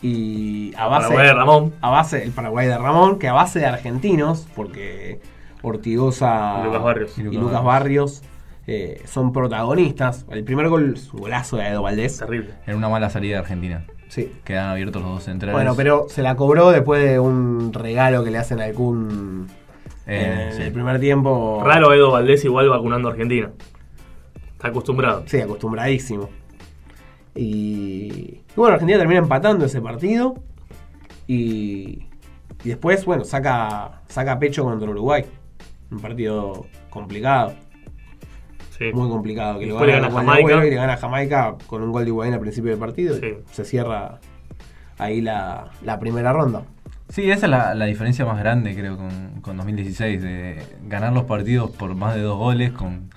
Y 0.00 0.72
a 0.76 0.86
base, 0.86 1.08
Paraguay 1.08 1.26
de 1.26 1.34
Ramón. 1.34 1.72
a 1.80 1.90
base 1.90 2.22
el 2.22 2.30
Paraguay 2.30 2.66
de 2.68 2.78
Ramón, 2.78 3.18
que 3.18 3.28
a 3.28 3.32
base 3.32 3.58
de 3.58 3.66
argentinos, 3.66 4.46
porque 4.54 5.20
Ortigosa 5.62 6.58
Y 6.60 6.64
Lucas 6.66 6.82
Barrios. 6.82 7.18
y 7.18 7.22
Y 7.22 7.24
Lucas, 7.36 7.64
Barrios 7.64 8.22
eh, 8.66 9.02
son 9.06 9.32
protagonistas. 9.32 10.24
El 10.30 10.44
primer 10.44 10.68
gol 10.68 10.94
es 10.96 11.12
un 11.12 11.20
golazo 11.20 11.56
de 11.56 11.66
Edo 11.68 11.82
Valdés. 11.82 12.18
Terrible. 12.18 12.50
Era 12.66 12.76
una 12.76 12.88
mala 12.88 13.10
salida 13.10 13.34
de 13.34 13.38
Argentina. 13.40 13.84
Sí. 14.08 14.32
Quedan 14.44 14.68
abiertos 14.70 15.02
los 15.02 15.10
dos 15.10 15.24
centrales. 15.24 15.54
Bueno, 15.54 15.74
pero 15.76 16.06
se 16.08 16.22
la 16.22 16.36
cobró 16.36 16.70
después 16.70 17.02
de 17.02 17.18
un 17.18 17.72
regalo 17.72 18.22
que 18.24 18.30
le 18.30 18.38
hacen 18.38 18.60
al 18.60 18.72
Kun 18.74 19.48
Eh, 20.06 20.48
en 20.50 20.56
sí. 20.56 20.62
el 20.62 20.72
primer 20.72 21.00
tiempo. 21.00 21.60
Raro 21.64 21.92
Edo 21.92 22.12
Valdés 22.12 22.44
igual 22.44 22.68
vacunando 22.70 23.08
a 23.08 23.12
Argentina. 23.12 23.50
Está 24.52 24.68
acostumbrado. 24.68 25.24
Sí, 25.26 25.40
acostumbradísimo. 25.40 26.30
Y, 27.34 27.42
y 27.42 28.42
bueno, 28.56 28.74
Argentina 28.74 28.98
termina 28.98 29.20
empatando 29.20 29.64
ese 29.66 29.80
partido. 29.80 30.34
Y, 31.26 32.06
y 32.64 32.68
después, 32.68 33.04
bueno, 33.04 33.24
saca, 33.24 34.02
saca 34.08 34.38
pecho 34.38 34.64
contra 34.64 34.88
Uruguay. 34.90 35.24
Un 35.90 36.00
partido 36.00 36.66
complicado, 36.90 37.54
Sí. 38.76 38.90
muy 38.92 39.08
complicado. 39.08 39.58
Que 39.58 39.66
le 39.66 39.72
gana 39.74 40.10
Jamaica. 40.10 40.66
Y 40.66 40.70
le 40.70 40.76
gana 40.76 40.92
a 40.94 40.96
Jamaica 40.96 41.56
con 41.66 41.82
un 41.82 41.90
gol 41.92 42.04
de 42.04 42.10
Higuaín 42.10 42.34
al 42.34 42.40
principio 42.40 42.70
del 42.70 42.78
partido. 42.78 43.16
y 43.16 43.38
se 43.52 43.64
cierra 43.64 44.20
ahí 44.98 45.20
la, 45.20 45.70
la 45.82 45.98
primera 45.98 46.32
ronda. 46.32 46.62
Sí, 47.08 47.30
esa 47.30 47.46
es 47.46 47.50
la, 47.50 47.74
la 47.74 47.86
diferencia 47.86 48.24
más 48.26 48.38
grande, 48.38 48.74
creo, 48.76 48.96
con, 48.96 49.40
con 49.40 49.56
2016. 49.56 50.22
De 50.22 50.62
ganar 50.84 51.12
los 51.12 51.24
partidos 51.24 51.70
por 51.70 51.94
más 51.94 52.14
de 52.14 52.20
dos 52.22 52.38
goles, 52.38 52.70
con 52.72 53.10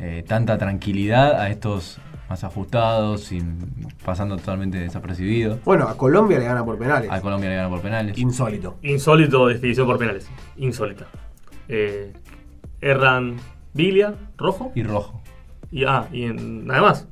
eh, 0.00 0.24
tanta 0.26 0.58
tranquilidad, 0.58 1.38
a 1.40 1.50
estos 1.50 2.00
más 2.28 2.42
ajustados, 2.44 3.22
sin, 3.24 3.58
pasando 4.04 4.36
totalmente 4.36 4.78
desapercibido. 4.78 5.58
Bueno, 5.64 5.88
a 5.88 5.96
Colombia 5.96 6.38
le 6.38 6.44
gana 6.46 6.64
por 6.64 6.78
penales. 6.78 7.10
A 7.10 7.20
Colombia 7.20 7.48
le 7.50 7.56
gana 7.56 7.68
por 7.68 7.80
penales. 7.80 8.18
Insólito. 8.18 8.76
Insólito 8.82 9.46
definición 9.46 9.86
por 9.86 9.98
penales. 9.98 10.28
Insólita. 10.56 11.06
Eh, 11.68 12.12
erran 12.80 13.36
Biglia, 13.74 14.14
rojo. 14.38 14.72
Y 14.74 14.82
rojo. 14.82 15.20
Y, 15.70 15.84
ah, 15.84 16.08
y 16.12 16.24
en, 16.24 16.66
nada 16.66 16.80
más. 16.82 17.08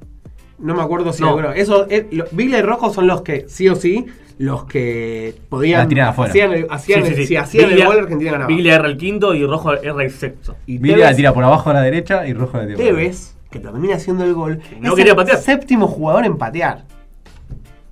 No 0.59 0.75
me 0.75 0.83
acuerdo 0.83 1.13
si 1.13 1.23
No. 1.23 1.29
alguno. 1.31 1.53
Eso, 1.53 1.87
eh, 1.91 2.07
lo- 2.13 2.27
y 2.41 2.63
Rojo 2.63 2.93
son 2.93 3.07
los 3.09 3.23
que, 3.23 3.45
sí 3.49 3.69
o 3.69 3.75
sí, 3.75 4.07
los 4.39 4.65
que 4.65 5.35
podían. 5.49 5.81
La 5.83 5.89
tiran 5.89 6.09
afuera. 6.09 6.31
Hacían 6.31 6.53
el, 6.53 6.67
hacían 6.71 7.03
Sí, 7.03 7.09
el- 7.09 7.15
sí, 7.17 7.21
sí. 7.23 7.27
Si 7.27 7.37
hacían 7.37 7.71
el 7.73 7.85
gol, 7.85 7.99
Argentina 7.99 8.31
ganaba. 8.33 8.49
Biglia 8.49 8.77
erra 8.77 8.87
el 8.89 8.97
quinto 8.97 9.35
y 9.35 9.45
rojo 9.45 9.73
erra 9.75 10.05
el 10.05 10.11
sexto. 10.13 10.57
y 10.67 10.79
Villa 10.79 10.97
la 11.11 11.15
tira 11.17 11.33
por 11.35 11.43
abajo 11.45 11.71
a 11.71 11.75
la 11.75 11.83
derecha 11.83 12.27
y 12.27 12.33
rojo 12.35 12.57
la 12.57 12.65
tira 12.67 12.77
por 12.77 12.87
Tevez, 12.87 13.34
que 13.55 13.61
termina 13.61 13.95
haciendo 13.95 14.25
el 14.25 14.35
gol, 14.35 14.61
No 14.81 14.89
es 14.91 14.95
quería 14.97 15.13
el 15.13 15.17
patear. 15.17 15.39
séptimo 15.39 15.87
jugador 15.87 16.25
en 16.27 16.37
patear. 16.37 16.85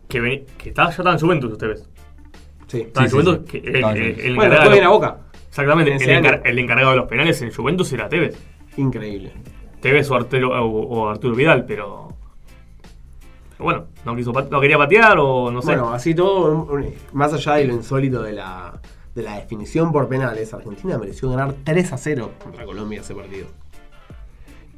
Que, 0.08 0.20
ve- 0.20 0.44
que 0.58 0.70
estaba, 0.70 0.88
ya 0.90 0.96
estaba 0.96 1.12
en 1.12 1.20
Juventus 1.20 1.52
ustedes. 1.52 1.88
Sí. 2.66 2.80
Estaba 2.80 3.06
en 3.06 3.10
sí, 3.10 3.16
Juventus. 3.16 3.38
sí. 3.46 3.60
que 3.60 3.68
el, 3.68 3.76
Estaba 3.76 3.92
en 3.92 3.96
el- 3.98 4.02
Juventus. 4.02 4.24
el 4.24 4.34
Bueno, 4.34 4.42
encargado 4.42 4.50
después 4.50 4.64
de 4.64 4.72
viene 4.72 4.86
a 4.86 4.90
Boca. 4.90 5.18
Exactamente, 5.48 5.90
En 5.90 5.96
el, 5.96 6.02
ese 6.02 6.18
encar- 6.18 6.34
año. 6.34 6.42
el 6.44 6.58
encargado 6.58 6.90
de 6.90 6.96
los 6.96 7.06
penales 7.06 7.42
en 7.42 7.52
Juventus 7.54 7.92
era 7.92 8.08
Tevez. 8.08 8.36
Increíble. 8.76 9.32
Tevez 9.80 10.10
o 10.10 10.14
Arturo, 10.16 10.64
o, 10.64 10.82
o 10.82 11.08
Arturo 11.08 11.36
Vidal, 11.36 11.64
pero. 11.64 12.08
pero 13.50 13.64
bueno, 13.64 13.84
no, 14.04 14.16
quiso, 14.16 14.32
pat- 14.32 14.50
no 14.50 14.60
quería 14.60 14.78
patear 14.78 15.16
o 15.20 15.50
no 15.52 15.60
sé. 15.62 15.68
Bueno, 15.68 15.92
así 15.92 16.12
todo, 16.14 16.50
un- 16.52 16.70
un- 16.80 16.94
más 17.12 17.32
allá 17.32 17.54
de 17.54 17.66
lo 17.66 17.74
insólito 17.74 18.20
de 18.22 18.32
la, 18.32 18.80
de 19.14 19.22
la 19.22 19.36
definición 19.36 19.92
por 19.92 20.08
penales, 20.08 20.52
Argentina 20.52 20.98
mereció 20.98 21.30
ganar 21.30 21.54
3 21.64 21.92
a 21.92 21.98
0 21.98 22.32
contra 22.42 22.64
Colombia 22.64 23.00
ese 23.00 23.14
partido. 23.14 23.46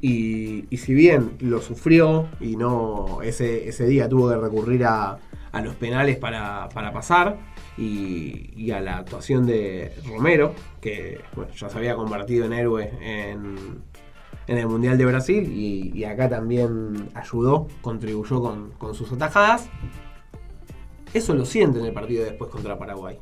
Y, 0.07 0.77
si 0.77 0.93
bien 0.93 1.31
lo 1.39 1.61
sufrió 1.61 2.27
y 2.39 2.57
no 2.57 3.23
ese, 3.23 3.67
ese 3.67 3.87
día 3.87 4.07
tuvo 4.07 4.29
que 4.29 4.35
recurrir 4.35 4.85
a, 4.85 5.17
a 5.51 5.61
los 5.61 5.73
penales 5.73 6.17
para, 6.17 6.69
para 6.69 6.93
pasar 6.93 7.39
y, 7.75 8.69
a 8.69 8.81
la 8.81 8.97
actuación 8.97 9.47
de 9.47 9.93
Romero, 10.07 10.53
que 10.79 11.21
bueno, 11.35 11.51
ya 11.53 11.69
se 11.69 11.77
había 11.79 11.95
convertido 11.95 12.45
en 12.45 12.53
héroe 12.53 12.91
en, 13.01 13.55
en 14.45 14.57
el 14.59 14.67
Mundial 14.67 14.99
de 14.99 15.07
Brasil 15.07 15.51
y, 15.51 16.03
acá 16.03 16.29
también 16.29 17.09
ayudó, 17.15 17.67
contribuyó 17.81 18.41
con, 18.41 18.73
con 18.77 18.93
sus 18.93 19.11
atajadas. 19.11 19.67
Eso 21.15 21.33
lo 21.33 21.45
siente 21.45 21.79
en 21.79 21.85
el 21.85 21.93
partido 21.93 22.23
después 22.25 22.51
contra 22.51 22.77
Paraguay. 22.77 23.17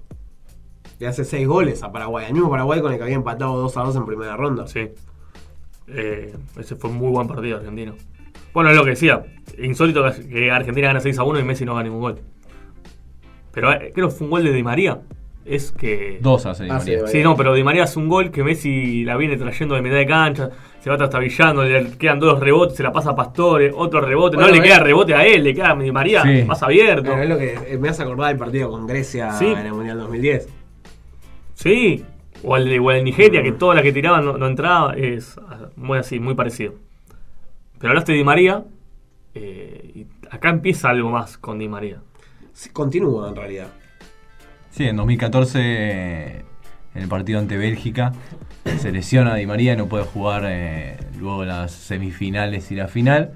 Le 0.99 1.07
hace 1.07 1.23
6 1.23 1.47
goles 1.47 1.81
a 1.81 1.93
Paraguay, 1.93 2.25
al 2.25 2.33
mismo 2.33 2.49
Paraguay 2.49 2.81
con 2.81 2.91
el 2.91 2.97
que 2.97 3.03
había 3.05 3.15
empatado 3.15 3.57
2 3.61 3.77
a 3.77 3.83
2 3.83 3.95
en 3.95 4.05
primera 4.05 4.35
ronda. 4.35 4.67
Sí. 4.67 4.91
Eh, 5.87 6.33
ese 6.59 6.75
fue 6.75 6.89
un 6.89 6.97
muy 6.97 7.09
buen 7.11 7.27
partido 7.27 7.57
argentino. 7.57 7.95
Bueno, 8.53 8.69
es 8.69 8.75
lo 8.75 8.83
que 8.83 8.91
decía. 8.91 9.23
Insólito 9.57 10.03
que- 10.11 10.27
que 10.27 10.51
Argentina 10.51 10.87
gana 10.87 10.99
6 10.99 11.17
a 11.19 11.23
1 11.23 11.39
y 11.39 11.43
Messi 11.43 11.65
no 11.65 11.73
gana 11.73 11.83
ningún 11.85 12.01
gol. 12.01 12.19
Pero 13.51 13.71
eh, 13.73 13.91
creo 13.93 14.09
que 14.09 14.15
fue 14.15 14.25
un 14.25 14.31
gol 14.31 14.43
de 14.43 14.53
Di 14.53 14.63
María. 14.63 14.99
Es 15.45 15.71
que. 15.73 16.19
Dos 16.21 16.45
hace 16.45 16.63
Di 16.63 16.69
Ah, 16.69 16.75
María. 16.79 16.99
sí, 17.07 17.17
Sí, 17.17 17.23
no, 17.23 17.35
pero 17.35 17.53
Di 17.53 17.63
María 17.63 17.83
hace 17.83 17.99
un 17.99 18.07
gol 18.07 18.31
que 18.31 18.43
Messi 18.43 19.03
la 19.03 19.17
viene 19.17 19.35
trayendo 19.37 19.75
de 19.75 19.81
mitad 19.81 19.95
de 19.97 20.05
cancha, 20.05 20.49
se 20.79 20.89
va 20.89 20.97
trastabillando, 20.97 21.63
le 21.63 21.91
quedan 21.97 22.19
dos 22.19 22.39
rebotes, 22.39 22.77
se 22.77 22.83
la 22.83 22.91
pasa 22.93 23.11
a 23.11 23.15
Pastore, 23.15 23.71
otro 23.75 23.99
rebote, 24.01 24.37
Bueno, 24.37 24.49
no 24.49 24.55
le 24.55 24.59
eh. 24.61 24.63
queda 24.63 24.79
rebote 24.79 25.13
a 25.13 25.25
él, 25.25 25.43
le 25.43 25.53
queda 25.53 25.71
a 25.71 25.75
Di 25.75 25.91
María 25.91 26.23
Sí. 26.23 26.43
más 26.47 26.63
abierto. 26.63 27.09
Bueno, 27.11 27.23
es 27.23 27.29
lo 27.29 27.37
que 27.37 27.77
me 27.77 27.89
hace 27.89 28.03
acordar 28.03 28.29
del 28.29 28.37
partido 28.37 28.69
con 28.71 28.87
Grecia 28.87 29.31
Sí. 29.33 29.45
en 29.47 29.57
el 29.65 29.73
Mundial 29.73 29.97
2010. 29.99 30.47
Sí, 31.55 32.03
o 32.43 32.58
el 32.58 32.65
de, 32.65 32.79
o 32.79 32.89
de 32.89 33.03
Nigeria, 33.03 33.41
que 33.43 33.51
todas 33.51 33.75
las 33.75 33.84
que 33.84 33.91
tiraban 33.91 34.25
no, 34.25 34.38
no 34.38 34.47
entraba, 34.47 34.93
es 34.95 35.39
muy 35.75 35.97
así, 35.97 36.19
muy 36.19 36.36
parecido. 36.36 36.73
Pero 37.79 37.91
hablaste 37.91 38.12
de 38.13 38.19
Di 38.19 38.23
María, 38.23 38.63
eh, 39.36 39.91
y 39.95 40.08
acá 40.29 40.49
empieza 40.49 40.89
algo 40.89 41.10
más 41.10 41.38
con 41.38 41.60
Di 41.60 41.67
María. 41.67 42.01
Sí, 42.53 42.69
continúa 42.69 43.29
en 43.29 43.36
realidad. 43.36 43.67
Sí, 44.71 44.86
en 44.86 44.95
2014, 44.95 45.60
eh, 45.62 46.45
en 46.95 47.01
el 47.01 47.08
partido 47.08 47.39
ante 47.39 47.58
Bélgica, 47.58 48.13
se 48.77 48.91
lesiona 48.91 49.36
Di 49.36 49.45
María 49.45 49.73
y 49.73 49.77
no 49.77 49.88
puede 49.88 50.03
jugar 50.03 50.43
eh, 50.47 50.97
luego 51.19 51.45
las 51.45 51.71
semifinales 51.71 52.71
y 52.71 52.75
la 52.75 52.88
final. 52.88 53.34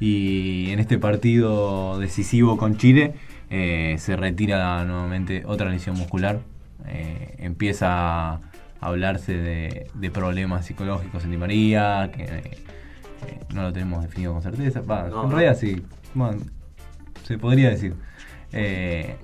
Y 0.00 0.70
en 0.70 0.78
este 0.78 0.98
partido 0.98 1.98
decisivo 1.98 2.56
con 2.56 2.76
Chile, 2.76 3.14
eh, 3.50 3.96
se 3.98 4.16
retira 4.16 4.84
nuevamente 4.84 5.42
otra 5.46 5.70
lesión 5.70 5.96
muscular. 5.96 6.40
Eh, 6.86 7.34
empieza 7.38 8.32
a 8.34 8.40
hablarse 8.80 9.34
de, 9.36 9.90
de 9.94 10.10
problemas 10.10 10.66
psicológicos 10.66 11.24
en 11.24 11.32
Di 11.32 11.36
María, 11.36 12.10
que 12.14 12.22
eh, 12.24 13.40
no 13.54 13.62
lo 13.62 13.72
tenemos 13.72 14.02
definido 14.02 14.32
con 14.32 14.42
certeza. 14.42 14.80
Va, 14.80 15.08
No, 15.08 15.24
en 15.24 15.28
no. 15.30 15.36
realidad 15.36 15.56
sí, 15.56 15.82
bueno, 16.14 16.40
se 17.24 17.38
podría 17.38 17.70
decir. 17.70 17.94
Eh, 18.52 19.16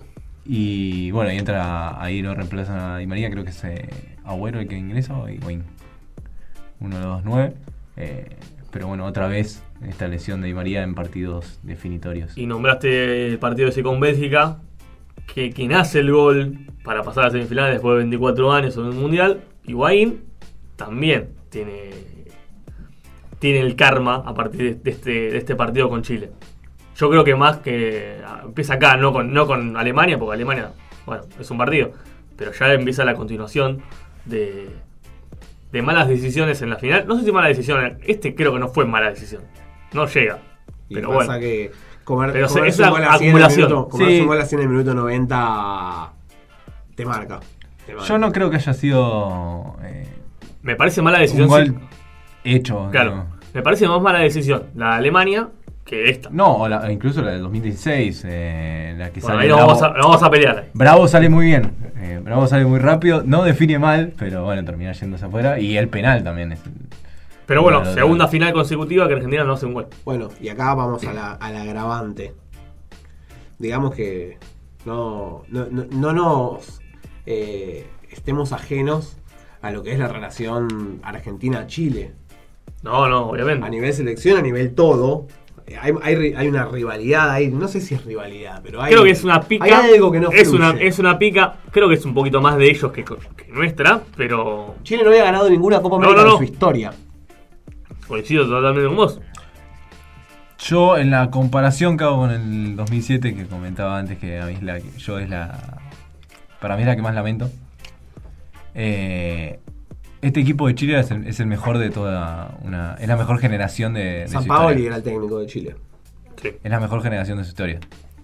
y 0.45 1.11
bueno, 1.13 1.33
y 1.33 1.39
entra 1.39 2.03
ahí 2.03 2.21
lo 2.21 2.35
reemplazan 2.35 2.79
a 2.79 2.99
Di 2.99 3.07
María, 3.07 3.31
creo 3.31 3.45
que 3.45 3.51
es 3.51 3.65
eh, 3.65 3.89
Agüero 4.25 4.61
el 4.61 4.69
que 4.69 4.77
ingresa 4.77 5.17
o 5.17 5.29
Higuaín. 5.29 5.63
Uno 6.81 6.97
de 6.99 7.03
los 7.05 7.15
dos 7.17 7.23
nueve. 7.25 7.55
Eh, 7.97 8.29
pero 8.71 8.89
bueno, 8.89 9.07
otra 9.07 9.29
vez 9.29 9.63
esta 9.89 10.09
lesión 10.09 10.41
de 10.41 10.49
Di 10.49 10.55
María 10.55 10.83
en 10.83 10.95
partidos 10.95 11.61
definitorios. 11.63 12.37
Y 12.37 12.47
nombraste 12.47 13.29
el 13.29 13.39
partido 13.39 13.69
ese 13.69 13.83
con 13.85 14.01
Bélgica, 14.01 14.59
que 15.33 15.51
quien 15.51 15.73
hace 15.73 16.01
el 16.01 16.13
gol 16.13 16.59
para 16.83 17.03
pasar 17.03 17.27
a 17.27 17.31
semifinales 17.31 17.75
después 17.75 17.95
de 17.95 17.99
24 17.99 18.53
años 18.53 18.77
en 18.77 18.85
un 18.85 19.01
mundial, 19.01 19.43
Higuaín, 19.65 20.23
también 20.77 21.31
tiene, 21.51 21.91
tiene 23.39 23.61
el 23.61 23.77
karma 23.77 24.23
a 24.27 24.35
partir 24.35 24.79
de, 24.79 24.91
este, 24.91 25.11
de 25.31 25.37
este 25.39 25.55
partido 25.57 25.89
con 25.89 26.03
Chile. 26.03 26.31
Yo 26.97 27.11
creo 27.11 27.25
que 27.25 27.35
más 27.35 27.59
que 27.59 28.19
ah, 28.25 28.43
empieza 28.45 28.75
acá, 28.75 28.97
no 28.97 29.13
con, 29.13 29.33
no 29.33 29.47
con 29.47 29.77
Alemania, 29.77 30.19
porque 30.19 30.35
Alemania, 30.35 30.73
bueno, 31.07 31.25
es 31.39 31.51
un 31.51 31.59
partido, 31.59 31.93
pero 32.37 32.53
ya 32.53 32.73
empieza 32.73 33.05
la 33.05 33.15
continuación 33.15 33.83
de, 34.25 34.69
de 35.73 35.83
malas 35.83 36.09
decisiones 36.09 36.63
en 36.63 36.71
la 36.71 36.77
final. 36.77 37.05
No 37.07 37.19
sé 37.19 37.25
si 37.25 37.33
mala 37.33 37.49
decisión, 37.49 37.99
este 38.07 38.35
creo 38.35 38.53
que 38.53 38.61
no 38.61 38.69
fue 38.69 38.85
mala 38.85 39.11
decisión, 39.11 39.43
no 39.93 40.07
llega. 40.07 40.39
Y 40.89 40.95
pero 40.95 41.09
pasa 41.09 41.27
bueno. 41.27 41.41
que 41.41 41.73
comer, 42.05 42.33
Pero 42.33 42.49
comerse 42.49 42.69
es 42.69 42.79
la 42.79 43.15
acumulación. 43.15 43.69
minuto- 43.69 43.89
comerse 43.89 44.15
Sí. 44.15 44.21
un 44.21 44.27
gol 44.27 44.41
así 44.41 44.55
en 44.55 44.61
el 44.63 44.69
minuto 44.69 44.95
90 44.95 46.13
te 46.95 47.05
marca. 47.05 47.41
te 47.87 47.93
marca. 47.95 48.09
Yo 48.09 48.19
no 48.19 48.33
creo 48.33 48.51
que 48.51 48.57
haya 48.57 48.73
sido 48.75 49.77
eh, 49.83 50.07
Me 50.63 50.77
parece 50.77 51.03
mala 51.03 51.19
decisión. 51.19 51.45
un 51.45 51.49
gol 51.49 51.75
hecho. 52.45 52.89
Claro. 52.91 53.15
¿no? 53.17 53.27
Me 53.53 53.63
parece 53.63 53.87
más 53.89 54.01
mala 54.01 54.21
decisión 54.21 54.65
la 54.75 54.91
de 54.91 54.95
Alemania 54.97 55.49
que 55.85 56.09
esta. 56.09 56.31
No, 56.31 56.57
o 56.57 56.69
la- 56.69 56.91
incluso 56.91 57.21
la 57.23 57.33
del 57.33 57.43
2016, 57.43 58.25
eh, 58.27 58.95
la 58.97 59.11
que 59.11 59.21
Bueno, 59.21 59.27
sale 59.35 59.43
ahí 59.43 59.49
nos 59.49 59.57
Bravo. 59.59 59.69
vamos, 59.69 59.83
a, 59.83 59.89
nos 59.91 60.07
vamos 60.07 60.23
a 60.23 60.31
pelear. 60.31 60.65
Bravo 60.73 61.09
sale 61.09 61.29
muy 61.29 61.47
bien, 61.47 61.73
eh, 61.99 62.21
Bravo 62.25 62.47
sale 62.47 62.65
muy 62.65 62.79
rápido, 62.79 63.23
no 63.25 63.45
define 63.45 63.79
mal, 63.79 64.15
pero 64.19 64.45
bueno, 64.45 64.65
termina 64.65 64.93
yéndose 64.93 65.27
afuera. 65.27 65.59
Y 65.61 65.77
el 65.77 65.89
penal 65.89 66.25
también 66.25 66.53
es. 66.53 66.61
Pero 67.47 67.63
bueno, 67.63 67.85
segunda 67.93 68.27
final 68.29 68.53
consecutiva 68.53 69.07
que 69.07 69.15
Argentina 69.15 69.45
no 69.45 69.53
hace 69.55 69.67
un 69.67 69.75
gol. 69.75 69.87
Bueno, 70.05 70.29
y 70.41 70.49
acá 70.49 70.75
vamos 70.75 71.05
a 71.05 71.13
la, 71.13 71.33
al 71.33 71.57
agravante. 71.57 72.33
Digamos 73.59 73.95
que 73.95 74.39
no, 74.85 75.43
no, 75.49 75.67
no- 75.71 75.87
no 75.91 76.13
nos 76.13 76.81
eh, 77.27 77.87
estemos 78.11 78.53
ajenos 78.53 79.19
a 79.63 79.71
lo 79.71 79.83
que 79.83 79.93
es 79.93 79.99
la 79.99 80.09
relación 80.09 81.01
Argentina-Chile. 81.03 82.13
No, 82.83 83.09
no, 83.09 83.17
A 83.19 83.21
obviamente. 83.31 83.71
nivel 83.71 83.93
selección, 83.95 84.39
a 84.39 84.43
nivel 84.43 84.75
todo. 84.75 85.27
eh, 85.67 85.77
Hay, 85.81 85.93
hay 86.03 86.35
hay 86.35 86.49
una 86.49 86.67
rivalidad 86.67 87.31
ahí, 87.31 87.49
no 87.49 87.69
sé 87.69 87.81
si 87.81 87.95
es 87.95 88.05
rivalidad, 88.05 88.61
pero 88.63 88.83
hay, 88.83 88.93
Creo 88.93 89.05
que 89.05 89.11
es 89.11 89.25
una 89.25 89.41
pica. 89.43 89.65
Hay 89.65 89.71
algo 89.95 90.13
que 90.13 90.21
no 90.21 90.31
es, 90.31 90.49
fluye. 90.49 90.57
una, 90.59 90.81
es 90.81 90.99
una 90.99 91.19
pica. 91.19 91.57
Creo 91.71 91.89
que 91.89 91.95
es 91.95 92.05
un 92.05 92.13
poquito 92.15 92.41
más 92.43 92.57
de 92.59 92.71
ellos 92.71 92.93
que, 92.93 93.05
que 93.05 93.17
nuestra, 93.53 94.03
pero 94.17 94.75
Chile 94.83 95.03
no 95.03 95.11
había 95.11 95.25
ganado 95.25 95.49
ninguna 95.49 95.81
Copa 95.81 95.97
No, 95.99 96.05
América 96.05 96.23
no, 96.23 96.29
no. 96.29 96.33
en 96.35 96.39
su 96.47 96.53
historia. 96.53 96.93
Coincido 98.07 98.47
totalmente 98.47 98.87
con 98.87 98.97
vos. 98.97 99.21
Yo, 100.59 100.97
en 100.97 101.11
la 101.11 101.31
comparación 101.31 101.97
que 101.97 102.05
hago 102.05 102.17
con 102.19 102.31
el 102.31 102.77
2007, 102.77 103.35
que 103.35 103.47
comentaba 103.47 103.99
antes, 103.99 104.19
que 104.19 104.41
a 104.41 104.47
mí 104.47 104.55
es 104.55 104.63
la 104.63 104.81
que- 104.81 104.91
yo 104.99 105.19
es 105.19 105.29
la. 105.29 105.79
Para 106.61 106.77
mí 106.77 106.83
es 106.83 106.89
la 106.89 106.97
que 106.97 107.03
más 107.03 107.15
lamento. 107.15 107.51
eh, 108.75 109.61
este 110.23 110.41
equipo 110.41 110.67
de 110.67 110.75
Chile 110.75 110.99
es 110.99 111.11
el, 111.11 111.27
es 111.27 111.39
el 111.39 111.47
mejor 111.47 111.77
de 111.79 111.91
toda 111.91 112.57
una. 112.63 112.95
Es 112.99 113.07
la 113.09 113.17
mejor 113.17 113.39
generación 113.39 113.93
de, 113.93 114.25
San. 114.27 114.47
Paoli 114.47 114.87
era 114.87 114.97
el 114.97 115.03
técnico 115.03 115.39
de 115.39 115.47
Chile. 115.47 115.77
Sí. 116.41 116.49
Es 116.63 116.71
la 116.71 116.81
mejor 116.81 117.03
generación 117.03 117.37
de 117.39 117.45
su 117.45 117.51
historia. 117.51 117.79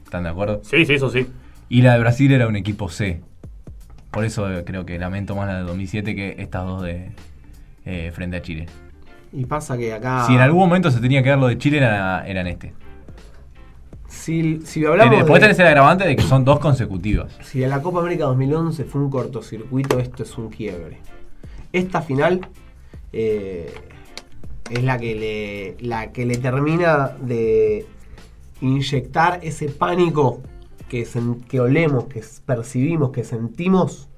¿Están 0.04 0.22
de 0.24 0.30
acuerdo? 0.30 0.60
sí, 0.64 0.84
sí, 0.86 0.94
eso 0.94 1.10
sí. 1.10 1.26
Y 1.68 1.82
la 1.82 1.92
de 1.94 2.00
Brasil 2.00 2.32
era 2.32 2.48
un 2.48 2.56
equipo 2.56 2.88
C. 2.88 3.20
Por 4.10 4.24
eso 4.24 4.50
eh, 4.50 4.64
creo 4.64 4.84
que 4.86 4.98
lamento 4.98 5.36
más 5.36 5.46
la 5.46 5.58
de 5.58 5.62
2007 5.64 6.14
que 6.16 6.36
estas 6.38 6.64
dos 6.64 6.82
de 6.82 7.12
eh, 7.84 8.10
frente 8.14 8.38
a 8.38 8.42
Chile. 8.42 8.66
Y 9.32 9.44
pasa 9.46 9.76
que 9.78 9.92
acá. 9.92 10.24
Si 10.26 10.34
en 10.34 10.40
algún 10.40 10.60
momento 10.60 10.90
se 10.90 11.00
tenía 11.00 11.22
que 11.22 11.28
dar 11.30 11.38
lo 11.38 11.46
de 11.48 11.58
Chile, 11.58 11.78
era, 11.78 12.26
eran 12.26 12.46
este. 12.46 12.72
Si, 14.08 14.60
si 14.64 14.84
hablamos. 14.84 15.18
Después 15.18 15.40
de- 15.40 15.46
tenés 15.46 15.58
el 15.60 15.66
agravante 15.68 16.04
de 16.06 16.16
que 16.16 16.22
son 16.22 16.44
dos 16.44 16.58
consecutivas. 16.58 17.32
Si 17.42 17.60
la 17.60 17.80
Copa 17.80 18.00
América 18.00 18.24
2011 18.24 18.84
fue 18.84 19.00
un 19.02 19.10
cortocircuito, 19.10 19.98
esto 19.98 20.24
es 20.24 20.36
un 20.36 20.48
quiebre. 20.50 20.98
Esta 21.72 22.02
final 22.02 22.40
eh, 23.12 23.72
es 24.68 24.82
la 24.82 24.98
que, 24.98 25.14
le, 25.14 25.86
la 25.88 26.10
que 26.10 26.26
le 26.26 26.36
termina 26.38 27.12
de 27.20 27.86
inyectar 28.60 29.38
ese 29.42 29.68
pánico 29.68 30.42
que, 30.88 31.06
sen- 31.06 31.44
que 31.46 31.60
olemos, 31.60 32.04
que 32.06 32.22
percibimos, 32.44 33.10
que 33.10 33.22
sentimos 33.22 34.08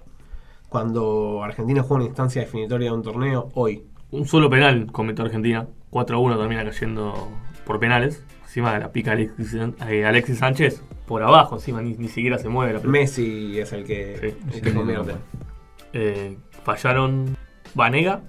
cuando 0.71 1.45
Argentina 1.45 1.83
juega 1.83 1.97
una 1.97 2.05
instancia 2.07 2.41
definitoria 2.41 2.89
de 2.91 2.97
un 2.97 3.03
torneo 3.03 3.51
hoy. 3.55 3.85
Un 4.13 4.27
solo 4.27 4.49
penal 4.49 4.87
cometió 4.93 5.25
Argentina. 5.25 5.67
4 5.91 6.17
a 6.17 6.21
1 6.21 6.39
termina 6.39 6.65
cayendo 6.65 7.29
por 7.67 7.81
penales. 7.81 8.25
Encima 8.45 8.73
de 8.75 8.81
la 8.81 8.93
pica 8.93 9.13
Alexis, 9.13 9.55
eh, 9.89 10.05
Alexis 10.05 10.39
Sánchez. 10.39 10.83
Por 11.07 11.23
abajo, 11.23 11.57
encima 11.57 11.83
ni, 11.83 11.95
ni 11.95 12.09
siquiera 12.09 12.39
se 12.39 12.49
mueve 12.49 12.73
la 12.75 12.79
pelota. 12.81 12.99
Messi 12.99 13.59
es 13.59 13.73
el 13.73 13.85
que, 13.85 14.17
Sí, 14.21 14.27
el 14.27 14.53
sí, 14.55 14.61
que 14.61 14.71
sí, 14.71 14.77
convierte. 14.77 15.13
Eh, 15.95 16.37
fallaron 16.65 17.37
Vanega 17.75 18.23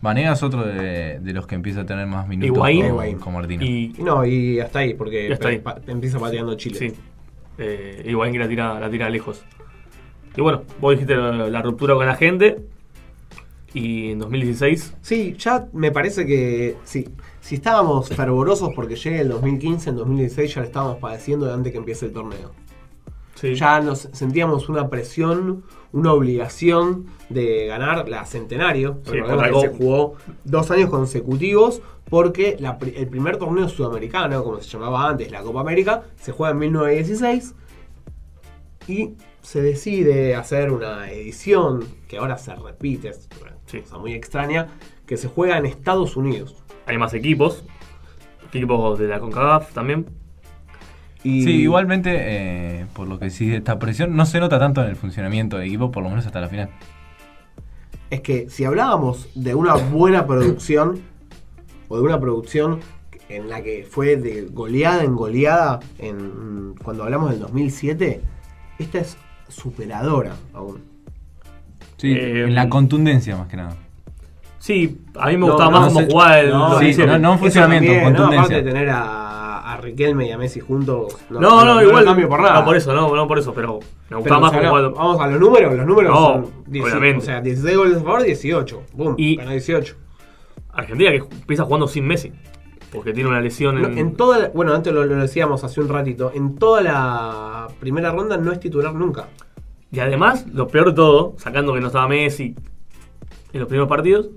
Vanega 0.00 0.32
es 0.32 0.42
otro 0.42 0.64
de, 0.64 1.18
de 1.20 1.32
los 1.32 1.46
que 1.46 1.54
empieza 1.56 1.80
a 1.82 1.86
tener 1.86 2.06
más 2.06 2.26
minutos 2.28 2.48
Higuaín. 2.56 2.80
con, 2.82 2.88
Higuaín. 2.90 3.18
con 3.18 3.62
y, 3.62 3.94
Y 3.98 4.02
no, 4.02 4.24
y 4.24 4.60
hasta 4.60 4.78
ahí, 4.80 4.94
porque 4.94 5.32
hasta 5.32 5.48
ahí. 5.48 5.58
pa- 5.58 5.78
empieza 5.88 6.18
pateando 6.20 6.54
Chile. 6.56 6.78
Sí. 6.78 6.94
Eh, 7.58 8.04
Higuaín 8.06 8.32
que 8.32 8.38
la 8.38 8.48
tira, 8.48 8.78
la 8.78 8.88
tira 8.88 9.10
lejos. 9.10 9.44
Y 10.36 10.40
bueno, 10.40 10.62
vos 10.80 10.92
dijiste 10.92 11.16
la, 11.16 11.32
la 11.48 11.62
ruptura 11.62 11.94
con 11.94 12.06
la 12.06 12.14
gente. 12.14 12.56
Y 13.74 14.12
en 14.12 14.18
2016. 14.18 14.94
Sí, 15.02 15.36
ya 15.38 15.68
me 15.72 15.92
parece 15.92 16.26
que 16.26 16.76
sí. 16.84 17.08
Si 17.40 17.56
estábamos 17.56 18.08
fervorosos 18.08 18.70
porque 18.74 18.96
llegue 18.96 19.20
el 19.20 19.28
2015, 19.28 19.90
en 19.90 19.96
2016 19.96 20.54
ya 20.54 20.60
lo 20.60 20.66
estábamos 20.66 20.96
padeciendo 20.98 21.46
de 21.46 21.54
antes 21.54 21.72
que 21.72 21.78
empiece 21.78 22.06
el 22.06 22.12
torneo. 22.12 22.52
Sí. 23.34 23.54
ya 23.54 23.80
nos 23.80 24.08
sentíamos 24.12 24.68
una 24.68 24.90
presión, 24.90 25.62
una 25.92 26.12
obligación 26.12 27.06
de 27.28 27.66
ganar 27.68 28.08
la 28.08 28.24
Centenario. 28.24 28.98
Sí, 29.04 29.12
que 29.12 29.60
se 29.60 29.68
jugó 29.68 30.14
dos 30.42 30.72
años 30.72 30.90
consecutivos 30.90 31.80
porque 32.10 32.56
la 32.58 32.78
el 32.96 33.06
primer 33.06 33.36
torneo 33.36 33.68
sudamericano, 33.68 34.42
como 34.42 34.60
se 34.60 34.68
llamaba 34.68 35.08
antes, 35.08 35.30
la 35.30 35.42
Copa 35.42 35.60
América, 35.60 36.02
se 36.16 36.32
juega 36.32 36.52
en 36.52 36.58
1916 36.58 37.54
y 38.88 39.14
se 39.42 39.62
decide 39.62 40.34
hacer 40.34 40.72
una 40.72 41.10
edición 41.10 41.84
que 42.08 42.18
ahora 42.18 42.38
se 42.38 42.54
repite, 42.56 43.10
es 43.10 43.28
Sí. 43.68 43.80
cosa 43.80 43.98
muy 43.98 44.12
extraña, 44.12 44.68
que 45.06 45.16
se 45.16 45.28
juega 45.28 45.56
en 45.58 45.66
Estados 45.66 46.16
Unidos. 46.16 46.56
Hay 46.86 46.98
más 46.98 47.14
equipos. 47.14 47.64
Equipos 48.48 48.98
de 48.98 49.06
la 49.08 49.20
CONCACAF 49.20 49.72
también. 49.72 50.06
Y 51.22 51.42
Sí, 51.42 51.50
igualmente, 51.62 52.10
eh, 52.14 52.86
por 52.94 53.06
lo 53.08 53.18
que 53.18 53.30
sí, 53.30 53.52
esta 53.54 53.78
presión 53.78 54.16
no 54.16 54.24
se 54.24 54.40
nota 54.40 54.58
tanto 54.58 54.82
en 54.82 54.88
el 54.88 54.96
funcionamiento 54.96 55.58
del 55.58 55.66
equipo, 55.68 55.90
por 55.90 56.02
lo 56.02 56.08
menos 56.10 56.26
hasta 56.26 56.40
la 56.40 56.48
final. 56.48 56.70
es 58.10 58.20
que 58.22 58.48
si 58.48 58.64
hablábamos 58.64 59.28
de 59.34 59.54
una 59.54 59.74
buena 59.74 60.26
producción 60.26 61.02
o 61.88 61.96
de 61.96 62.02
una 62.02 62.18
producción 62.18 62.80
en 63.28 63.50
la 63.50 63.62
que 63.62 63.86
fue 63.88 64.16
de 64.16 64.46
goleada 64.46 65.04
en 65.04 65.14
goleada 65.14 65.80
en, 65.98 66.74
cuando 66.82 67.04
hablamos 67.04 67.30
del 67.30 67.40
2007, 67.40 68.22
esta 68.78 68.98
es 69.00 69.16
superadora 69.48 70.36
aún. 70.54 70.82
Sí, 71.98 72.12
Eh, 72.12 72.44
en 72.44 72.54
la 72.54 72.68
contundencia 72.70 73.36
más 73.36 73.48
que 73.48 73.56
nada. 73.58 73.76
Sí, 74.58 74.98
a 75.16 75.26
mí 75.26 75.32
me 75.34 75.40
No, 75.40 75.46
gustaba 75.48 75.70
no 75.70 75.80
más 75.80 75.88
cómo 75.92 76.00
sé- 76.00 76.06
jugaba 76.10 76.40
el 76.40 76.50
no, 76.50 76.78
sí, 76.78 76.84
17. 76.86 77.06
no, 77.12 77.18
no 77.18 77.28
en 77.28 77.34
Eso 77.34 77.38
funcionamiento, 77.42 77.86
también, 77.92 78.02
¿no? 78.12 78.18
contundencia. 78.18 78.40
Aparte 78.40 78.54
de 78.56 78.72
tener 78.72 78.88
a, 78.90 79.72
a 79.72 79.76
Riquelme 79.78 80.26
y 80.28 80.32
a 80.32 80.38
Messi 80.38 80.60
juntos. 80.60 81.16
No, 81.30 81.40
no, 81.64 81.74
lo 81.74 81.82
igual. 81.82 82.04
cambio 82.04 82.28
por 82.28 82.40
nada. 82.40 82.60
No, 82.60 82.64
por 82.64 82.76
eso, 82.76 82.92
no, 82.94 83.14
no 83.14 83.26
por 83.28 83.38
eso, 83.38 83.52
pero 83.54 83.74
me 83.80 83.86
Pero 84.08 84.20
gustaba 84.20 84.40
más 84.40 84.52
hablamos- 84.54 84.78
jugaba. 84.80 84.94
Vamos 84.96 85.20
a 85.20 85.26
los 85.28 85.40
números, 85.40 85.74
los 85.76 85.86
números 85.86 86.12
No, 86.12 86.20
son 86.34 86.42
16, 86.66 86.84
obviamente. 86.94 87.18
o 87.18 87.26
sea, 87.26 87.40
16 87.40 87.76
goles 87.76 87.96
a 87.98 88.00
favor, 88.00 88.22
18. 88.22 88.82
Boom, 88.94 89.14
Y- 89.18 89.36
ganó 89.36 89.50
18. 89.52 89.94
Argentina 90.72 91.10
que 91.10 91.16
empieza 91.18 91.64
jugando 91.64 91.86
sin 91.88 92.06
Messi. 92.06 92.32
Porque 92.92 93.12
tiene 93.12 93.28
una 93.28 93.40
lesión 93.42 93.82
No, 93.82 93.88
en. 93.88 93.98
en 93.98 94.14
toda 94.16 94.38
la- 94.38 94.48
bueno, 94.48 94.72
antes 94.74 94.92
lo, 94.94 95.04
lo 95.04 95.16
decíamos 95.16 95.62
hace 95.62 95.80
un 95.80 95.88
ratito, 95.90 96.32
en 96.34 96.54
toda 96.56 96.80
la 96.80 97.66
primera 97.80 98.10
ronda 98.12 98.38
no 98.38 98.50
es 98.50 98.60
titular 98.60 98.94
nunca. 98.94 99.26
Y 99.90 100.00
además, 100.00 100.46
lo 100.52 100.68
peor 100.68 100.88
de 100.88 100.92
todo, 100.94 101.34
sacando 101.38 101.72
que 101.74 101.80
no 101.80 101.86
estaba 101.86 102.08
Messi 102.08 102.54
en 103.52 103.60
los 103.60 103.68
primeros 103.68 103.88
partidos, 103.88 104.28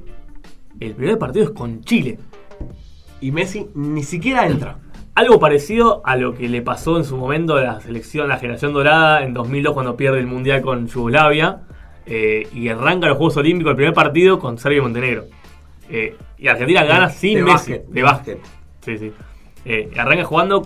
el 0.79 0.93
primer 0.95 1.17
partido 1.17 1.45
es 1.45 1.51
con 1.51 1.81
Chile. 1.83 2.17
Y 3.19 3.31
Messi 3.31 3.67
ni 3.75 4.03
siquiera 4.03 4.47
entra. 4.47 4.79
Algo 5.15 5.39
parecido 5.39 6.01
a 6.05 6.15
lo 6.15 6.33
que 6.33 6.47
le 6.47 6.61
pasó 6.61 6.97
en 6.97 7.03
su 7.03 7.17
momento 7.17 7.55
a 7.57 7.61
la 7.61 7.81
selección, 7.81 8.29
la 8.29 8.37
generación 8.37 8.71
dorada, 8.73 9.23
en 9.23 9.33
2002 9.33 9.73
cuando 9.73 9.97
pierde 9.97 10.19
el 10.19 10.25
Mundial 10.27 10.61
con 10.61 10.87
Yugoslavia 10.87 11.63
eh, 12.05 12.47
y 12.53 12.69
arranca 12.69 13.07
los 13.07 13.17
Juegos 13.17 13.35
Olímpicos 13.37 13.71
el 13.71 13.75
primer 13.75 13.93
partido 13.93 14.39
con 14.39 14.57
Serbia 14.57 14.77
y 14.77 14.81
Montenegro. 14.81 15.25
Eh, 15.89 16.15
y 16.37 16.47
Argentina 16.47 16.85
gana 16.85 17.07
De- 17.09 17.13
sin 17.13 17.35
de 17.39 17.43
Messi, 17.43 17.51
básquet, 17.73 17.85
de 17.87 18.03
básquet. 18.03 18.39
Sí, 18.85 18.97
sí. 18.97 19.11
Eh, 19.65 19.91
arranca 19.97 20.23
jugando 20.23 20.65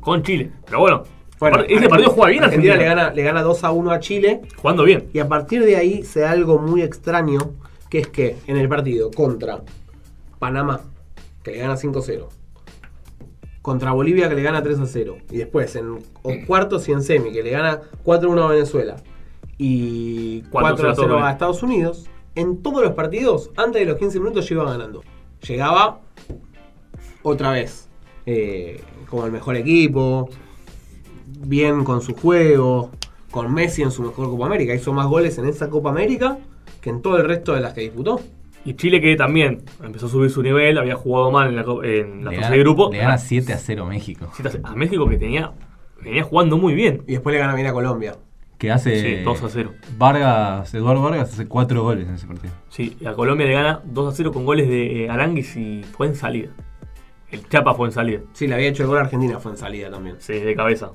con 0.00 0.22
Chile. 0.22 0.50
Pero 0.66 0.80
bueno, 0.80 1.02
ese 1.68 1.88
partido 1.88 2.10
juega 2.10 2.30
bien 2.30 2.44
Argentina, 2.44 2.72
Argentina. 2.74 2.76
le 2.76 2.84
gana, 3.02 3.14
le 3.14 3.22
gana 3.22 3.42
2 3.42 3.64
a 3.64 3.70
1 3.72 3.90
a 3.90 4.00
Chile. 4.00 4.40
Jugando 4.56 4.84
bien. 4.84 5.08
Y 5.12 5.18
a 5.18 5.28
partir 5.28 5.64
de 5.64 5.76
ahí 5.76 6.02
se 6.02 6.20
da 6.20 6.30
algo 6.32 6.58
muy 6.58 6.82
extraño, 6.82 7.52
que 7.90 7.98
es 7.98 8.08
que 8.08 8.36
en 8.46 8.56
el 8.56 8.68
partido 8.68 9.10
contra 9.10 9.62
Panamá, 10.38 10.80
que 11.42 11.52
le 11.52 11.58
gana 11.58 11.76
5-0, 11.76 12.28
contra 13.62 13.92
Bolivia, 13.92 14.28
que 14.28 14.34
le 14.34 14.42
gana 14.42 14.62
3-0, 14.62 15.16
y 15.30 15.36
después 15.38 15.74
en 15.76 15.98
o- 16.22 16.32
cuartos 16.46 16.88
y 16.88 16.92
en 16.92 17.02
semi, 17.02 17.32
que 17.32 17.42
le 17.42 17.50
gana 17.50 17.80
4-1 18.04 18.42
a 18.44 18.48
Venezuela, 18.48 18.96
y 19.56 20.42
4-0 20.50 20.66
a 20.90 20.92
4-0 20.92 20.94
todo, 20.94 21.18
a. 21.18 21.30
Estados 21.32 21.62
Unidos, 21.62 22.06
en 22.34 22.62
todos 22.62 22.82
los 22.82 22.92
partidos, 22.92 23.50
antes 23.56 23.80
de 23.80 23.86
los 23.86 23.98
15 23.98 24.18
minutos, 24.18 24.48
ya 24.48 24.54
iba 24.54 24.64
ganando. 24.64 25.02
Llegaba 25.46 26.00
otra 27.22 27.52
vez, 27.52 27.88
eh, 28.26 28.82
como 29.08 29.24
el 29.24 29.32
mejor 29.32 29.56
equipo, 29.56 30.28
bien 31.40 31.84
con 31.84 32.00
su 32.00 32.14
juego, 32.14 32.90
con 33.30 33.52
Messi 33.52 33.82
en 33.82 33.90
su 33.90 34.02
mejor 34.02 34.30
Copa 34.30 34.46
América. 34.46 34.74
Hizo 34.74 34.92
más 34.92 35.06
goles 35.06 35.38
en 35.38 35.46
esa 35.46 35.68
Copa 35.70 35.90
América 35.90 36.38
que 36.80 36.90
en 36.90 37.02
todo 37.02 37.16
el 37.16 37.26
resto 37.26 37.54
de 37.54 37.60
las 37.60 37.72
que 37.72 37.82
disputó. 37.82 38.20
Y 38.64 38.74
Chile 38.74 39.00
que 39.00 39.14
también 39.16 39.62
empezó 39.82 40.06
a 40.06 40.08
subir 40.08 40.30
su 40.30 40.42
nivel, 40.42 40.78
había 40.78 40.96
jugado 40.96 41.30
mal 41.30 41.48
en 41.48 41.56
la, 41.56 41.64
en 41.82 42.24
la 42.24 42.30
fase 42.30 42.40
gana, 42.42 42.50
de 42.50 42.58
grupo. 42.60 42.90
le 42.90 42.98
gana 42.98 43.18
7 43.18 43.52
a 43.52 43.58
0 43.58 43.86
México. 43.86 44.26
a 44.62 44.74
México 44.74 45.06
que 45.08 45.18
tenía 45.18 45.52
venía 46.04 46.22
jugando 46.22 46.56
muy 46.58 46.74
bien. 46.74 47.02
Y 47.06 47.12
después 47.12 47.32
le 47.32 47.40
gana 47.40 47.54
bien 47.54 47.66
a 47.66 47.72
Colombia. 47.72 48.16
Que 48.58 48.70
hace. 48.70 49.00
Sí, 49.18 49.22
2 49.24 49.42
a 49.42 49.48
0. 49.48 49.72
Vargas, 49.98 50.72
Eduardo 50.74 51.02
Vargas 51.02 51.32
hace 51.32 51.46
4 51.46 51.82
goles 51.82 52.08
en 52.08 52.14
ese 52.14 52.26
partido. 52.26 52.52
Sí, 52.68 52.96
y 53.00 53.06
a 53.06 53.14
Colombia 53.14 53.46
le 53.46 53.54
gana 53.54 53.80
2 53.84 54.12
a 54.12 54.16
0 54.16 54.32
con 54.32 54.44
goles 54.44 54.68
de 54.68 55.04
eh, 55.04 55.10
Aranguis 55.10 55.56
y 55.56 55.82
fue 55.82 56.06
en 56.06 56.14
salida. 56.14 56.50
El 57.30 57.48
Chapa 57.48 57.74
fue 57.74 57.88
en 57.88 57.92
salida. 57.92 58.20
Sí, 58.32 58.46
le 58.46 58.54
había 58.54 58.68
hecho 58.68 58.84
el 58.84 58.88
gol 58.88 58.98
a 58.98 59.00
Argentina, 59.00 59.40
fue 59.40 59.52
en 59.52 59.58
salida 59.58 59.90
también. 59.90 60.16
Sí, 60.20 60.34
de 60.34 60.54
cabeza. 60.54 60.92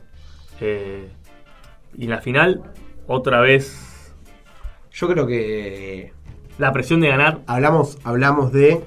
Eh, 0.62 1.10
y 1.97 2.03
en 2.05 2.10
la 2.10 2.22
final, 2.22 2.64
otra 3.07 3.41
vez, 3.41 4.14
Yo 4.91 5.07
creo 5.07 5.28
que 5.28 6.12
la 6.57 6.74
presión 6.74 6.99
de 6.99 7.07
ganar. 7.07 7.41
hablamos, 7.47 7.97
hablamos 8.03 8.51
de 8.51 8.82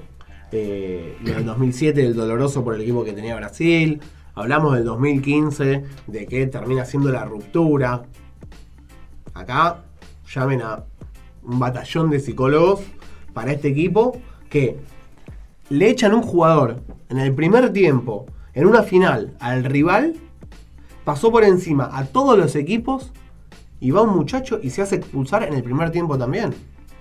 eh, 0.51 1.17
del 1.21 1.45
2007, 1.45 2.01
del 2.01 2.15
doloroso 2.15 2.63
por 2.63 2.75
el 2.75 2.81
equipo 2.81 3.03
que 3.03 3.13
tenía 3.13 3.35
Brasil. 3.35 3.99
Hablamos 4.35 4.75
del 4.75 4.85
2015, 4.85 5.83
de 6.07 6.25
que 6.27 6.45
termina 6.47 6.85
siendo 6.85 7.11
la 7.11 7.25
ruptura. 7.25 8.03
Acá 9.33 9.83
llamen 10.31 10.61
a 10.61 10.83
un 11.41 11.59
batallón 11.59 12.09
de 12.11 12.19
psicólogos 12.19 12.81
para 13.33 13.51
este 13.51 13.69
equipo 13.69 14.21
que 14.49 14.77
le 15.69 15.89
echan 15.89 16.13
un 16.13 16.21
jugador 16.21 16.81
en 17.09 17.17
el 17.17 17.33
primer 17.33 17.73
tiempo, 17.73 18.27
en 18.53 18.67
una 18.67 18.83
final, 18.83 19.35
al 19.39 19.63
rival, 19.63 20.15
pasó 21.03 21.31
por 21.31 21.43
encima 21.43 21.89
a 21.91 22.05
todos 22.05 22.37
los 22.37 22.55
equipos 22.55 23.11
y 23.79 23.91
va 23.91 24.01
un 24.01 24.15
muchacho 24.15 24.59
y 24.61 24.69
se 24.69 24.81
hace 24.81 24.95
expulsar 24.95 25.43
en 25.43 25.53
el 25.53 25.63
primer 25.63 25.91
tiempo 25.91 26.17
también. 26.17 26.51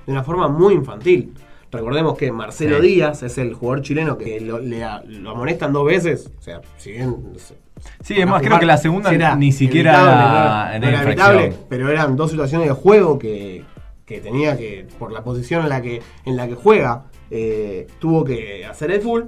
De 0.06 0.12
una 0.12 0.24
forma 0.24 0.48
muy 0.48 0.74
infantil. 0.74 1.32
Recordemos 1.70 2.18
que 2.18 2.30
Marcelo 2.32 2.80
Sí. 2.80 2.86
Díaz 2.88 3.22
es 3.22 3.38
el 3.38 3.54
jugador 3.54 3.82
chileno 3.82 4.18
que 4.18 4.40
lo, 4.40 4.58
le- 4.58 4.84
lo 5.06 5.30
amonestan 5.30 5.72
dos 5.72 5.86
veces. 5.86 6.30
O 6.38 6.42
sea, 6.42 6.60
si 6.76 6.92
bien. 6.92 7.16
se- 7.36 7.56
Sí, 8.02 8.20
es 8.20 8.26
más, 8.26 8.42
creo 8.42 8.58
que 8.60 8.66
la 8.66 8.76
segunda 8.76 9.08
si 9.08 9.16
era 9.16 9.34
ni 9.36 9.50
siquiera 9.52 9.90
era- 9.92 10.78
no 10.78 10.86
era- 10.86 11.02
evitable, 11.02 11.54
pero 11.68 11.88
eran 11.88 12.14
dos 12.14 12.30
situaciones 12.30 12.68
de 12.68 12.74
juego 12.74 13.18
que, 13.18 13.64
que 14.04 14.20
tenía 14.20 14.56
que, 14.56 14.86
por 14.98 15.10
la 15.12 15.24
posición 15.24 15.62
en 15.62 15.68
la 15.70 15.80
que, 15.82 16.02
en 16.24 16.36
la 16.36 16.46
que 16.46 16.54
juega, 16.54 17.06
eh, 17.30 17.86
tuvo 17.98 18.22
que 18.24 18.66
hacer 18.66 18.90
el 18.90 19.00
full. 19.00 19.22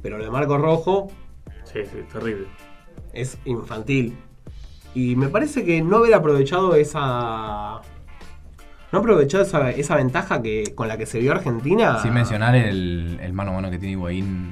Pero 0.00 0.18
lo 0.18 0.24
de 0.24 0.30
Marco 0.30 0.56
Rojo 0.58 1.08
Sí, 1.64 1.80
sí, 1.84 1.98
terrible. 2.12 2.46
Es 3.12 3.38
infantil. 3.44 4.16
Y 4.94 5.16
me 5.16 5.28
parece 5.28 5.64
que 5.64 5.80
no 5.82 5.96
haber 5.98 6.14
aprovechado 6.14 6.74
esa. 6.74 7.80
No 8.92 8.98
aprovechado 8.98 9.42
esa, 9.42 9.70
esa 9.70 9.96
ventaja 9.96 10.42
que 10.42 10.72
con 10.74 10.86
la 10.88 10.98
que 10.98 11.06
se 11.06 11.18
vio 11.18 11.32
Argentina. 11.32 11.98
Sin 12.02 12.12
mencionar 12.12 12.54
el, 12.54 13.18
el 13.22 13.32
mano 13.32 13.52
a 13.52 13.54
mano 13.54 13.70
que 13.70 13.78
tiene 13.78 13.92
Higuaín, 13.92 14.50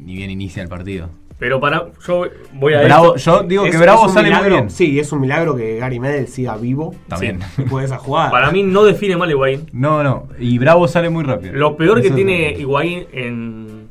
ni 0.00 0.14
bien 0.16 0.30
inicia 0.30 0.62
el 0.62 0.68
partido. 0.68 1.10
Pero 1.38 1.60
para. 1.60 1.88
Yo 2.06 2.24
voy 2.54 2.72
a. 2.72 2.82
Bravo, 2.84 3.16
yo 3.16 3.42
digo 3.42 3.66
Es- 3.66 3.72
que 3.72 3.76
Bravo 3.76 4.08
sale 4.08 4.28
milagro- 4.30 4.48
muy 4.48 4.58
bien. 4.60 4.70
Sí, 4.70 4.98
es 4.98 5.12
un 5.12 5.20
milagro 5.20 5.54
que 5.54 5.76
Gary 5.76 6.00
Medel 6.00 6.26
siga 6.28 6.56
vivo. 6.56 6.94
También. 7.08 7.40
Después 7.58 7.82
de 7.82 7.94
esa 7.94 7.98
jugada. 7.98 8.30
Para 8.30 8.50
mí 8.50 8.62
no 8.62 8.82
define 8.84 9.18
mal 9.18 9.30
Higuaín. 9.30 9.68
No, 9.74 10.02
no. 10.02 10.28
Y 10.38 10.56
Bravo 10.58 10.88
sale 10.88 11.10
muy 11.10 11.24
rápido. 11.24 11.52
Lo 11.52 11.76
peor 11.76 12.00
que 12.00 12.10
tiene 12.10 12.52
Higuaín 12.52 13.04
en, 13.12 13.88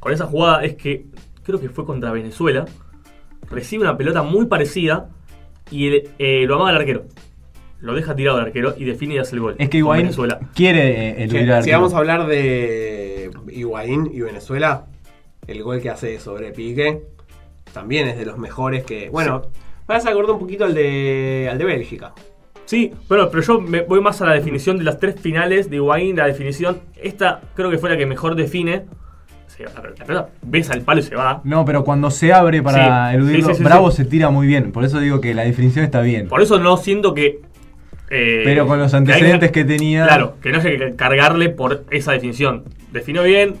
con 0.00 0.12
esa 0.12 0.26
jugada 0.26 0.64
es 0.64 0.74
que 0.74 1.06
creo 1.44 1.60
que 1.60 1.68
fue 1.68 1.84
contra 1.86 2.10
Venezuela. 2.10 2.64
Recibe 3.50 3.82
una 3.82 3.96
pelota 3.96 4.22
muy 4.22 4.46
parecida 4.46 5.08
y 5.70 5.88
el- 5.88 6.10
eh, 6.18 6.44
lo 6.46 6.56
amaga 6.56 6.70
el 6.72 6.76
arquero. 6.78 7.04
Lo 7.80 7.94
deja 7.94 8.14
tirado 8.16 8.38
el 8.38 8.46
arquero 8.46 8.74
y 8.76 8.84
define 8.84 9.14
y 9.14 9.18
hace 9.18 9.36
el 9.36 9.40
gol. 9.40 9.54
Es 9.58 9.68
que 9.68 9.78
Higuaín 9.78 10.02
Venezuela. 10.04 10.40
quiere 10.54 11.10
eh, 11.10 11.22
eludir 11.24 11.52
al 11.52 11.62
si 11.62 11.70
vamos 11.70 11.94
a 11.94 11.98
hablar 11.98 12.26
de 12.26 13.30
Higuaín 13.50 14.10
y 14.12 14.20
Venezuela, 14.20 14.86
el 15.46 15.62
gol 15.62 15.80
que 15.80 15.88
hace 15.90 16.18
sobre 16.18 16.50
Pique 16.52 17.02
también 17.72 18.08
es 18.08 18.18
de 18.18 18.26
los 18.26 18.36
mejores 18.38 18.84
que. 18.84 19.08
Bueno, 19.10 19.42
me 19.86 19.94
vas 19.94 20.04
a 20.06 20.10
acordar 20.10 20.32
un 20.32 20.40
poquito 20.40 20.64
al 20.64 20.74
de, 20.74 21.48
al 21.50 21.56
de 21.58 21.64
Bélgica. 21.64 22.12
Sí, 22.64 22.92
bueno, 23.08 23.30
pero 23.30 23.42
yo 23.42 23.60
me 23.60 23.82
voy 23.82 24.00
más 24.02 24.20
a 24.20 24.26
la 24.26 24.34
definición 24.34 24.76
de 24.76 24.84
las 24.84 24.98
tres 24.98 25.18
finales 25.20 25.70
de 25.70 25.76
Higuaín. 25.76 26.16
La 26.16 26.26
definición, 26.26 26.80
esta 26.96 27.40
creo 27.54 27.70
que 27.70 27.78
fue 27.78 27.88
la 27.90 27.96
que 27.96 28.04
mejor 28.06 28.34
define. 28.34 28.84
O 29.66 29.70
sea, 29.70 29.82
la 29.82 30.04
pelota 30.04 30.28
besa 30.42 30.72
el 30.74 30.82
palo 30.82 31.00
y 31.00 31.02
se 31.02 31.14
va. 31.16 31.40
No, 31.44 31.64
pero 31.64 31.84
cuando 31.84 32.10
se 32.10 32.32
abre 32.32 32.62
para 32.62 33.10
Sí, 33.10 33.16
eludirlo, 33.16 33.46
sí, 33.48 33.52
sí, 33.54 33.58
sí, 33.58 33.64
Bravo 33.64 33.90
sí. 33.90 33.98
se 33.98 34.04
tira 34.04 34.30
muy 34.30 34.46
bien. 34.46 34.70
Por 34.72 34.84
eso 34.84 35.00
digo 35.00 35.20
que 35.20 35.34
la 35.34 35.42
definición 35.44 35.84
está 35.84 36.00
bien. 36.00 36.28
Por 36.28 36.42
eso 36.42 36.58
no 36.58 36.76
siento 36.76 37.14
que. 37.14 37.40
eh, 38.10 38.42
Pero 38.44 38.66
con 38.66 38.78
los 38.78 38.90
que 38.90 38.96
hay 38.96 39.00
antecedentes 39.00 39.50
que 39.52 39.64
tenía- 39.64 40.04
Claro, 40.06 40.36
que 40.40 40.50
no 40.52 40.58
hay 40.60 40.78
que 40.78 40.94
cargarle 40.96 41.48
por 41.50 41.84
esa 41.90 42.12
definición. 42.12 42.64
Definió 42.92 43.22
bien, 43.22 43.56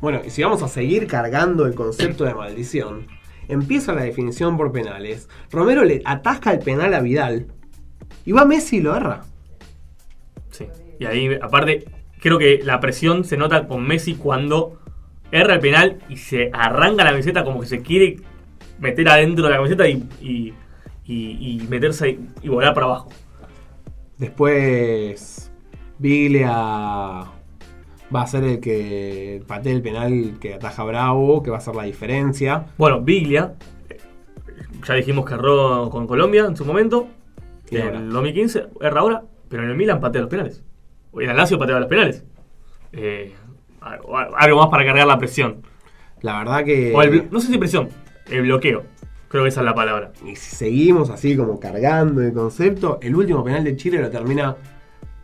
Bueno, 0.00 0.20
y 0.26 0.30
si 0.30 0.42
vamos 0.42 0.62
a 0.64 0.68
seguir 0.68 1.06
cargando 1.06 1.64
el 1.64 1.74
concepto 1.76 2.24
de 2.24 2.34
maldición, 2.34 3.06
empieza 3.46 3.92
la 3.92 4.02
definición 4.02 4.56
por 4.56 4.72
penales. 4.72 5.28
Romero 5.52 5.84
le 5.84 6.02
atasca 6.04 6.50
el 6.52 6.58
penal 6.58 6.92
a 6.94 7.00
Vidal. 7.00 7.46
Y 8.24 8.32
va 8.32 8.44
Messi 8.44 8.78
y 8.78 8.80
lo 8.80 8.96
erra. 8.96 9.20
Sí. 10.50 10.66
Y 10.98 11.04
ahí, 11.06 11.30
aparte, 11.40 11.84
creo 12.20 12.38
que 12.38 12.60
la 12.64 12.80
presión 12.80 13.24
se 13.24 13.36
nota 13.36 13.68
con 13.68 13.86
Messi 13.86 14.14
cuando 14.14 14.80
erra 15.32 15.54
el 15.54 15.60
penal 15.60 15.98
y 16.08 16.16
se 16.16 16.50
arranca 16.52 17.02
la 17.04 17.10
camiseta 17.10 17.42
como 17.42 17.60
que 17.60 17.66
se 17.66 17.80
quiere 17.82 18.16
meter 18.78 19.08
adentro 19.08 19.44
de 19.44 19.50
la 19.50 19.56
camiseta 19.56 19.88
y, 19.88 20.06
y, 20.20 20.54
y- 21.04 21.62
y 21.62 21.66
meterse 21.68 22.18
y, 22.42 22.48
volar 22.48 22.74
para 22.74 22.86
abajo. 22.86 23.08
Después 24.18 25.50
Biglia 25.98 26.50
va 26.54 28.22
a 28.22 28.26
ser 28.26 28.44
el 28.44 28.60
que 28.60 29.42
patee 29.46 29.72
el 29.72 29.82
penal 29.82 30.34
que 30.40 30.54
ataja 30.54 30.84
Bravo, 30.84 31.42
que 31.42 31.50
va 31.50 31.56
a 31.58 31.60
ser 31.60 31.74
la 31.74 31.84
diferencia. 31.84 32.66
Bueno, 32.78 33.00
Biglia, 33.00 33.54
ya 34.86 34.94
dijimos 34.94 35.24
que 35.24 35.34
erró 35.34 35.88
con 35.90 36.06
Colombia 36.06 36.44
en 36.46 36.56
su 36.56 36.64
momento, 36.64 37.08
en 37.70 37.94
el 37.96 38.10
2015, 38.10 38.66
erra 38.80 39.00
ahora, 39.00 39.22
pero 39.48 39.62
en 39.64 39.70
el 39.70 39.76
Milan 39.76 40.00
patea 40.00 40.20
los 40.22 40.30
penales. 40.30 40.62
O 41.10 41.20
en 41.20 41.30
el 41.30 41.36
Lazio 41.36 41.58
patea 41.58 41.78
los 41.80 41.88
penales. 41.88 42.24
Eh, 42.92 43.32
algo 43.82 44.58
más 44.58 44.68
para 44.68 44.84
cargar 44.84 45.06
la 45.06 45.18
presión. 45.18 45.62
La 46.20 46.38
verdad 46.38 46.64
que... 46.64 46.92
O 46.94 47.02
el 47.02 47.28
no 47.30 47.40
sé 47.40 47.48
si 47.48 47.58
presión, 47.58 47.88
el 48.30 48.42
bloqueo. 48.42 48.84
Creo 49.28 49.44
que 49.44 49.48
esa 49.48 49.60
es 49.60 49.64
la 49.64 49.74
palabra. 49.74 50.12
Y 50.24 50.36
si 50.36 50.54
seguimos 50.54 51.10
así 51.10 51.36
como 51.36 51.58
cargando 51.58 52.20
el 52.20 52.32
concepto, 52.32 52.98
el 53.02 53.16
último 53.16 53.42
penal 53.42 53.64
de 53.64 53.76
Chile 53.76 54.00
lo 54.00 54.10
termina 54.10 54.56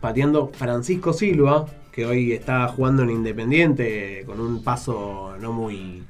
pateando 0.01 0.49
Francisco 0.53 1.13
Silva, 1.13 1.65
que 1.91 2.05
hoy 2.05 2.31
está 2.33 2.67
jugando 2.69 3.03
en 3.03 3.11
Independiente 3.11 4.23
con 4.25 4.39
un 4.39 4.63
paso 4.63 5.35
no 5.39 5.53
muy 5.53 6.03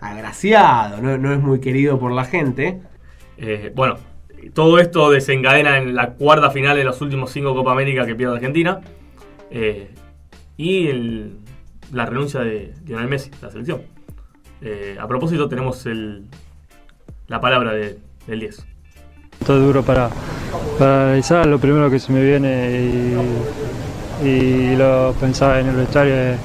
agraciado, 0.00 1.00
no, 1.00 1.16
no 1.18 1.32
es 1.32 1.40
muy 1.40 1.60
querido 1.60 1.98
por 1.98 2.12
la 2.12 2.24
gente. 2.24 2.80
Eh, 3.36 3.72
bueno, 3.74 3.96
todo 4.52 4.78
esto 4.78 5.10
desencadena 5.10 5.78
en 5.78 5.94
la 5.94 6.10
cuarta 6.14 6.50
final 6.50 6.76
de 6.76 6.84
los 6.84 7.00
últimos 7.00 7.30
cinco 7.30 7.54
Copa 7.54 7.72
América 7.72 8.04
que 8.04 8.14
pierde 8.14 8.34
Argentina. 8.34 8.80
Eh, 9.50 9.90
y 10.56 10.88
el- 10.88 11.36
la 11.92 12.06
renuncia 12.06 12.40
de 12.40 12.74
Lionel 12.86 13.08
Messi, 13.08 13.30
la 13.42 13.50
selección. 13.50 13.82
Eh, 14.60 14.96
a 15.00 15.06
propósito, 15.06 15.48
tenemos 15.48 15.86
el, 15.86 16.24
la 17.28 17.40
palabra 17.40 17.72
de- 17.72 17.98
del 18.26 18.40
10. 18.40 18.64
Todo 19.46 19.60
duro 19.60 19.82
para, 19.82 20.10
para 20.78 21.04
analizar, 21.06 21.46
lo 21.46 21.58
primero 21.58 21.90
que 21.90 21.98
se 22.00 22.12
me 22.12 22.22
viene 22.22 23.16
y, 24.24 24.74
lo 24.76 25.14
pensaba 25.20 25.60
en 25.60 25.68
el 25.68 25.76
vestuario 25.76 26.14
es 26.14 26.38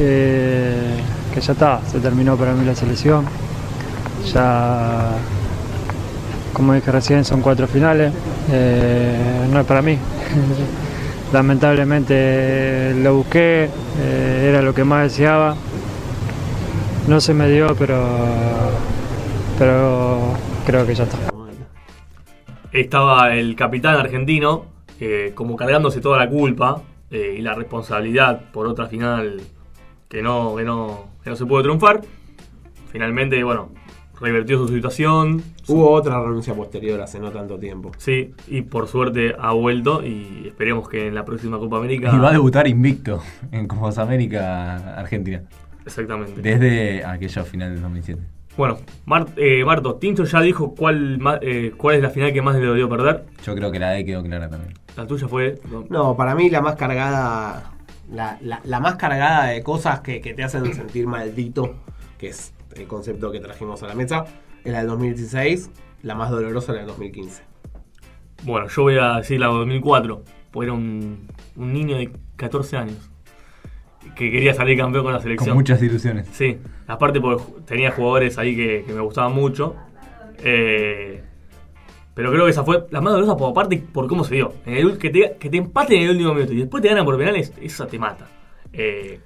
eh, 0.00 0.96
que 1.32 1.40
ya 1.40 1.52
está, 1.52 1.80
se 1.86 2.00
terminó 2.00 2.36
para 2.36 2.52
mí 2.52 2.64
la 2.66 2.74
selección. 2.74 3.24
Ya, 4.32 5.12
como 6.52 6.74
dije 6.74 6.90
recién, 6.90 7.24
son 7.24 7.40
cuatro 7.42 7.66
finales, 7.68 8.12
eh, 8.50 9.46
no 9.50 9.60
es 9.60 9.66
para 9.66 9.82
mí. 9.82 9.96
Lamentablemente 11.34 12.94
lo 13.02 13.16
busqué, 13.16 13.68
eh, 13.98 14.46
era 14.48 14.62
lo 14.62 14.72
que 14.72 14.84
más 14.84 15.02
deseaba. 15.02 15.56
No 17.08 17.20
se 17.20 17.34
me 17.34 17.50
dio, 17.50 17.74
pero, 17.76 18.06
pero 19.58 20.32
creo 20.64 20.86
que 20.86 20.94
ya 20.94 21.02
está. 21.02 21.18
Estaba 22.70 23.34
el 23.34 23.56
capitán 23.56 23.96
argentino 23.96 24.66
eh, 25.00 25.32
como 25.34 25.56
cargándose 25.56 26.00
toda 26.00 26.18
la 26.18 26.30
culpa 26.30 26.82
eh, 27.10 27.34
y 27.36 27.42
la 27.42 27.54
responsabilidad 27.54 28.40
por 28.52 28.68
otra 28.68 28.86
final 28.86 29.40
que 30.08 30.22
no, 30.22 30.54
que 30.54 30.62
no, 30.62 31.08
que 31.24 31.30
no 31.30 31.34
se 31.36 31.46
pudo 31.46 31.62
triunfar. 31.62 32.02
Finalmente, 32.92 33.42
bueno, 33.42 33.70
revertió 34.20 34.58
su 34.58 34.68
situación. 34.68 35.42
Hubo 35.68 35.90
otra 35.90 36.20
renuncia 36.22 36.54
posterior 36.54 37.00
hace 37.00 37.18
no 37.20 37.30
tanto 37.30 37.58
tiempo. 37.58 37.92
Sí, 37.98 38.32
y 38.48 38.62
por 38.62 38.86
suerte 38.88 39.34
ha 39.38 39.52
vuelto 39.52 40.04
y 40.04 40.44
esperemos 40.46 40.88
que 40.88 41.08
en 41.08 41.14
la 41.14 41.24
próxima 41.24 41.58
Copa 41.58 41.78
América... 41.78 42.12
Y 42.14 42.18
va 42.18 42.28
a 42.28 42.32
debutar 42.32 42.66
invicto 42.68 43.22
en 43.52 43.66
Copas 43.66 43.98
América 43.98 44.98
Argentina. 44.98 45.42
Exactamente. 45.84 46.40
Desde 46.40 47.04
aquella 47.04 47.44
final 47.44 47.72
del 47.74 47.82
2007. 47.82 48.22
Bueno, 48.56 48.78
Mar- 49.04 49.26
eh, 49.36 49.64
Marto, 49.64 49.96
Tincho 49.96 50.24
ya 50.24 50.40
dijo 50.40 50.74
cuál, 50.76 51.18
eh, 51.42 51.72
cuál 51.76 51.96
es 51.96 52.02
la 52.02 52.10
final 52.10 52.32
que 52.32 52.40
más 52.40 52.54
le 52.54 52.64
dolió 52.64 52.88
perder. 52.88 53.24
Yo 53.44 53.54
creo 53.56 53.72
que 53.72 53.78
la 53.80 53.90
D 53.90 54.04
quedó 54.04 54.22
clara 54.22 54.48
también. 54.48 54.74
La 54.96 55.06
tuya 55.06 55.26
fue... 55.26 55.58
No, 55.90 56.16
para 56.16 56.34
mí 56.36 56.48
la 56.50 56.60
más 56.62 56.76
cargada, 56.76 57.72
la, 58.12 58.38
la- 58.40 58.60
la 58.64 58.80
más 58.80 58.94
cargada 58.94 59.46
de 59.46 59.62
cosas 59.62 60.00
que, 60.00 60.20
que 60.20 60.34
te 60.34 60.44
hacen 60.44 60.72
sentir 60.72 61.06
maldito, 61.08 61.74
que 62.16 62.28
es 62.28 62.53
el 62.76 62.86
concepto 62.86 63.30
que 63.32 63.40
trajimos 63.40 63.82
a 63.82 63.86
la 63.88 63.94
mesa, 63.94 64.24
es 64.64 64.72
la 64.72 64.78
del 64.78 64.88
2016, 64.88 65.70
la 66.02 66.14
más 66.14 66.30
dolorosa 66.30 66.72
la 66.72 66.78
del 66.78 66.88
2015. 66.88 67.42
Bueno, 68.44 68.68
yo 68.68 68.82
voy 68.82 68.98
a 68.98 69.16
decir 69.16 69.40
la 69.40 69.46
2004, 69.46 70.22
porque 70.50 70.64
era 70.66 70.72
un, 70.74 71.26
un 71.56 71.72
niño 71.72 71.96
de 71.96 72.10
14 72.36 72.76
años 72.76 73.10
que 74.14 74.30
quería 74.30 74.54
salir 74.54 74.76
campeón 74.78 75.04
con 75.04 75.12
la 75.12 75.20
selección. 75.20 75.50
Con 75.50 75.56
muchas 75.58 75.82
ilusiones. 75.82 76.28
Sí, 76.32 76.58
aparte 76.86 77.20
porque 77.20 77.42
tenía 77.66 77.90
jugadores 77.90 78.36
ahí 78.38 78.54
que, 78.54 78.84
que 78.86 78.92
me 78.92 79.00
gustaban 79.00 79.32
mucho. 79.32 79.74
Eh, 80.38 81.22
pero 82.14 82.30
creo 82.30 82.44
que 82.44 82.50
esa 82.50 82.62
fue 82.64 82.84
la 82.90 83.00
más 83.00 83.12
dolorosa 83.14 83.36
por 83.36 83.50
aparte 83.50 83.82
por 83.92 84.06
cómo 84.06 84.22
se 84.24 84.36
dio. 84.36 84.52
En 84.66 84.74
el 84.74 84.86
ul- 84.86 84.98
que, 84.98 85.10
te, 85.10 85.36
que 85.40 85.48
te 85.50 85.56
empaten 85.56 85.96
en 85.98 86.02
el 86.04 86.10
último 86.10 86.34
minuto 86.34 86.52
y 86.52 86.56
después 86.58 86.82
te 86.82 86.88
ganan 86.88 87.04
por 87.04 87.16
penales, 87.16 87.52
esa 87.60 87.86
te 87.86 87.98
mata. 87.98 88.26
Eh, 88.72 89.18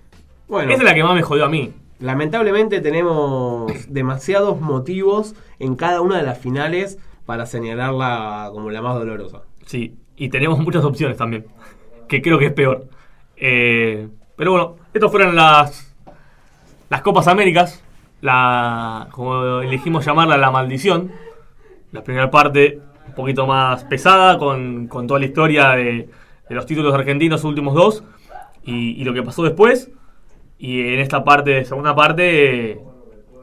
Bueno, 0.46 0.70
esa 0.72 0.82
es 0.82 0.88
la 0.88 0.94
que 0.94 1.02
más 1.02 1.14
me 1.14 1.22
jodió 1.22 1.44
a 1.44 1.48
mí. 1.48 1.72
Lamentablemente 1.98 2.80
tenemos 2.80 3.72
demasiados 3.88 4.60
motivos 4.60 5.34
en 5.58 5.76
cada 5.76 6.00
una 6.00 6.18
de 6.18 6.22
las 6.22 6.38
finales 6.38 6.98
para 7.26 7.46
señalarla 7.46 8.50
como 8.52 8.70
la 8.70 8.82
más 8.82 8.94
dolorosa. 8.94 9.42
Sí, 9.66 9.96
y 10.16 10.28
tenemos 10.28 10.58
muchas 10.58 10.84
opciones 10.84 11.16
también, 11.16 11.46
que 12.08 12.22
creo 12.22 12.38
que 12.38 12.46
es 12.46 12.52
peor. 12.52 12.88
Eh, 13.36 14.08
pero 14.36 14.52
bueno, 14.52 14.76
estas 14.94 15.10
fueron 15.10 15.34
las, 15.34 15.94
las 16.88 17.02
Copas 17.02 17.28
Américas, 17.28 17.82
la, 18.20 19.08
como 19.10 19.60
elegimos 19.60 20.04
llamarla, 20.04 20.36
la 20.36 20.50
maldición. 20.50 21.12
La 21.92 22.04
primera 22.04 22.30
parte 22.30 22.80
un 23.06 23.14
poquito 23.14 23.46
más 23.46 23.84
pesada, 23.84 24.38
con, 24.38 24.88
con 24.88 25.06
toda 25.06 25.20
la 25.20 25.26
historia 25.26 25.70
de, 25.70 26.08
de 26.48 26.54
los 26.54 26.66
títulos 26.66 26.92
argentinos, 26.92 27.44
últimos 27.44 27.74
dos, 27.74 28.04
y 28.62 29.02
lo 29.04 29.14
que 29.14 29.22
pasó 29.22 29.42
después. 29.42 29.90
Y 30.58 30.80
en 30.94 31.00
esta 31.00 31.24
parte, 31.24 31.64
segunda 31.64 31.94
parte, 31.94 32.80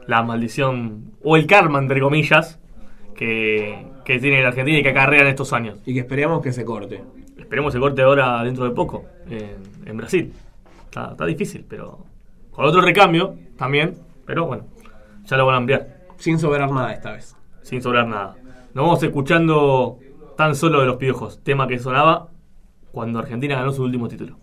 la 0.07 0.23
maldición, 0.23 1.13
o 1.23 1.37
el 1.37 1.47
karma, 1.47 1.79
entre 1.79 2.01
comillas, 2.01 2.59
que, 3.15 3.87
que 4.03 4.19
tiene 4.19 4.41
la 4.41 4.49
Argentina 4.49 4.79
y 4.79 4.83
que 4.83 4.89
acarrean 4.89 5.27
estos 5.27 5.53
años. 5.53 5.79
Y 5.85 5.93
que 5.93 6.01
esperemos 6.01 6.41
que 6.41 6.51
se 6.51 6.65
corte. 6.65 7.03
Esperemos 7.37 7.73
el 7.75 7.81
corte 7.81 8.01
ahora 8.01 8.43
dentro 8.43 8.65
de 8.65 8.71
poco 8.71 9.05
en, 9.29 9.55
en 9.85 9.97
Brasil. 9.97 10.33
Está, 10.85 11.11
está 11.11 11.25
difícil, 11.25 11.65
pero 11.67 12.05
con 12.51 12.65
otro 12.65 12.81
recambio 12.81 13.35
también. 13.57 13.95
Pero 14.25 14.45
bueno, 14.45 14.65
ya 15.25 15.37
lo 15.37 15.45
van 15.45 15.55
a 15.55 15.57
enviar 15.59 15.87
Sin 16.17 16.39
sobrar 16.39 16.71
nada 16.71 16.91
esta 16.93 17.11
vez. 17.11 17.35
sin 17.61 17.81
sobrar 17.81 18.07
nada. 18.07 18.35
Nos 18.73 18.85
vamos 18.85 19.03
escuchando 19.03 19.99
tan 20.35 20.55
solo 20.55 20.81
de 20.81 20.87
los 20.87 20.97
piojos, 20.97 21.41
tema 21.43 21.67
que 21.67 21.79
sonaba 21.79 22.29
cuando 22.91 23.19
Argentina 23.19 23.55
ganó 23.55 23.71
su 23.71 23.83
último 23.83 24.07
título. 24.07 24.37